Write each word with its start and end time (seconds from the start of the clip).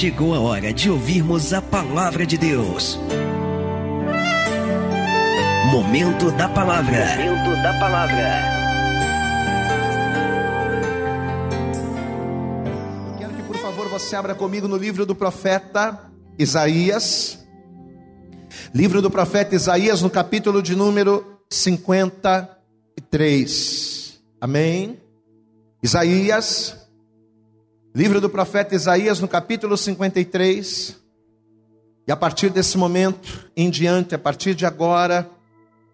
chegou 0.00 0.34
a 0.34 0.40
hora 0.40 0.72
de 0.72 0.90
ouvirmos 0.90 1.52
a 1.52 1.60
palavra 1.60 2.24
de 2.24 2.38
Deus. 2.38 2.98
Momento 5.70 6.30
da 6.30 6.48
palavra. 6.48 7.16
Momento 7.16 7.62
da 7.62 7.78
palavra. 7.78 8.40
Quero 13.18 13.34
que 13.34 13.42
por 13.42 13.58
favor 13.58 13.90
você 13.90 14.16
abra 14.16 14.34
comigo 14.34 14.66
no 14.66 14.78
livro 14.78 15.04
do 15.04 15.14
profeta 15.14 16.10
Isaías. 16.38 17.46
Livro 18.72 19.02
do 19.02 19.10
profeta 19.10 19.54
Isaías, 19.54 20.00
no 20.00 20.08
capítulo 20.08 20.62
de 20.62 20.74
número 20.74 21.42
53. 21.50 24.18
Amém? 24.40 24.98
Isaías, 25.82 26.79
livro 27.94 28.20
do 28.20 28.30
profeta 28.30 28.74
Isaías, 28.74 29.20
no 29.20 29.28
capítulo 29.28 29.76
53. 29.76 30.96
E 32.06 32.12
a 32.12 32.16
partir 32.16 32.50
desse 32.50 32.78
momento 32.78 33.50
em 33.56 33.68
diante, 33.68 34.14
a 34.14 34.18
partir 34.18 34.54
de 34.54 34.64
agora, 34.64 35.28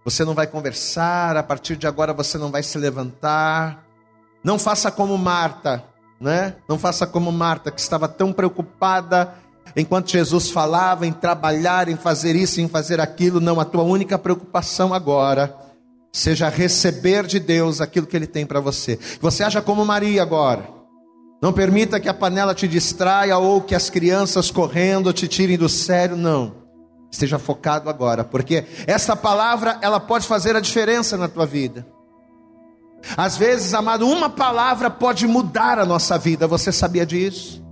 você 0.05 0.25
não 0.25 0.35
vai 0.35 0.47
conversar, 0.47 1.37
a 1.37 1.43
partir 1.43 1.77
de 1.77 1.87
agora 1.87 2.13
você 2.13 2.39
não 2.39 2.51
vai 2.51 2.63
se 2.63 2.79
levantar. 2.79 3.85
Não 4.45 4.59
faça 4.59 4.91
como 4.91 5.17
Marta, 5.19 5.85
né? 6.21 6.57
Não 6.69 6.79
faça 6.79 7.07
como 7.07 7.33
Marta, 7.33 7.71
que 7.71 7.81
estava 7.81 8.07
tão 8.07 8.33
preocupada 8.33 9.35
enquanto 9.75 10.11
Jesus 10.11 10.51
falava 10.51 11.07
em 11.07 11.13
trabalhar, 11.13 11.89
em 11.89 11.97
fazer 11.97 12.37
isso, 12.37 12.61
em 12.61 12.69
fazer 12.69 13.01
aquilo. 13.01 13.41
Não, 13.41 13.59
a 13.59 13.65
tua 13.65 13.83
única 13.83 14.19
preocupação 14.19 14.95
agora 14.95 15.57
seja 16.13 16.49
receber 16.49 17.27
de 17.27 17.41
Deus 17.41 17.81
aquilo 17.81 18.07
que 18.07 18.17
Ele 18.17 18.27
tem 18.27 18.47
para 18.47 18.61
você. 18.61 18.99
Você 19.21 19.43
haja 19.43 19.61
como 19.61 19.85
Maria 19.85 20.23
agora. 20.23 20.76
Não 21.41 21.53
permita 21.53 22.01
que 22.01 22.09
a 22.09 22.15
panela 22.15 22.55
te 22.55 22.67
distraia 22.67 23.37
ou 23.37 23.61
que 23.61 23.75
as 23.75 23.91
crianças 23.91 24.51
correndo 24.51 25.13
te 25.13 25.29
tirem 25.29 25.59
do 25.59 25.69
sério, 25.69 26.17
não. 26.17 26.67
Esteja 27.11 27.39
focado 27.39 27.89
agora, 27.89 28.25
porque 28.25 28.65
essa 28.87 29.15
palavra 29.15 29.79
ela 29.81 30.01
pode 30.01 30.27
fazer 30.27 30.57
a 30.57 30.61
diferença 30.61 31.17
na 31.17 31.29
tua 31.29 31.47
vida. 31.47 31.87
Às 33.17 33.37
vezes, 33.37 33.73
amado, 33.75 34.09
uma 34.09 34.29
palavra 34.29 34.91
pode 34.91 35.27
mudar 35.27 35.79
a 35.79 35.87
nossa 35.87 36.19
vida. 36.19 36.47
Você 36.47 36.73
sabia 36.73 37.07
disso? 37.07 37.65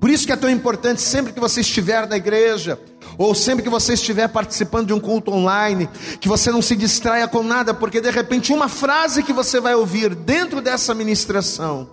Por 0.00 0.10
isso 0.10 0.26
que 0.26 0.32
é 0.32 0.36
tão 0.36 0.50
importante 0.50 1.00
sempre 1.00 1.32
que 1.32 1.40
você 1.40 1.60
estiver 1.60 2.06
na 2.06 2.16
igreja, 2.16 2.78
ou 3.16 3.34
sempre 3.34 3.62
que 3.62 3.70
você 3.70 3.94
estiver 3.94 4.28
participando 4.28 4.88
de 4.88 4.92
um 4.92 5.00
culto 5.00 5.32
online, 5.32 5.88
que 6.20 6.28
você 6.28 6.50
não 6.50 6.60
se 6.60 6.76
distraia 6.76 7.26
com 7.26 7.42
nada, 7.42 7.72
porque 7.72 8.00
de 8.00 8.10
repente 8.10 8.52
uma 8.52 8.68
frase 8.68 9.22
que 9.22 9.32
você 9.32 9.60
vai 9.60 9.74
ouvir 9.74 10.14
dentro 10.14 10.60
dessa 10.60 10.94
ministração, 10.94 11.88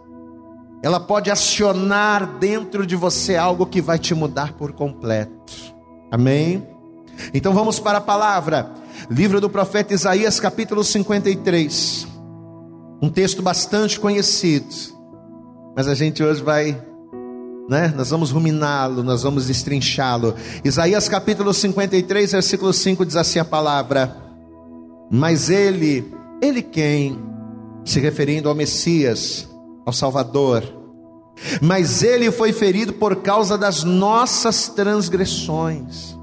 ela 0.84 1.00
pode 1.00 1.30
acionar 1.30 2.40
dentro 2.40 2.86
de 2.86 2.96
você 2.96 3.36
algo 3.36 3.66
que 3.66 3.82
vai 3.82 4.00
te 4.00 4.16
mudar 4.16 4.54
por 4.54 4.72
completo. 4.72 5.54
Amém? 6.12 6.68
Então 7.34 7.54
vamos 7.54 7.80
para 7.80 8.00
a 8.00 8.02
palavra. 8.02 8.72
Livro 9.10 9.40
do 9.40 9.50
profeta 9.50 9.94
Isaías, 9.94 10.40
capítulo 10.40 10.84
53. 10.84 12.08
Um 13.02 13.10
texto 13.10 13.42
bastante 13.42 14.00
conhecido. 14.00 14.68
Mas 15.76 15.88
a 15.88 15.94
gente 15.94 16.24
hoje 16.24 16.42
vai 16.42 16.78
né? 17.70 17.94
Nós 17.96 18.10
vamos 18.10 18.32
ruminá-lo, 18.32 19.02
nós 19.02 19.24
vamos 19.24 19.48
destrinchá-lo. 19.48 20.36
Isaías 20.64 21.08
capítulo 21.08 21.54
53, 21.54 22.34
versículo 22.34 22.74
5 22.74 23.06
diz 23.06 23.16
assim 23.16 23.40
a 23.40 23.46
palavra: 23.46 24.14
Mas 25.10 25.50
ele, 25.50 26.06
ele 26.42 26.62
quem? 26.62 27.18
Se 27.86 28.00
referindo 28.00 28.50
ao 28.50 28.56
Messias, 28.56 29.48
ao 29.86 29.94
Salvador. 29.94 30.64
Mas 31.62 32.04
ele 32.04 32.32
foi 32.32 32.54
ferido 32.54 32.94
por 32.94 33.18
causa 33.18 33.58
das 33.58 33.84
nossas 33.84 34.68
transgressões, 34.68 36.18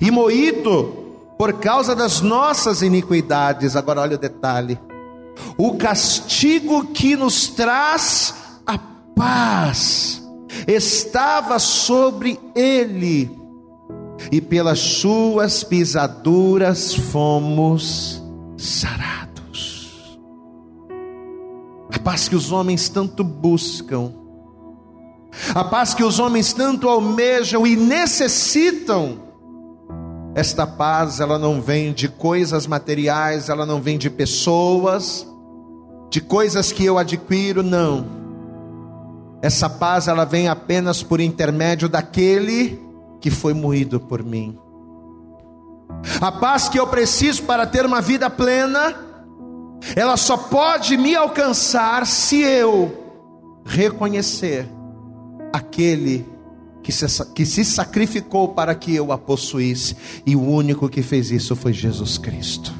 e 0.00 0.10
moído 0.10 1.06
por 1.38 1.54
causa 1.54 1.94
das 1.94 2.20
nossas 2.20 2.82
iniquidades. 2.82 3.76
Agora 3.76 4.00
olha 4.00 4.16
o 4.16 4.20
detalhe: 4.20 4.78
o 5.56 5.76
castigo 5.76 6.86
que 6.86 7.16
nos 7.16 7.46
traz 7.48 8.34
a 8.66 8.78
paz 9.14 10.22
estava 10.66 11.58
sobre 11.58 12.40
ele, 12.56 13.30
e 14.32 14.40
pelas 14.40 14.80
suas 14.80 15.62
pisaduras 15.62 16.92
fomos 16.94 18.20
sarados. 18.56 19.27
A 21.98 22.00
paz 22.00 22.28
que 22.28 22.36
os 22.36 22.52
homens 22.52 22.88
tanto 22.88 23.24
buscam, 23.24 24.12
a 25.52 25.64
paz 25.64 25.94
que 25.94 26.04
os 26.04 26.20
homens 26.20 26.52
tanto 26.52 26.88
almejam 26.88 27.66
e 27.66 27.74
necessitam, 27.74 29.18
esta 30.32 30.64
paz 30.64 31.18
ela 31.18 31.40
não 31.40 31.60
vem 31.60 31.92
de 31.92 32.08
coisas 32.08 32.68
materiais, 32.68 33.48
ela 33.48 33.66
não 33.66 33.82
vem 33.82 33.98
de 33.98 34.08
pessoas, 34.08 35.26
de 36.08 36.20
coisas 36.20 36.70
que 36.70 36.84
eu 36.84 36.98
adquiro, 36.98 37.64
não. 37.64 38.06
Essa 39.42 39.68
paz 39.68 40.06
ela 40.06 40.24
vem 40.24 40.46
apenas 40.46 41.02
por 41.02 41.20
intermédio 41.20 41.88
daquele 41.88 42.80
que 43.20 43.28
foi 43.28 43.52
moído 43.52 43.98
por 43.98 44.22
mim. 44.22 44.56
A 46.20 46.30
paz 46.30 46.68
que 46.68 46.78
eu 46.78 46.86
preciso 46.86 47.42
para 47.42 47.66
ter 47.66 47.84
uma 47.84 48.00
vida 48.00 48.30
plena, 48.30 49.07
ela 49.94 50.16
só 50.16 50.36
pode 50.36 50.96
me 50.96 51.14
alcançar 51.14 52.06
se 52.06 52.40
eu 52.40 53.06
reconhecer 53.64 54.68
aquele 55.52 56.26
que 56.82 56.92
se, 56.92 57.24
que 57.34 57.44
se 57.44 57.64
sacrificou 57.64 58.48
para 58.48 58.74
que 58.74 58.94
eu 58.94 59.12
a 59.12 59.18
possuísse, 59.18 59.96
e 60.24 60.34
o 60.34 60.42
único 60.42 60.88
que 60.88 61.02
fez 61.02 61.30
isso 61.30 61.54
foi 61.54 61.72
Jesus 61.72 62.16
Cristo. 62.16 62.72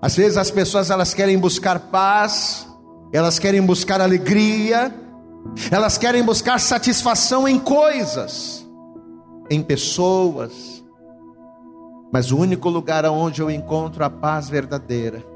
Às 0.00 0.16
vezes 0.16 0.36
as 0.36 0.50
pessoas 0.50 0.90
elas 0.90 1.14
querem 1.14 1.38
buscar 1.38 1.78
paz, 1.78 2.66
elas 3.12 3.38
querem 3.38 3.62
buscar 3.62 4.00
alegria, 4.00 4.94
elas 5.70 5.96
querem 5.96 6.22
buscar 6.22 6.60
satisfação 6.60 7.48
em 7.48 7.58
coisas, 7.58 8.66
em 9.48 9.62
pessoas, 9.62 10.73
mas 12.14 12.30
o 12.30 12.38
único 12.38 12.68
lugar 12.68 13.04
onde 13.06 13.42
eu 13.42 13.50
encontro 13.50 14.04
a 14.04 14.08
paz 14.08 14.48
verdadeira 14.48 15.26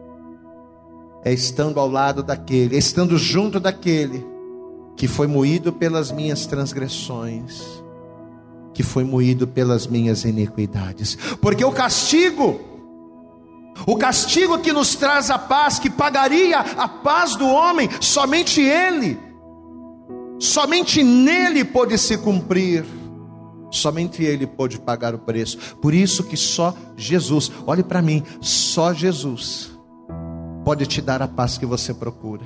é 1.25 1.33
estando 1.33 1.81
ao 1.81 1.91
lado 1.91 2.22
daquele, 2.22 2.77
é 2.77 2.78
estando 2.78 3.19
junto 3.19 3.59
daquele 3.59 4.25
que 4.94 5.09
foi 5.09 5.27
moído 5.27 5.72
pelas 5.72 6.12
minhas 6.12 6.47
transgressões, 6.47 7.83
que 8.72 8.84
foi 8.84 9.03
moído 9.03 9.49
pelas 9.49 9.89
minhas 9.89 10.22
iniquidades, 10.22 11.19
porque 11.41 11.65
o 11.65 11.72
castigo 11.72 12.61
o 13.84 13.97
castigo 13.97 14.56
que 14.59 14.72
nos 14.72 14.95
traz 14.95 15.33
a 15.33 15.39
paz, 15.39 15.81
que 15.81 15.91
pagaria 15.91 16.60
a 16.60 16.87
paz 16.87 17.34
do 17.34 17.49
homem, 17.49 17.89
somente 18.00 18.60
Ele, 18.60 19.19
somente 20.39 21.03
nele 21.03 21.65
pôde 21.65 21.99
se 21.99 22.16
cumprir, 22.19 22.84
somente 23.70 24.22
Ele 24.22 24.46
pôde 24.46 24.78
pagar 24.78 25.14
o 25.14 25.18
preço. 25.18 25.76
Por 25.80 25.94
isso 25.94 26.24
que 26.24 26.36
só 26.36 26.74
Jesus, 26.96 27.50
olhe 27.66 27.82
para 27.82 28.02
mim, 28.02 28.22
só 28.40 28.92
Jesus 28.92 29.70
pode 30.64 30.86
te 30.86 31.00
dar 31.00 31.22
a 31.22 31.28
paz 31.28 31.56
que 31.56 31.66
você 31.66 31.94
procura. 31.94 32.44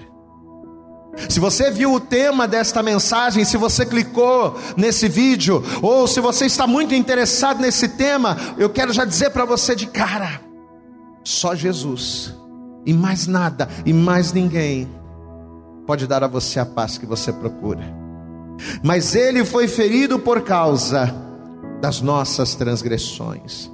Se 1.28 1.38
você 1.38 1.70
viu 1.70 1.92
o 1.92 2.00
tema 2.00 2.48
desta 2.48 2.82
mensagem, 2.82 3.44
se 3.44 3.56
você 3.56 3.84
clicou 3.84 4.56
nesse 4.76 5.08
vídeo, 5.08 5.62
ou 5.82 6.06
se 6.06 6.20
você 6.20 6.46
está 6.46 6.66
muito 6.66 6.94
interessado 6.94 7.60
nesse 7.60 7.88
tema, 7.88 8.36
eu 8.56 8.70
quero 8.70 8.92
já 8.92 9.04
dizer 9.04 9.30
para 9.30 9.44
você 9.44 9.74
de 9.74 9.86
cara 9.86 10.40
só 11.24 11.54
Jesus, 11.54 12.34
e 12.84 12.92
mais 12.92 13.26
nada, 13.26 13.68
e 13.84 13.92
mais 13.92 14.32
ninguém, 14.32 14.88
pode 15.86 16.06
dar 16.06 16.24
a 16.24 16.28
você 16.28 16.58
a 16.58 16.66
paz 16.66 16.98
que 16.98 17.06
você 17.06 17.32
procura. 17.32 18.01
Mas 18.82 19.14
ele 19.14 19.44
foi 19.44 19.68
ferido 19.68 20.18
por 20.18 20.42
causa 20.42 21.14
das 21.80 22.00
nossas 22.00 22.54
transgressões, 22.54 23.70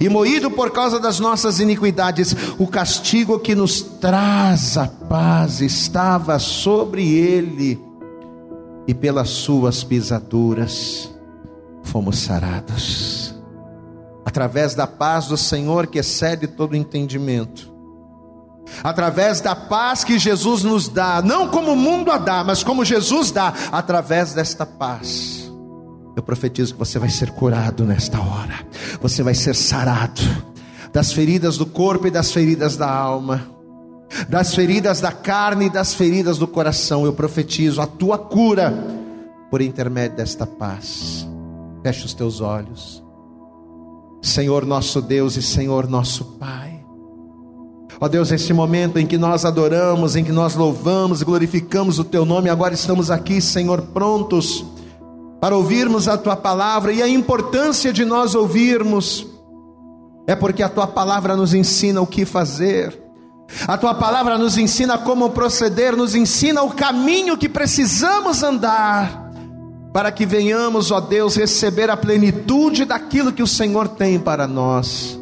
e 0.00 0.08
moído 0.08 0.50
por 0.50 0.70
causa 0.70 0.98
das 0.98 1.18
nossas 1.20 1.60
iniquidades, 1.60 2.34
o 2.58 2.66
castigo 2.66 3.38
que 3.38 3.54
nos 3.54 3.80
traz 3.82 4.76
a 4.76 4.86
paz 4.86 5.60
estava 5.60 6.38
sobre 6.38 7.06
ele, 7.06 7.80
e 8.86 8.94
pelas 8.94 9.28
suas 9.28 9.84
pisaduras 9.84 11.10
fomos 11.82 12.18
sarados. 12.18 13.34
Através 14.24 14.74
da 14.74 14.86
paz 14.86 15.26
do 15.26 15.36
Senhor 15.36 15.86
que 15.86 15.98
excede 15.98 16.46
todo 16.46 16.76
entendimento, 16.76 17.72
através 18.82 19.40
da 19.40 19.54
paz 19.54 20.04
que 20.04 20.18
Jesus 20.18 20.62
nos 20.62 20.88
dá, 20.88 21.22
não 21.22 21.48
como 21.48 21.72
o 21.72 21.76
mundo 21.76 22.10
a 22.10 22.18
dá, 22.18 22.44
mas 22.44 22.62
como 22.62 22.84
Jesus 22.84 23.30
dá, 23.30 23.52
através 23.72 24.32
desta 24.32 24.64
paz. 24.64 25.50
Eu 26.16 26.22
profetizo 26.22 26.74
que 26.74 26.78
você 26.78 26.98
vai 26.98 27.08
ser 27.08 27.30
curado 27.30 27.84
nesta 27.84 28.20
hora, 28.20 28.66
você 29.00 29.22
vai 29.22 29.34
ser 29.34 29.54
sarado 29.54 30.20
das 30.92 31.12
feridas 31.12 31.56
do 31.56 31.66
corpo 31.66 32.06
e 32.06 32.10
das 32.10 32.32
feridas 32.32 32.76
da 32.76 32.90
alma, 32.90 33.46
das 34.28 34.54
feridas 34.54 35.00
da 35.00 35.12
carne 35.12 35.66
e 35.66 35.70
das 35.70 35.94
feridas 35.94 36.38
do 36.38 36.46
coração. 36.46 37.04
Eu 37.04 37.12
profetizo 37.12 37.80
a 37.80 37.86
tua 37.86 38.18
cura 38.18 38.72
por 39.50 39.60
intermédio 39.60 40.16
desta 40.16 40.46
paz. 40.46 41.26
Feche 41.82 42.04
os 42.04 42.14
teus 42.14 42.40
olhos. 42.40 43.02
Senhor 44.22 44.66
nosso 44.66 45.00
Deus 45.00 45.36
e 45.36 45.42
Senhor 45.42 45.88
nosso 45.88 46.24
Pai. 46.38 46.79
Ó 48.02 48.08
Deus, 48.08 48.30
nesse 48.30 48.50
momento 48.54 48.98
em 48.98 49.06
que 49.06 49.18
nós 49.18 49.44
adoramos, 49.44 50.16
em 50.16 50.24
que 50.24 50.32
nós 50.32 50.54
louvamos 50.54 51.22
glorificamos 51.22 51.98
o 51.98 52.04
Teu 52.04 52.24
nome, 52.24 52.48
agora 52.48 52.72
estamos 52.72 53.10
aqui, 53.10 53.42
Senhor, 53.42 53.82
prontos 53.92 54.64
para 55.38 55.54
ouvirmos 55.54 56.08
a 56.08 56.16
Tua 56.16 56.34
palavra 56.34 56.94
e 56.94 57.02
a 57.02 57.08
importância 57.08 57.92
de 57.92 58.06
nós 58.06 58.34
ouvirmos 58.34 59.26
é 60.26 60.34
porque 60.34 60.62
a 60.62 60.68
Tua 60.70 60.86
palavra 60.86 61.36
nos 61.36 61.52
ensina 61.52 62.00
o 62.00 62.06
que 62.06 62.24
fazer. 62.24 62.98
A 63.66 63.76
tua 63.76 63.94
palavra 63.94 64.38
nos 64.38 64.56
ensina 64.56 64.96
como 64.96 65.30
proceder, 65.30 65.96
nos 65.96 66.14
ensina 66.14 66.62
o 66.62 66.70
caminho 66.70 67.36
que 67.36 67.48
precisamos 67.48 68.44
andar, 68.44 69.28
para 69.92 70.12
que 70.12 70.24
venhamos, 70.24 70.92
ó 70.92 71.00
Deus, 71.00 71.34
receber 71.34 71.90
a 71.90 71.96
plenitude 71.96 72.84
daquilo 72.84 73.32
que 73.32 73.42
o 73.42 73.48
Senhor 73.48 73.88
tem 73.88 74.20
para 74.20 74.46
nós. 74.46 75.19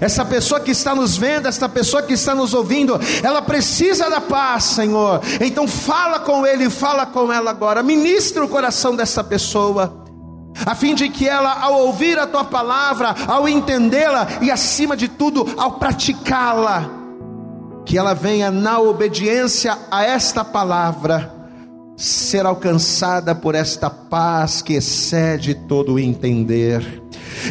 Essa 0.00 0.24
pessoa 0.24 0.60
que 0.60 0.70
está 0.70 0.94
nos 0.94 1.16
vendo, 1.16 1.46
essa 1.46 1.68
pessoa 1.68 2.02
que 2.02 2.12
está 2.14 2.34
nos 2.34 2.54
ouvindo, 2.54 3.00
ela 3.22 3.42
precisa 3.42 4.08
da 4.08 4.20
paz, 4.20 4.64
Senhor. 4.64 5.20
Então 5.40 5.66
fala 5.66 6.20
com 6.20 6.46
ele, 6.46 6.70
fala 6.70 7.06
com 7.06 7.32
ela 7.32 7.50
agora. 7.50 7.82
Ministra 7.82 8.44
o 8.44 8.48
coração 8.48 8.94
dessa 8.94 9.24
pessoa, 9.24 10.04
a 10.64 10.74
fim 10.74 10.94
de 10.94 11.08
que 11.08 11.28
ela, 11.28 11.60
ao 11.60 11.80
ouvir 11.86 12.18
a 12.18 12.26
tua 12.26 12.44
palavra, 12.44 13.14
ao 13.26 13.48
entendê-la 13.48 14.28
e 14.40 14.50
acima 14.50 14.96
de 14.96 15.08
tudo, 15.08 15.46
ao 15.56 15.72
praticá-la, 15.72 16.88
que 17.84 17.96
ela 17.96 18.14
venha 18.14 18.50
na 18.50 18.78
obediência 18.78 19.76
a 19.90 20.04
esta 20.04 20.44
palavra 20.44 21.39
ser 22.00 22.46
alcançada 22.46 23.34
por 23.34 23.54
esta 23.54 23.90
paz 23.90 24.62
que 24.62 24.72
excede 24.72 25.54
todo 25.54 25.94
o 25.94 25.98
entender. 25.98 27.02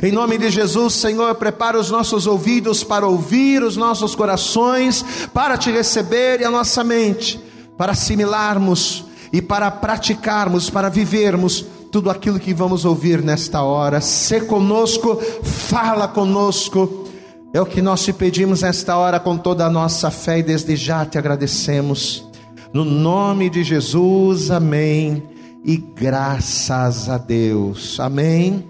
Em 0.01 0.11
nome 0.11 0.37
de 0.37 0.49
Jesus, 0.49 0.95
Senhor, 0.95 1.35
prepara 1.35 1.79
os 1.79 1.91
nossos 1.91 2.25
ouvidos 2.25 2.83
para 2.83 3.07
ouvir, 3.07 3.61
os 3.61 3.77
nossos 3.77 4.15
corações 4.15 5.05
para 5.33 5.57
te 5.57 5.71
receber 5.71 6.41
e 6.41 6.45
a 6.45 6.51
nossa 6.51 6.83
mente 6.83 7.39
para 7.77 7.93
assimilarmos 7.93 9.05
e 9.31 9.41
para 9.41 9.71
praticarmos, 9.71 10.69
para 10.69 10.89
vivermos 10.89 11.65
tudo 11.89 12.09
aquilo 12.09 12.37
que 12.37 12.53
vamos 12.53 12.83
ouvir 12.83 13.21
nesta 13.21 13.61
hora. 13.63 14.01
Se 14.01 14.41
conosco, 14.41 15.15
fala 15.43 16.07
conosco. 16.07 17.07
É 17.53 17.61
o 17.61 17.65
que 17.65 17.81
nós 17.81 18.03
te 18.03 18.11
pedimos 18.11 18.63
nesta 18.63 18.97
hora 18.97 19.19
com 19.19 19.37
toda 19.37 19.65
a 19.65 19.69
nossa 19.69 20.11
fé 20.11 20.39
e 20.39 20.43
desde 20.43 20.75
já 20.75 21.05
te 21.05 21.17
agradecemos. 21.17 22.28
No 22.71 22.85
nome 22.85 23.49
de 23.49 23.63
Jesus, 23.63 24.51
amém. 24.51 25.23
E 25.65 25.75
graças 25.75 27.09
a 27.09 27.17
Deus, 27.17 27.99
amém. 27.99 28.63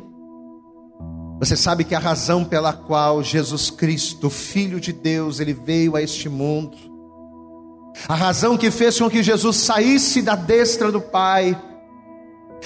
Você 1.37 1.55
sabe 1.55 1.83
que 1.83 1.93
a 1.93 1.99
razão 1.99 2.45
pela 2.45 2.71
qual 2.71 3.21
Jesus 3.21 3.69
Cristo, 3.69 4.29
Filho 4.29 4.79
de 4.79 4.93
Deus, 4.93 5.39
ele 5.41 5.53
veio 5.53 5.97
a 5.97 6.01
este 6.01 6.29
mundo, 6.29 6.77
a 8.07 8.15
razão 8.15 8.57
que 8.57 8.71
fez 8.71 8.97
com 8.97 9.09
que 9.09 9.21
Jesus 9.21 9.57
saísse 9.57 10.21
da 10.21 10.35
destra 10.35 10.91
do 10.91 11.01
Pai 11.01 11.61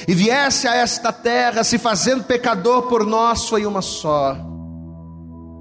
e 0.07 0.13
viesse 0.13 0.67
a 0.67 0.75
esta 0.75 1.11
terra 1.11 1.63
se 1.63 1.79
fazendo 1.79 2.23
pecador 2.23 2.83
por 2.83 3.05
nós 3.05 3.49
foi 3.49 3.65
uma 3.65 3.81
só. 3.81 4.37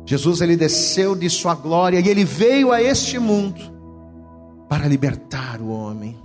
Jesus 0.05 0.43
ele 0.43 0.57
desceu 0.57 1.15
de 1.15 1.31
sua 1.31 1.55
glória 1.55 1.99
e 1.99 2.09
ele 2.09 2.25
veio 2.25 2.73
a 2.73 2.83
este 2.83 3.19
mundo 3.19 3.72
para 4.73 4.89
libertar 4.89 5.61
o 5.61 5.69
homem, 5.69 6.19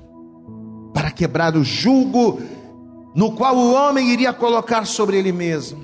para 0.94 1.12
quebrar 1.12 1.58
o 1.58 1.66
jugo 1.66 2.42
no 3.14 3.34
qual 3.34 3.58
o 3.58 3.74
homem 3.74 4.10
iria 4.10 4.32
colocar 4.32 4.88
sobre 4.88 5.18
ele 5.18 5.34
mesmo. 5.34 5.84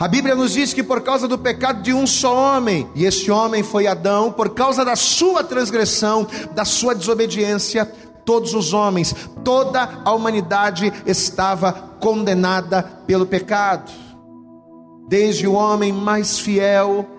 A 0.00 0.08
Bíblia 0.08 0.34
nos 0.34 0.54
diz 0.54 0.72
que 0.72 0.82
por 0.82 1.02
causa 1.02 1.28
do 1.28 1.36
pecado 1.36 1.82
de 1.82 1.92
um 1.92 2.06
só 2.06 2.34
homem, 2.34 2.88
e 2.94 3.04
este 3.04 3.30
homem 3.30 3.62
foi 3.62 3.86
Adão, 3.86 4.32
por 4.32 4.54
causa 4.54 4.82
da 4.82 4.96
sua 4.96 5.44
transgressão, 5.44 6.26
da 6.54 6.64
sua 6.64 6.94
desobediência, 6.94 7.84
todos 8.24 8.54
os 8.54 8.72
homens, 8.72 9.14
toda 9.44 10.00
a 10.06 10.14
humanidade 10.14 10.90
estava 11.04 11.70
condenada 12.00 12.82
pelo 13.06 13.26
pecado. 13.26 13.92
Desde 15.06 15.46
o 15.46 15.52
homem 15.52 15.92
mais 15.92 16.38
fiel 16.38 17.15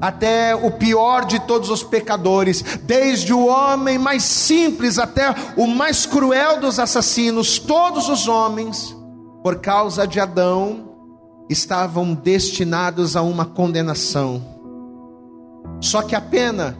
até 0.00 0.54
o 0.54 0.70
pior 0.70 1.24
de 1.24 1.38
todos 1.40 1.70
os 1.70 1.82
pecadores, 1.82 2.62
desde 2.82 3.32
o 3.32 3.46
homem 3.46 3.98
mais 3.98 4.22
simples 4.22 4.98
até 4.98 5.34
o 5.56 5.66
mais 5.66 6.06
cruel 6.06 6.60
dos 6.60 6.78
assassinos, 6.78 7.58
todos 7.58 8.08
os 8.08 8.28
homens, 8.28 8.96
por 9.42 9.60
causa 9.60 10.06
de 10.06 10.20
Adão, 10.20 10.90
estavam 11.48 12.14
destinados 12.14 13.16
a 13.16 13.22
uma 13.22 13.44
condenação. 13.44 14.42
Só 15.80 16.02
que 16.02 16.14
a 16.14 16.20
pena, 16.20 16.76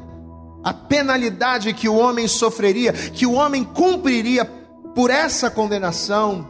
a 0.62 0.72
penalidade 0.72 1.72
que 1.74 1.88
o 1.88 1.96
homem 1.96 2.26
sofreria, 2.26 2.92
que 2.92 3.26
o 3.26 3.32
homem 3.32 3.62
cumpriria 3.62 4.44
por 4.94 5.10
essa 5.10 5.50
condenação, 5.50 6.48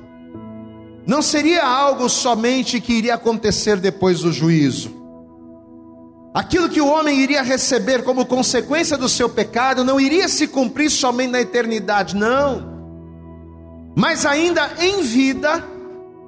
não 1.07 1.21
seria 1.21 1.67
algo 1.67 2.09
somente 2.09 2.81
que 2.81 2.93
iria 2.93 3.15
acontecer 3.15 3.77
depois 3.77 4.21
do 4.21 4.33
juízo. 4.33 4.94
Aquilo 6.35 6.69
que 6.69 6.81
o 6.81 6.89
homem 6.89 7.21
iria 7.21 7.43
receber 7.43 8.03
como 8.03 8.27
consequência 8.27 8.99
do 8.99 9.09
seu 9.09 9.29
pecado 9.29 9.85
não 9.85 10.01
iria 10.01 10.27
se 10.27 10.49
cumprir 10.49 10.91
somente 10.91 11.31
na 11.31 11.41
eternidade, 11.41 12.17
não. 12.17 12.75
Mas 13.95 14.27
ainda 14.27 14.69
em 14.81 15.01
vida, 15.01 15.65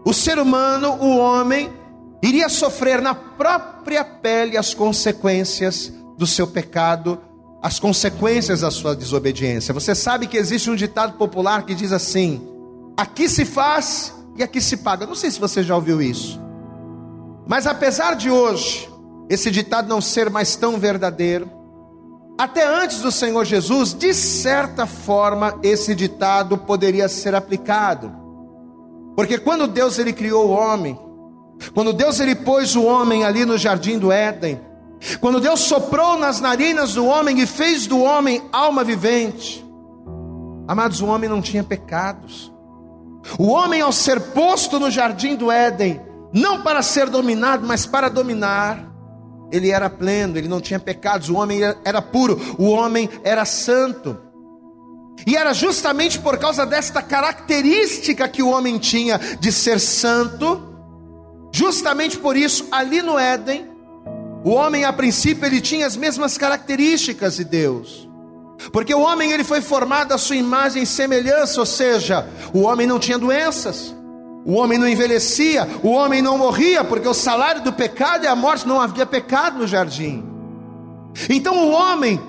o 0.04 0.14
ser 0.14 0.38
humano, 0.38 0.92
o 1.00 1.16
homem, 1.16 1.68
iria 2.22 2.48
sofrer 2.48 3.02
na 3.02 3.16
própria 3.16 4.04
pele 4.04 4.56
as 4.56 4.72
consequências 4.72 5.92
do 6.16 6.24
seu 6.24 6.46
pecado, 6.46 7.20
as 7.60 7.80
consequências 7.80 8.60
da 8.60 8.70
sua 8.70 8.94
desobediência. 8.94 9.74
Você 9.74 9.92
sabe 9.92 10.28
que 10.28 10.36
existe 10.36 10.70
um 10.70 10.76
ditado 10.76 11.14
popular 11.14 11.66
que 11.66 11.74
diz 11.74 11.90
assim: 11.90 12.46
aqui 12.96 13.28
se 13.28 13.44
faz 13.44 14.14
e 14.36 14.42
aqui 14.44 14.60
se 14.60 14.76
paga. 14.76 15.04
Não 15.04 15.16
sei 15.16 15.32
se 15.32 15.40
você 15.40 15.64
já 15.64 15.74
ouviu 15.74 16.00
isso. 16.00 16.40
Mas 17.44 17.66
apesar 17.66 18.14
de 18.14 18.30
hoje 18.30 18.88
esse 19.28 19.50
ditado 19.50 19.88
não 19.88 20.00
ser 20.00 20.30
mais 20.30 20.56
tão 20.56 20.78
verdadeiro, 20.78 21.50
até 22.38 22.66
antes 22.66 23.00
do 23.00 23.10
Senhor 23.10 23.44
Jesus, 23.46 23.94
de 23.94 24.12
certa 24.12 24.86
forma, 24.86 25.58
esse 25.62 25.94
ditado 25.94 26.58
poderia 26.58 27.08
ser 27.08 27.34
aplicado. 27.34 28.12
Porque 29.16 29.38
quando 29.38 29.66
Deus 29.66 29.98
ele 29.98 30.12
criou 30.12 30.48
o 30.48 30.50
homem, 30.50 30.98
quando 31.72 31.94
Deus 31.94 32.20
ele 32.20 32.34
pôs 32.34 32.76
o 32.76 32.84
homem 32.84 33.24
ali 33.24 33.46
no 33.46 33.56
jardim 33.56 33.98
do 33.98 34.12
Éden, 34.12 34.60
quando 35.18 35.40
Deus 35.40 35.60
soprou 35.60 36.18
nas 36.18 36.38
narinas 36.38 36.92
do 36.92 37.06
homem 37.06 37.40
e 37.40 37.46
fez 37.46 37.86
do 37.86 38.00
homem 38.00 38.42
alma 38.52 38.84
vivente, 38.84 39.64
amados, 40.68 41.00
o 41.00 41.06
homem 41.06 41.30
não 41.30 41.40
tinha 41.40 41.64
pecados. 41.64 42.52
O 43.38 43.48
homem, 43.48 43.80
ao 43.80 43.92
ser 43.92 44.20
posto 44.20 44.78
no 44.78 44.90
jardim 44.90 45.34
do 45.36 45.50
Éden, 45.50 46.00
não 46.32 46.62
para 46.62 46.82
ser 46.82 47.08
dominado, 47.08 47.66
mas 47.66 47.86
para 47.86 48.10
dominar, 48.10 48.86
ele 49.50 49.70
era 49.70 49.88
pleno, 49.88 50.36
ele 50.36 50.48
não 50.48 50.60
tinha 50.60 50.78
pecados, 50.78 51.28
o 51.28 51.36
homem 51.36 51.60
era 51.84 52.02
puro, 52.02 52.56
o 52.58 52.68
homem 52.68 53.08
era 53.24 53.44
santo. 53.44 54.18
E 55.26 55.36
era 55.36 55.52
justamente 55.54 56.18
por 56.18 56.38
causa 56.38 56.66
desta 56.66 57.00
característica 57.00 58.28
que 58.28 58.42
o 58.42 58.50
homem 58.50 58.78
tinha 58.78 59.18
de 59.40 59.50
ser 59.50 59.80
santo, 59.80 60.62
justamente 61.52 62.18
por 62.18 62.36
isso, 62.36 62.68
ali 62.70 63.00
no 63.00 63.18
Éden, 63.18 63.66
o 64.44 64.50
homem 64.50 64.84
a 64.84 64.92
princípio 64.92 65.44
ele 65.44 65.60
tinha 65.60 65.86
as 65.86 65.96
mesmas 65.96 66.38
características 66.38 67.36
de 67.36 67.44
Deus. 67.44 68.08
Porque 68.72 68.94
o 68.94 69.00
homem 69.00 69.32
ele 69.32 69.42
foi 69.42 69.60
formado 69.60 70.12
à 70.12 70.18
sua 70.18 70.36
imagem 70.36 70.84
e 70.84 70.86
semelhança, 70.86 71.58
ou 71.58 71.66
seja, 71.66 72.28
o 72.52 72.60
homem 72.60 72.86
não 72.86 72.98
tinha 72.98 73.18
doenças. 73.18 73.95
O 74.46 74.54
homem 74.54 74.78
não 74.78 74.88
envelhecia, 74.88 75.68
o 75.82 75.90
homem 75.90 76.22
não 76.22 76.38
morria, 76.38 76.82
porque 76.82 77.08
o 77.08 77.12
salário 77.12 77.62
do 77.62 77.72
pecado 77.72 78.24
é 78.24 78.28
a 78.28 78.36
morte, 78.36 78.66
não 78.66 78.80
havia 78.80 79.04
pecado 79.04 79.58
no 79.58 79.66
jardim. 79.66 80.24
Então 81.28 81.68
o 81.68 81.72
homem 81.72 82.20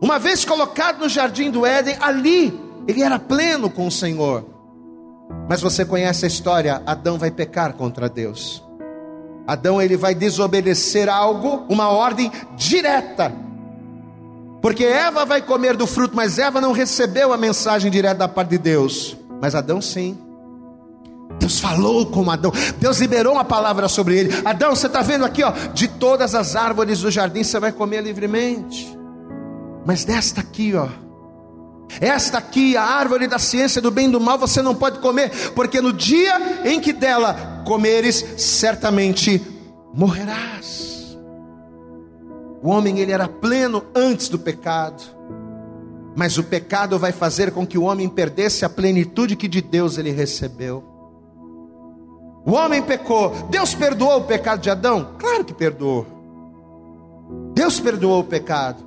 uma 0.00 0.18
vez 0.18 0.46
colocado 0.46 1.00
no 1.00 1.08
jardim 1.08 1.50
do 1.50 1.66
Éden, 1.66 1.96
ali 2.00 2.58
ele 2.88 3.02
era 3.02 3.18
pleno 3.18 3.68
com 3.68 3.86
o 3.86 3.90
Senhor. 3.90 4.46
Mas 5.46 5.60
você 5.60 5.84
conhece 5.84 6.24
a 6.24 6.28
história, 6.28 6.82
Adão 6.86 7.18
vai 7.18 7.30
pecar 7.30 7.74
contra 7.74 8.08
Deus. 8.08 8.64
Adão 9.46 9.80
ele 9.80 9.96
vai 9.96 10.14
desobedecer 10.14 11.08
algo, 11.08 11.66
uma 11.68 11.90
ordem 11.90 12.32
direta. 12.56 13.30
Porque 14.62 14.84
Eva 14.84 15.26
vai 15.26 15.42
comer 15.42 15.76
do 15.76 15.86
fruto, 15.86 16.16
mas 16.16 16.38
Eva 16.38 16.60
não 16.60 16.72
recebeu 16.72 17.32
a 17.32 17.36
mensagem 17.36 17.90
direta 17.90 18.20
da 18.20 18.28
parte 18.28 18.50
de 18.50 18.58
Deus. 18.58 19.16
Mas 19.40 19.54
Adão 19.54 19.82
sim. 19.82 20.16
Deus 21.40 21.58
falou 21.58 22.06
com 22.06 22.30
Adão, 22.30 22.52
Deus 22.78 23.00
liberou 23.00 23.32
uma 23.32 23.44
palavra 23.44 23.88
sobre 23.88 24.18
ele. 24.18 24.42
Adão, 24.44 24.76
você 24.76 24.86
está 24.86 25.00
vendo 25.02 25.24
aqui, 25.24 25.42
ó, 25.42 25.50
de 25.72 25.88
todas 25.88 26.34
as 26.34 26.54
árvores 26.54 27.00
do 27.00 27.10
jardim 27.10 27.42
você 27.42 27.58
vai 27.58 27.72
comer 27.72 28.02
livremente. 28.02 28.96
Mas 29.84 30.04
desta 30.04 30.42
aqui, 30.42 30.74
ó, 30.74 30.86
Esta 31.98 32.38
aqui, 32.38 32.76
a 32.76 32.84
árvore 32.84 33.26
da 33.26 33.38
ciência 33.38 33.80
do 33.80 33.90
bem 33.90 34.06
e 34.08 34.12
do 34.12 34.20
mal, 34.20 34.38
você 34.38 34.62
não 34.62 34.74
pode 34.74 35.00
comer, 35.00 35.30
porque 35.54 35.80
no 35.80 35.92
dia 35.92 36.62
em 36.64 36.78
que 36.78 36.92
dela 36.92 37.62
comeres, 37.66 38.24
certamente 38.36 39.42
morrerás. 39.92 41.18
O 42.62 42.68
homem 42.68 43.00
ele 43.00 43.10
era 43.10 43.26
pleno 43.26 43.82
antes 43.94 44.28
do 44.28 44.38
pecado, 44.38 45.02
mas 46.14 46.36
o 46.36 46.44
pecado 46.44 46.98
vai 46.98 47.10
fazer 47.10 47.50
com 47.50 47.66
que 47.66 47.78
o 47.78 47.84
homem 47.84 48.08
perdesse 48.08 48.64
a 48.64 48.68
plenitude 48.68 49.34
que 49.34 49.48
de 49.48 49.62
Deus 49.62 49.96
ele 49.96 50.10
recebeu. 50.10 50.84
O 52.44 52.52
homem 52.52 52.82
pecou, 52.82 53.30
Deus 53.50 53.74
perdoou 53.74 54.18
o 54.18 54.24
pecado 54.24 54.60
de 54.60 54.70
Adão? 54.70 55.14
Claro 55.18 55.44
que 55.44 55.52
perdoou. 55.52 56.06
Deus 57.52 57.78
perdoou 57.78 58.20
o 58.20 58.24
pecado. 58.24 58.82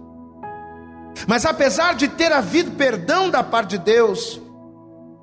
Mas 1.27 1.45
apesar 1.45 1.93
de 1.95 2.07
ter 2.07 2.31
havido 2.31 2.71
perdão 2.71 3.29
da 3.29 3.43
parte 3.43 3.71
de 3.71 3.77
Deus, 3.77 4.41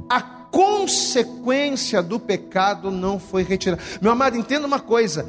a 0.08 0.20
consequência 0.22 2.02
do 2.02 2.18
pecado 2.18 2.90
não 2.90 3.18
foi 3.18 3.42
retirada. 3.42 3.82
Meu 4.00 4.12
amado, 4.12 4.36
entenda 4.36 4.66
uma 4.66 4.80
coisa: 4.80 5.26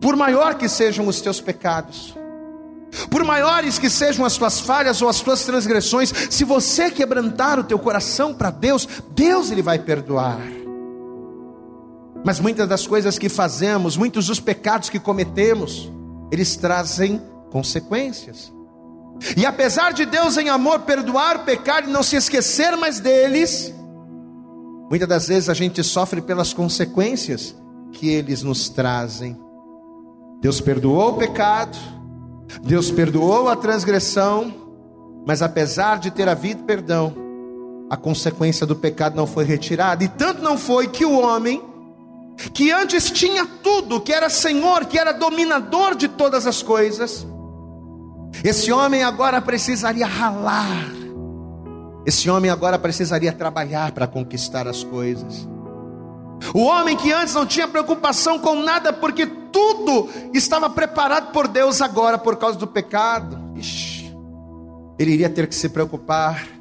por 0.00 0.16
maior 0.16 0.56
que 0.56 0.68
sejam 0.68 1.06
os 1.06 1.20
teus 1.20 1.40
pecados, 1.40 2.14
por 3.10 3.22
maiores 3.24 3.78
que 3.78 3.88
sejam 3.88 4.24
as 4.24 4.36
tuas 4.36 4.60
falhas 4.60 5.00
ou 5.00 5.08
as 5.08 5.20
tuas 5.20 5.44
transgressões, 5.44 6.12
se 6.30 6.44
você 6.44 6.90
quebrantar 6.90 7.58
o 7.58 7.64
teu 7.64 7.78
coração 7.78 8.34
para 8.34 8.50
Deus, 8.50 8.86
Deus 9.10 9.50
ele 9.50 9.62
vai 9.62 9.78
perdoar. 9.78 10.65
Mas 12.26 12.40
muitas 12.40 12.68
das 12.68 12.84
coisas 12.84 13.20
que 13.20 13.28
fazemos, 13.28 13.96
muitos 13.96 14.26
dos 14.26 14.40
pecados 14.40 14.88
que 14.88 14.98
cometemos, 14.98 15.92
eles 16.28 16.56
trazem 16.56 17.22
consequências. 17.52 18.52
E 19.36 19.46
apesar 19.46 19.92
de 19.92 20.04
Deus 20.04 20.36
em 20.36 20.48
amor 20.48 20.80
perdoar, 20.80 21.44
pecar 21.44 21.84
e 21.84 21.86
não 21.86 22.02
se 22.02 22.16
esquecer 22.16 22.76
mais 22.76 22.98
deles, 22.98 23.72
muitas 24.90 25.08
das 25.08 25.28
vezes 25.28 25.48
a 25.48 25.54
gente 25.54 25.84
sofre 25.84 26.20
pelas 26.20 26.52
consequências 26.52 27.54
que 27.92 28.08
eles 28.08 28.42
nos 28.42 28.68
trazem. 28.68 29.38
Deus 30.40 30.60
perdoou 30.60 31.10
o 31.10 31.18
pecado, 31.18 31.78
Deus 32.60 32.90
perdoou 32.90 33.48
a 33.48 33.54
transgressão, 33.54 34.52
mas 35.24 35.42
apesar 35.42 36.00
de 36.00 36.10
ter 36.10 36.28
havido 36.28 36.64
perdão, 36.64 37.14
a 37.88 37.96
consequência 37.96 38.66
do 38.66 38.74
pecado 38.74 39.14
não 39.14 39.28
foi 39.28 39.44
retirada, 39.44 40.02
e 40.02 40.08
tanto 40.08 40.42
não 40.42 40.58
foi 40.58 40.88
que 40.88 41.04
o 41.04 41.20
homem, 41.20 41.62
que 42.52 42.70
antes 42.70 43.10
tinha 43.10 43.46
tudo, 43.46 44.00
que 44.00 44.12
era 44.12 44.28
senhor, 44.28 44.86
que 44.86 44.98
era 44.98 45.12
dominador 45.12 45.94
de 45.94 46.08
todas 46.08 46.46
as 46.46 46.62
coisas, 46.62 47.26
esse 48.44 48.70
homem 48.70 49.02
agora 49.02 49.40
precisaria 49.40 50.06
ralar. 50.06 50.90
Esse 52.04 52.30
homem 52.30 52.50
agora 52.50 52.78
precisaria 52.78 53.32
trabalhar 53.32 53.92
para 53.92 54.06
conquistar 54.06 54.68
as 54.68 54.84
coisas. 54.84 55.48
O 56.54 56.64
homem 56.64 56.96
que 56.96 57.12
antes 57.12 57.34
não 57.34 57.46
tinha 57.46 57.66
preocupação 57.66 58.38
com 58.38 58.56
nada, 58.56 58.92
porque 58.92 59.26
tudo 59.26 60.08
estava 60.32 60.68
preparado 60.68 61.32
por 61.32 61.48
Deus 61.48 61.80
agora 61.80 62.18
por 62.18 62.36
causa 62.36 62.58
do 62.58 62.66
pecado. 62.66 63.40
Ele 64.98 65.12
iria 65.12 65.30
ter 65.30 65.46
que 65.46 65.54
se 65.54 65.68
preocupar. 65.68 66.55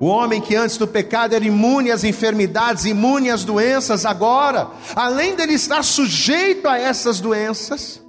O 0.00 0.06
homem 0.06 0.40
que 0.40 0.54
antes 0.54 0.76
do 0.76 0.86
pecado 0.86 1.34
era 1.34 1.44
imune 1.44 1.90
às 1.90 2.04
enfermidades, 2.04 2.84
imune 2.84 3.30
às 3.30 3.44
doenças, 3.44 4.06
agora, 4.06 4.70
além 4.94 5.34
dele 5.34 5.54
estar 5.54 5.82
sujeito 5.82 6.68
a 6.68 6.78
essas 6.78 7.18
doenças, 7.18 8.00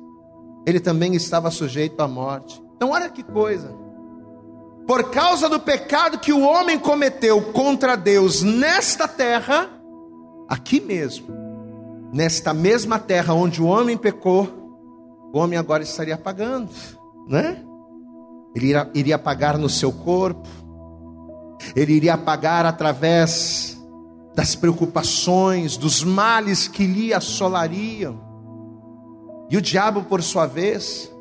ele 0.68 0.80
também 0.80 1.16
estava 1.16 1.50
sujeito 1.50 2.00
à 2.02 2.08
morte. 2.08 2.62
Então, 2.76 2.92
olha 2.92 3.10
que 3.10 3.24
coisa. 3.24 3.74
Por 4.86 5.10
causa 5.10 5.50
do 5.50 5.60
pecado 5.60 6.20
que 6.20 6.32
o 6.32 6.42
homem 6.42 6.78
cometeu 6.78 7.42
contra 7.52 7.96
Deus 7.96 8.44
nesta 8.44 9.08
terra, 9.08 9.70
aqui 10.48 10.80
mesmo, 10.80 11.28
nesta 12.14 12.54
mesma 12.54 13.00
terra 13.00 13.34
onde 13.34 13.62
o 13.62 13.66
homem 13.66 13.98
pecou, 13.98 14.48
o 15.34 15.40
homem 15.40 15.58
agora 15.58 15.84
estaria 15.84 16.18
pagando, 16.18 16.70
né? 17.28 17.64
Ele 18.56 18.68
iria, 18.68 18.92
iria 18.96 19.20
pagar 19.20 19.58
no 19.58 19.70
seu 19.70 19.92
corpo, 19.92 20.48
ele 21.76 21.94
iria 21.94 22.18
pagar 22.18 22.66
através 22.66 23.78
das 24.36 24.56
preocupações, 24.56 25.76
dos 25.76 26.04
males 26.04 26.68
que 26.68 26.86
lhe 26.86 27.14
assolariam. 27.14 28.20
E 29.50 29.58
o 29.58 29.62
diabo, 29.62 30.04
por 30.04 30.22
sua 30.22 30.46
vez, 30.46 31.12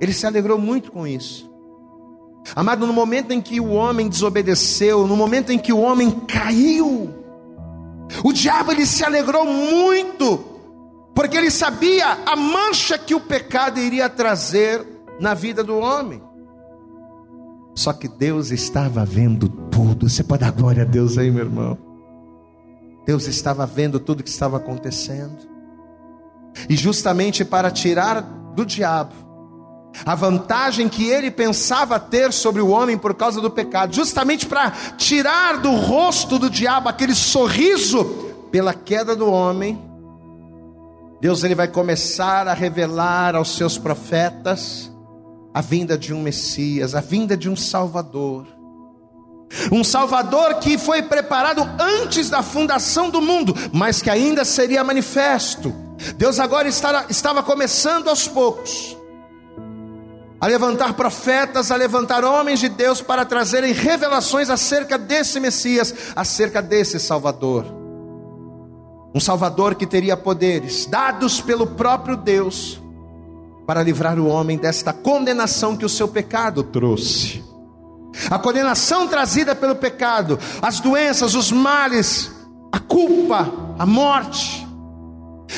ele 0.00 0.12
se 0.12 0.26
alegrou 0.26 0.58
muito 0.58 0.92
com 0.92 1.06
isso. 1.06 1.48
Amado, 2.54 2.86
no 2.86 2.92
momento 2.92 3.32
em 3.32 3.40
que 3.40 3.60
o 3.60 3.72
homem 3.72 4.08
desobedeceu, 4.08 5.06
no 5.06 5.16
momento 5.16 5.50
em 5.50 5.58
que 5.58 5.72
o 5.72 5.80
homem 5.80 6.10
caiu, 6.10 7.14
o 8.24 8.32
diabo 8.32 8.72
ele 8.72 8.86
se 8.86 9.04
alegrou 9.04 9.44
muito, 9.44 10.38
porque 11.14 11.36
ele 11.36 11.50
sabia 11.50 12.18
a 12.24 12.34
mancha 12.34 12.98
que 12.98 13.14
o 13.14 13.20
pecado 13.20 13.78
iria 13.78 14.08
trazer 14.08 14.84
na 15.20 15.34
vida 15.34 15.62
do 15.62 15.76
homem. 15.76 16.22
Só 17.78 17.92
que 17.92 18.08
Deus 18.08 18.50
estava 18.50 19.04
vendo 19.04 19.48
tudo. 19.48 20.08
Você 20.08 20.24
pode 20.24 20.40
dar 20.40 20.50
glória 20.50 20.82
a 20.82 20.84
Deus 20.84 21.16
aí, 21.16 21.30
meu 21.30 21.44
irmão. 21.44 21.78
Deus 23.06 23.28
estava 23.28 23.64
vendo 23.66 24.00
tudo 24.00 24.24
que 24.24 24.28
estava 24.28 24.56
acontecendo. 24.56 25.38
E 26.68 26.74
justamente 26.74 27.44
para 27.44 27.70
tirar 27.70 28.20
do 28.56 28.66
diabo 28.66 29.14
a 30.04 30.16
vantagem 30.16 30.88
que 30.88 31.08
ele 31.08 31.30
pensava 31.30 32.00
ter 32.00 32.32
sobre 32.32 32.60
o 32.60 32.68
homem 32.68 32.98
por 32.98 33.14
causa 33.14 33.40
do 33.40 33.48
pecado, 33.48 33.94
justamente 33.94 34.44
para 34.44 34.72
tirar 34.96 35.58
do 35.58 35.70
rosto 35.70 36.36
do 36.36 36.50
diabo 36.50 36.88
aquele 36.88 37.14
sorriso 37.14 38.04
pela 38.50 38.74
queda 38.74 39.14
do 39.14 39.30
homem, 39.30 39.80
Deus 41.20 41.44
ele 41.44 41.54
vai 41.54 41.68
começar 41.68 42.48
a 42.48 42.54
revelar 42.54 43.36
aos 43.36 43.56
seus 43.56 43.78
profetas 43.78 44.90
a 45.52 45.60
vinda 45.60 45.98
de 45.98 46.12
um 46.14 46.22
Messias, 46.22 46.94
a 46.94 47.00
vinda 47.00 47.36
de 47.36 47.48
um 47.48 47.56
Salvador. 47.56 48.46
Um 49.72 49.82
Salvador 49.82 50.56
que 50.56 50.76
foi 50.76 51.02
preparado 51.02 51.62
antes 51.78 52.28
da 52.28 52.42
fundação 52.42 53.08
do 53.10 53.20
mundo, 53.20 53.54
mas 53.72 54.02
que 54.02 54.10
ainda 54.10 54.44
seria 54.44 54.84
manifesto 54.84 55.88
Deus 56.16 56.38
agora 56.38 56.68
estava 56.68 57.42
começando 57.42 58.08
aos 58.08 58.28
poucos 58.28 58.96
a 60.40 60.46
levantar 60.46 60.94
profetas, 60.94 61.72
a 61.72 61.76
levantar 61.76 62.24
homens 62.24 62.60
de 62.60 62.68
Deus 62.68 63.02
para 63.02 63.24
trazerem 63.24 63.72
revelações 63.72 64.48
acerca 64.48 64.96
desse 64.96 65.40
Messias, 65.40 65.92
acerca 66.14 66.62
desse 66.62 67.00
Salvador. 67.00 67.64
Um 69.12 69.18
Salvador 69.18 69.74
que 69.74 69.84
teria 69.84 70.16
poderes 70.16 70.86
dados 70.86 71.40
pelo 71.40 71.66
próprio 71.66 72.16
Deus 72.16 72.80
para 73.68 73.82
livrar 73.82 74.18
o 74.18 74.28
homem 74.28 74.56
desta 74.56 74.94
condenação 74.94 75.76
que 75.76 75.84
o 75.84 75.90
seu 75.90 76.08
pecado 76.08 76.62
trouxe. 76.62 77.44
A 78.30 78.38
condenação 78.38 79.06
trazida 79.06 79.54
pelo 79.54 79.76
pecado, 79.76 80.38
as 80.62 80.80
doenças, 80.80 81.34
os 81.34 81.52
males, 81.52 82.32
a 82.72 82.80
culpa, 82.80 83.46
a 83.78 83.84
morte. 83.84 84.66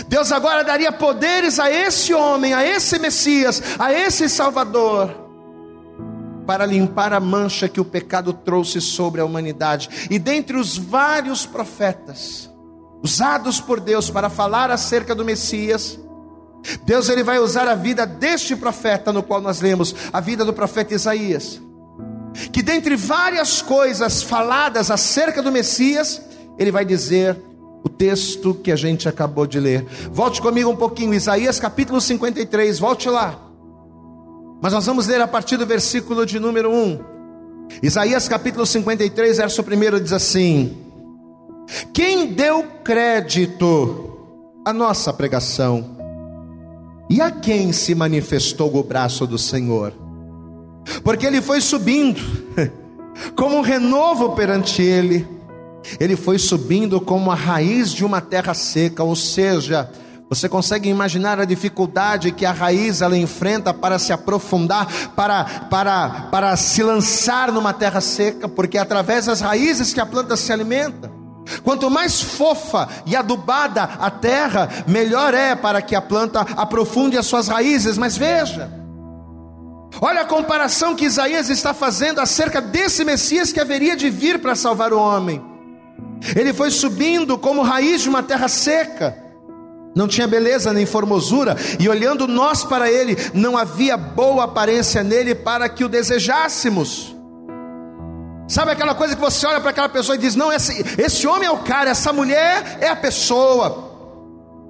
Deus 0.09 0.33
agora 0.33 0.65
daria 0.65 0.91
poderes 0.91 1.61
a 1.61 1.71
esse 1.71 2.13
homem, 2.13 2.53
a 2.53 2.67
esse 2.67 2.99
Messias, 2.99 3.63
a 3.79 3.93
esse 3.93 4.29
Salvador, 4.29 5.15
para 6.45 6.67
limpar 6.67 7.13
a 7.13 7.21
mancha 7.21 7.69
que 7.69 7.81
o 7.81 7.85
pecado 7.85 8.33
trouxe 8.33 8.81
sobre 8.81 9.21
a 9.21 9.25
humanidade. 9.25 10.09
E 10.11 10.19
dentre 10.19 10.57
os 10.57 10.77
vários 10.77 11.47
profetas 11.47 12.51
usados 13.05 13.61
por 13.61 13.79
Deus 13.79 14.11
para 14.11 14.29
falar 14.29 14.69
acerca 14.69 15.15
do 15.15 15.25
Messias, 15.25 15.97
Deus 16.85 17.09
ele 17.09 17.23
vai 17.23 17.39
usar 17.39 17.69
a 17.69 17.75
vida 17.75 18.07
deste 18.07 18.55
profeta 18.55 19.13
no 19.13 19.23
qual 19.23 19.41
nós 19.41 19.61
lemos, 19.61 19.95
a 20.13 20.21
vida 20.21 20.45
do 20.45 20.53
profeta 20.53 20.95
Isaías. 20.95 21.61
Que 22.53 22.63
dentre 22.63 22.97
várias 22.97 23.61
coisas 23.63 24.23
faladas 24.23 24.91
acerca 24.91 25.43
do 25.43 25.51
Messias, 25.51 26.23
ele 26.59 26.71
vai 26.71 26.85
dizer 26.85 27.37
o 27.83 27.89
texto 27.89 28.55
que 28.55 28.71
a 28.71 28.77
gente 28.77 29.09
acabou 29.09 29.47
de 29.47 29.59
ler. 29.59 29.87
Volte 30.13 30.41
comigo 30.41 30.71
um 30.71 30.77
pouquinho, 30.77 31.15
Isaías 31.15 31.59
capítulo 31.59 32.01
53, 32.01 32.79
volte 32.79 33.09
lá. 33.09 33.39
Mas 34.61 34.73
nós 34.73 34.85
vamos 34.85 35.07
ler 35.07 35.21
a 35.21 35.27
partir 35.27 35.57
do 35.57 35.67
versículo 35.67 36.27
de 36.27 36.39
número 36.39 36.71
1. 36.71 37.01
Isaías 37.83 38.29
capítulo 38.29 38.67
53, 38.67 39.39
verso 39.39 39.63
1 39.63 40.01
diz 40.03 40.13
assim: 40.13 40.77
Quem 41.95 42.33
deu 42.33 42.65
crédito 42.85 44.19
à 44.65 44.73
nossa 44.73 45.13
pregação? 45.13 46.00
E 47.11 47.21
a 47.21 47.31
quem 47.31 47.73
se 47.73 47.95
manifestou 47.95 48.75
o 48.75 48.83
braço 48.83 49.27
do 49.27 49.37
Senhor? 49.37 49.93
Porque 51.05 51.27
ele 51.27 51.43
foi 51.43 51.61
subindo, 51.61 52.21
como 53.37 53.59
um 53.59 53.61
renovo 53.61 54.31
perante 54.31 54.81
ele 54.81 55.27
ele 55.99 56.17
foi 56.17 56.39
subindo 56.39 57.01
como 57.01 57.31
a 57.31 57.35
raiz 57.35 57.91
de 57.93 58.05
uma 58.05 58.21
terra 58.21 58.55
seca, 58.55 59.03
ou 59.03 59.17
seja, 59.17 59.91
Você 60.29 60.49
consegue 60.49 60.89
imaginar 60.89 61.41
a 61.41 61.45
dificuldade 61.45 62.31
que 62.31 62.47
a 62.47 62.53
raiz 62.53 63.03
ela 63.03 63.19
enfrenta 63.19 63.75
para 63.75 63.99
se 63.99 64.13
aprofundar, 64.13 64.87
para, 65.17 65.45
para, 65.69 66.29
para 66.31 66.57
se 66.57 66.85
lançar 66.85 67.51
numa 67.51 67.73
terra 67.73 68.01
seca, 68.01 68.49
porque 68.49 68.79
é 68.79 68.81
através 68.81 69.27
das 69.27 69.41
raízes 69.41 69.93
que 69.93 69.99
a 69.99 70.07
planta 70.07 70.37
se 70.37 70.53
alimenta. 70.53 71.11
Quanto 71.63 71.91
mais 71.91 72.21
fofa 72.21 72.89
e 73.07 73.17
adubada 73.17 73.83
a 73.83 74.11
terra, 74.11 74.69
melhor 74.87 75.35
é 75.35 75.55
para 75.55 75.83
que 75.83 75.95
a 75.95 76.03
planta 76.03 76.41
aprofunde 76.57 77.17
as 77.17 77.27
suas 77.27 77.49
raízes. 77.49 77.99
Mas 77.99 78.17
veja, 78.17 78.71
olha 80.01 80.23
a 80.23 80.27
comparação 80.27 80.95
que 80.95 81.05
Isaías 81.05 81.49
está 81.49 81.75
fazendo 81.75 82.21
acerca 82.21 82.61
desse 82.61 83.05
Messias 83.05 83.53
que 83.53 83.61
haveria 83.61 83.97
de 83.97 84.11
vir 84.11 84.41
para 84.41 84.55
salvar 84.55 84.93
o 84.93 84.99
homem. 84.99 85.43
Ele 86.37 86.53
foi 86.53 86.71
subindo 86.71 87.39
como 87.39 87.63
raiz 87.63 88.03
de 88.03 88.09
uma 88.09 88.23
terra 88.23 88.49
seca 88.49 89.31
não 89.95 90.07
tinha 90.07 90.27
beleza 90.27 90.73
nem 90.73 90.87
formosura, 90.87 91.57
e 91.79 91.89
olhando 91.89 92.27
nós 92.27 92.65
para 92.65 92.91
ele, 92.91 93.17
não 93.35 93.59
havia 93.59 93.97
boa 93.97 94.45
aparência 94.45 95.03
nele 95.03 95.35
para 95.35 95.69
que 95.69 95.85
o 95.85 95.89
desejássemos. 95.89 97.17
Sabe 98.51 98.73
aquela 98.73 98.97
coisa 98.97 99.15
que 99.15 99.21
você 99.21 99.47
olha 99.47 99.61
para 99.61 99.71
aquela 99.71 99.89
pessoa 99.89 100.17
e 100.17 100.19
diz: 100.19 100.35
Não, 100.35 100.53
esse, 100.53 100.85
esse 101.01 101.25
homem 101.25 101.47
é 101.47 101.53
o 101.53 101.59
cara, 101.59 101.89
essa 101.89 102.13
mulher 102.13 102.79
é 102.81 102.89
a 102.89 102.97
pessoa. 102.97 103.89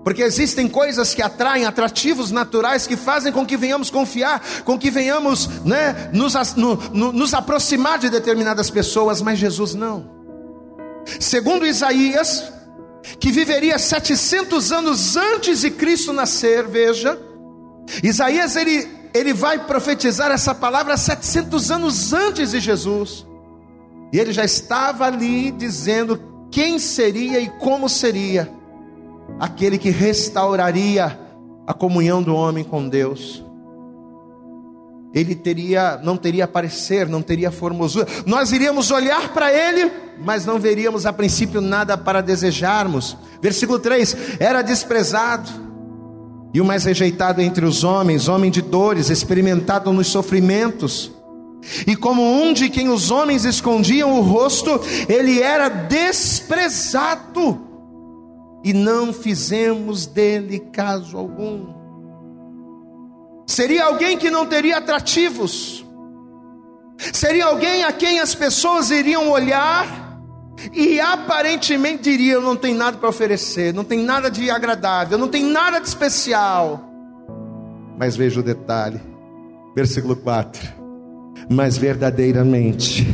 Porque 0.04 0.22
existem 0.22 0.68
coisas 0.68 1.14
que 1.14 1.22
atraem, 1.22 1.64
atrativos 1.64 2.30
naturais, 2.30 2.86
que 2.86 2.94
fazem 2.94 3.32
com 3.32 3.46
que 3.46 3.56
venhamos 3.56 3.88
confiar, 3.88 4.42
com 4.66 4.78
que 4.78 4.90
venhamos 4.90 5.64
né, 5.64 6.10
nos, 6.12 6.34
no, 6.56 6.76
no, 6.92 7.12
nos 7.12 7.32
aproximar 7.32 7.98
de 7.98 8.10
determinadas 8.10 8.68
pessoas, 8.68 9.22
mas 9.22 9.38
Jesus 9.38 9.74
não. 9.74 10.10
Segundo 11.18 11.66
Isaías, 11.66 12.52
que 13.18 13.32
viveria 13.32 13.78
700 13.78 14.72
anos 14.72 15.16
antes 15.16 15.62
de 15.62 15.70
Cristo 15.70 16.12
nascer, 16.12 16.66
veja. 16.68 17.18
Isaías 18.02 18.56
ele, 18.56 18.86
ele 19.14 19.32
vai 19.32 19.58
profetizar 19.58 20.30
essa 20.30 20.54
palavra 20.54 20.98
700 20.98 21.70
anos 21.70 22.12
antes 22.12 22.50
de 22.50 22.60
Jesus. 22.60 23.29
E 24.12 24.18
ele 24.18 24.32
já 24.32 24.44
estava 24.44 25.06
ali 25.06 25.50
dizendo 25.50 26.20
quem 26.50 26.78
seria 26.78 27.40
e 27.40 27.48
como 27.48 27.88
seria 27.88 28.50
aquele 29.38 29.78
que 29.78 29.90
restauraria 29.90 31.18
a 31.66 31.72
comunhão 31.72 32.22
do 32.22 32.34
homem 32.34 32.64
com 32.64 32.88
Deus 32.88 33.44
ele 35.12 35.34
teria, 35.34 35.98
não 36.02 36.16
teria 36.16 36.46
parecer, 36.46 37.08
não 37.08 37.20
teria 37.20 37.50
formosura. 37.50 38.06
Nós 38.26 38.52
iríamos 38.52 38.90
olhar 38.90 39.32
para 39.32 39.52
ele, 39.52 39.90
mas 40.24 40.46
não 40.46 40.58
veríamos 40.58 41.04
a 41.04 41.12
princípio 41.12 41.60
nada 41.60 41.98
para 41.98 42.20
desejarmos. 42.20 43.16
Versículo 43.42 43.78
3: 43.78 44.38
Era 44.38 44.62
desprezado 44.62 45.50
e 46.54 46.60
o 46.60 46.64
mais 46.64 46.84
rejeitado 46.84 47.40
entre 47.40 47.64
os 47.64 47.82
homens, 47.82 48.28
homem 48.28 48.50
de 48.50 48.62
dores, 48.62 49.10
experimentado 49.10 49.92
nos 49.92 50.06
sofrimentos. 50.06 51.10
E 51.86 51.94
como 51.94 52.22
um 52.22 52.52
de 52.52 52.70
quem 52.70 52.88
os 52.88 53.10
homens 53.10 53.44
escondiam 53.44 54.18
o 54.18 54.22
rosto, 54.22 54.80
ele 55.08 55.40
era 55.40 55.68
desprezado, 55.68 57.60
e 58.64 58.72
não 58.72 59.12
fizemos 59.12 60.06
dele 60.06 60.60
caso 60.72 61.16
algum. 61.16 61.80
Seria 63.46 63.84
alguém 63.86 64.16
que 64.16 64.30
não 64.30 64.46
teria 64.46 64.78
atrativos. 64.78 65.84
Seria 67.12 67.46
alguém 67.46 67.82
a 67.82 67.92
quem 67.92 68.20
as 68.20 68.34
pessoas 68.34 68.90
iriam 68.90 69.30
olhar 69.30 70.20
e 70.72 71.00
aparentemente 71.00 72.02
diriam: 72.02 72.42
não 72.42 72.54
tem 72.54 72.74
nada 72.74 72.98
para 72.98 73.08
oferecer, 73.08 73.72
não 73.72 73.84
tem 73.84 74.00
nada 74.00 74.30
de 74.30 74.50
agradável, 74.50 75.16
não 75.16 75.28
tem 75.28 75.42
nada 75.42 75.80
de 75.80 75.88
especial. 75.88 76.84
Mas 77.98 78.16
veja 78.16 78.40
o 78.40 78.42
detalhe, 78.42 79.00
versículo 79.74 80.14
4: 80.14 80.79
Mas 81.50 81.76
verdadeiramente 81.76 83.04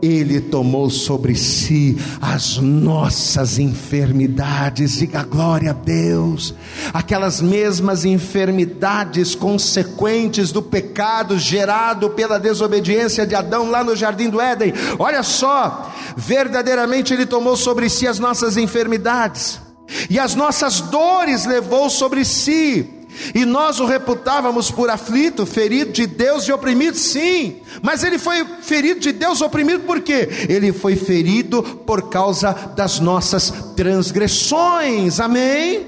ele 0.00 0.40
tomou 0.40 0.88
sobre 0.88 1.34
si 1.34 1.98
as 2.20 2.56
nossas 2.56 3.58
enfermidades, 3.58 4.98
diga 4.98 5.22
glória 5.22 5.70
a 5.70 5.74
Deus, 5.74 6.54
aquelas 6.94 7.40
mesmas 7.40 8.04
enfermidades 8.04 9.34
consequentes 9.34 10.50
do 10.50 10.62
pecado 10.62 11.38
gerado 11.38 12.10
pela 12.10 12.38
desobediência 12.38 13.26
de 13.26 13.34
Adão 13.34 13.70
lá 13.70 13.84
no 13.84 13.94
jardim 13.94 14.30
do 14.30 14.40
Éden. 14.40 14.72
Olha 14.98 15.22
só, 15.22 15.92
verdadeiramente 16.16 17.12
ele 17.12 17.26
tomou 17.26 17.56
sobre 17.56 17.90
si 17.90 18.06
as 18.06 18.18
nossas 18.18 18.56
enfermidades, 18.56 19.60
e 20.08 20.18
as 20.18 20.34
nossas 20.34 20.80
dores 20.80 21.44
levou 21.44 21.90
sobre 21.90 22.24
si 22.24 22.97
e 23.34 23.44
nós 23.44 23.80
o 23.80 23.86
reputávamos 23.86 24.70
por 24.70 24.90
aflito, 24.90 25.44
ferido 25.46 25.92
de 25.92 26.06
Deus 26.06 26.44
e 26.44 26.52
oprimido, 26.52 26.96
sim. 26.96 27.60
Mas 27.82 28.02
ele 28.04 28.18
foi 28.18 28.44
ferido 28.62 29.00
de 29.00 29.12
Deus, 29.12 29.40
oprimido 29.40 29.84
por 29.84 30.00
quê? 30.00 30.28
Ele 30.48 30.72
foi 30.72 30.96
ferido 30.96 31.62
por 31.62 32.08
causa 32.08 32.52
das 32.74 33.00
nossas 33.00 33.50
transgressões. 33.76 35.20
Amém? 35.20 35.86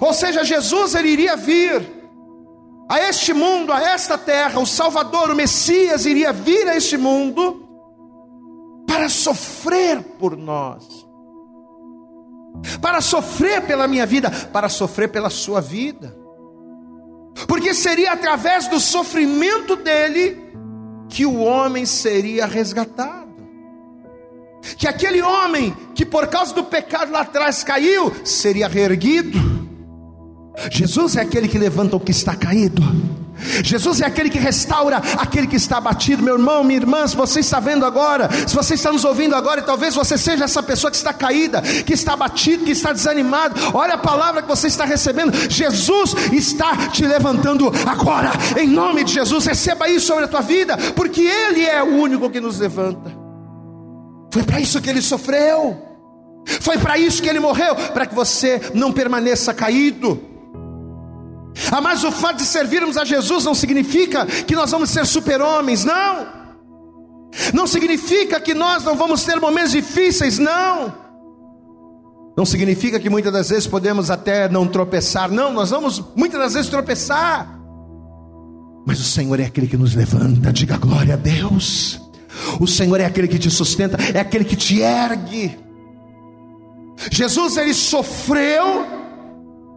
Ou 0.00 0.12
seja, 0.12 0.44
Jesus 0.44 0.94
ele 0.94 1.08
iria 1.08 1.36
vir 1.36 1.86
a 2.88 3.00
este 3.00 3.32
mundo, 3.32 3.72
a 3.72 3.80
esta 3.80 4.16
terra, 4.16 4.60
o 4.60 4.66
Salvador, 4.66 5.30
o 5.30 5.34
Messias 5.34 6.06
iria 6.06 6.32
vir 6.32 6.68
a 6.68 6.76
este 6.76 6.96
mundo 6.96 7.62
para 8.86 9.08
sofrer 9.08 10.02
por 10.18 10.36
nós 10.36 11.05
para 12.80 13.00
sofrer 13.00 13.62
pela 13.62 13.86
minha 13.86 14.06
vida, 14.06 14.30
para 14.52 14.68
sofrer 14.68 15.08
pela 15.08 15.30
sua 15.30 15.60
vida. 15.60 16.16
Porque 17.46 17.74
seria 17.74 18.12
através 18.12 18.66
do 18.68 18.80
sofrimento 18.80 19.76
dele 19.76 20.40
que 21.08 21.26
o 21.26 21.38
homem 21.40 21.84
seria 21.84 22.46
resgatado. 22.46 23.26
Que 24.76 24.88
aquele 24.88 25.22
homem 25.22 25.76
que 25.94 26.04
por 26.04 26.26
causa 26.26 26.54
do 26.54 26.64
pecado 26.64 27.12
lá 27.12 27.20
atrás 27.20 27.62
caiu, 27.62 28.12
seria 28.24 28.66
reerguido. 28.66 29.38
Jesus 30.70 31.16
é 31.16 31.20
aquele 31.20 31.46
que 31.46 31.58
levanta 31.58 31.96
o 31.96 32.00
que 32.00 32.10
está 32.10 32.34
caído. 32.34 32.82
Jesus 33.62 34.00
é 34.00 34.06
aquele 34.06 34.30
que 34.30 34.38
restaura 34.38 34.96
aquele 35.18 35.46
que 35.46 35.56
está 35.56 35.78
abatido, 35.78 36.22
meu 36.22 36.34
irmão, 36.34 36.64
minha 36.64 36.78
irmã. 36.78 37.06
Se 37.06 37.16
você 37.16 37.40
está 37.40 37.60
vendo 37.60 37.84
agora, 37.84 38.28
se 38.46 38.54
você 38.54 38.74
está 38.74 38.90
nos 38.92 39.04
ouvindo 39.04 39.34
agora, 39.34 39.60
e 39.60 39.64
talvez 39.64 39.94
você 39.94 40.16
seja 40.16 40.44
essa 40.44 40.62
pessoa 40.62 40.90
que 40.90 40.96
está 40.96 41.12
caída, 41.12 41.60
que 41.60 41.92
está 41.92 42.14
abatido, 42.14 42.64
que 42.64 42.72
está 42.72 42.92
desanimado. 42.92 43.54
Olha 43.74 43.94
a 43.94 43.98
palavra 43.98 44.42
que 44.42 44.48
você 44.48 44.66
está 44.66 44.84
recebendo. 44.84 45.32
Jesus 45.50 46.14
está 46.32 46.88
te 46.88 47.04
levantando 47.04 47.70
agora, 47.86 48.32
em 48.56 48.68
nome 48.68 49.04
de 49.04 49.12
Jesus. 49.12 49.46
Receba 49.46 49.88
isso 49.88 50.06
sobre 50.06 50.24
a 50.24 50.28
tua 50.28 50.40
vida, 50.40 50.76
porque 50.94 51.20
Ele 51.20 51.64
é 51.64 51.82
o 51.82 51.96
único 51.96 52.30
que 52.30 52.40
nos 52.40 52.58
levanta. 52.58 53.14
Foi 54.32 54.42
para 54.42 54.60
isso 54.60 54.80
que 54.80 54.90
Ele 54.90 55.00
sofreu, 55.00 55.82
foi 56.60 56.78
para 56.78 56.98
isso 56.98 57.22
que 57.22 57.28
Ele 57.28 57.40
morreu, 57.40 57.74
para 57.74 58.06
que 58.06 58.14
você 58.14 58.60
não 58.74 58.92
permaneça 58.92 59.54
caído. 59.54 60.35
Ah, 61.70 61.80
mas 61.80 62.04
o 62.04 62.12
fato 62.12 62.38
de 62.38 62.44
servirmos 62.44 62.96
a 62.96 63.04
Jesus 63.04 63.44
não 63.44 63.54
significa 63.54 64.26
que 64.26 64.54
nós 64.54 64.70
vamos 64.70 64.90
ser 64.90 65.06
super-homens, 65.06 65.84
não. 65.84 66.26
Não 67.52 67.66
significa 67.66 68.40
que 68.40 68.54
nós 68.54 68.84
não 68.84 68.94
vamos 68.94 69.24
ter 69.24 69.40
momentos 69.40 69.72
difíceis, 69.72 70.38
não. 70.38 70.92
Não 72.36 72.44
significa 72.44 73.00
que 73.00 73.08
muitas 73.08 73.32
das 73.32 73.48
vezes 73.48 73.66
podemos 73.66 74.10
até 74.10 74.48
não 74.48 74.66
tropeçar, 74.66 75.30
não, 75.30 75.52
nós 75.52 75.70
vamos 75.70 76.04
muitas 76.14 76.38
das 76.38 76.54
vezes 76.54 76.70
tropeçar. 76.70 77.58
Mas 78.86 79.00
o 79.00 79.04
Senhor 79.04 79.40
é 79.40 79.46
aquele 79.46 79.66
que 79.66 79.76
nos 79.76 79.94
levanta, 79.94 80.52
diga 80.52 80.76
glória 80.76 81.14
a 81.14 81.16
Deus. 81.16 82.00
O 82.60 82.66
Senhor 82.66 83.00
é 83.00 83.06
aquele 83.06 83.26
que 83.26 83.38
te 83.38 83.50
sustenta, 83.50 83.96
é 84.14 84.20
aquele 84.20 84.44
que 84.44 84.54
te 84.54 84.80
ergue. 84.80 85.58
Jesus 87.10 87.56
ele 87.56 87.74
sofreu 87.74 88.86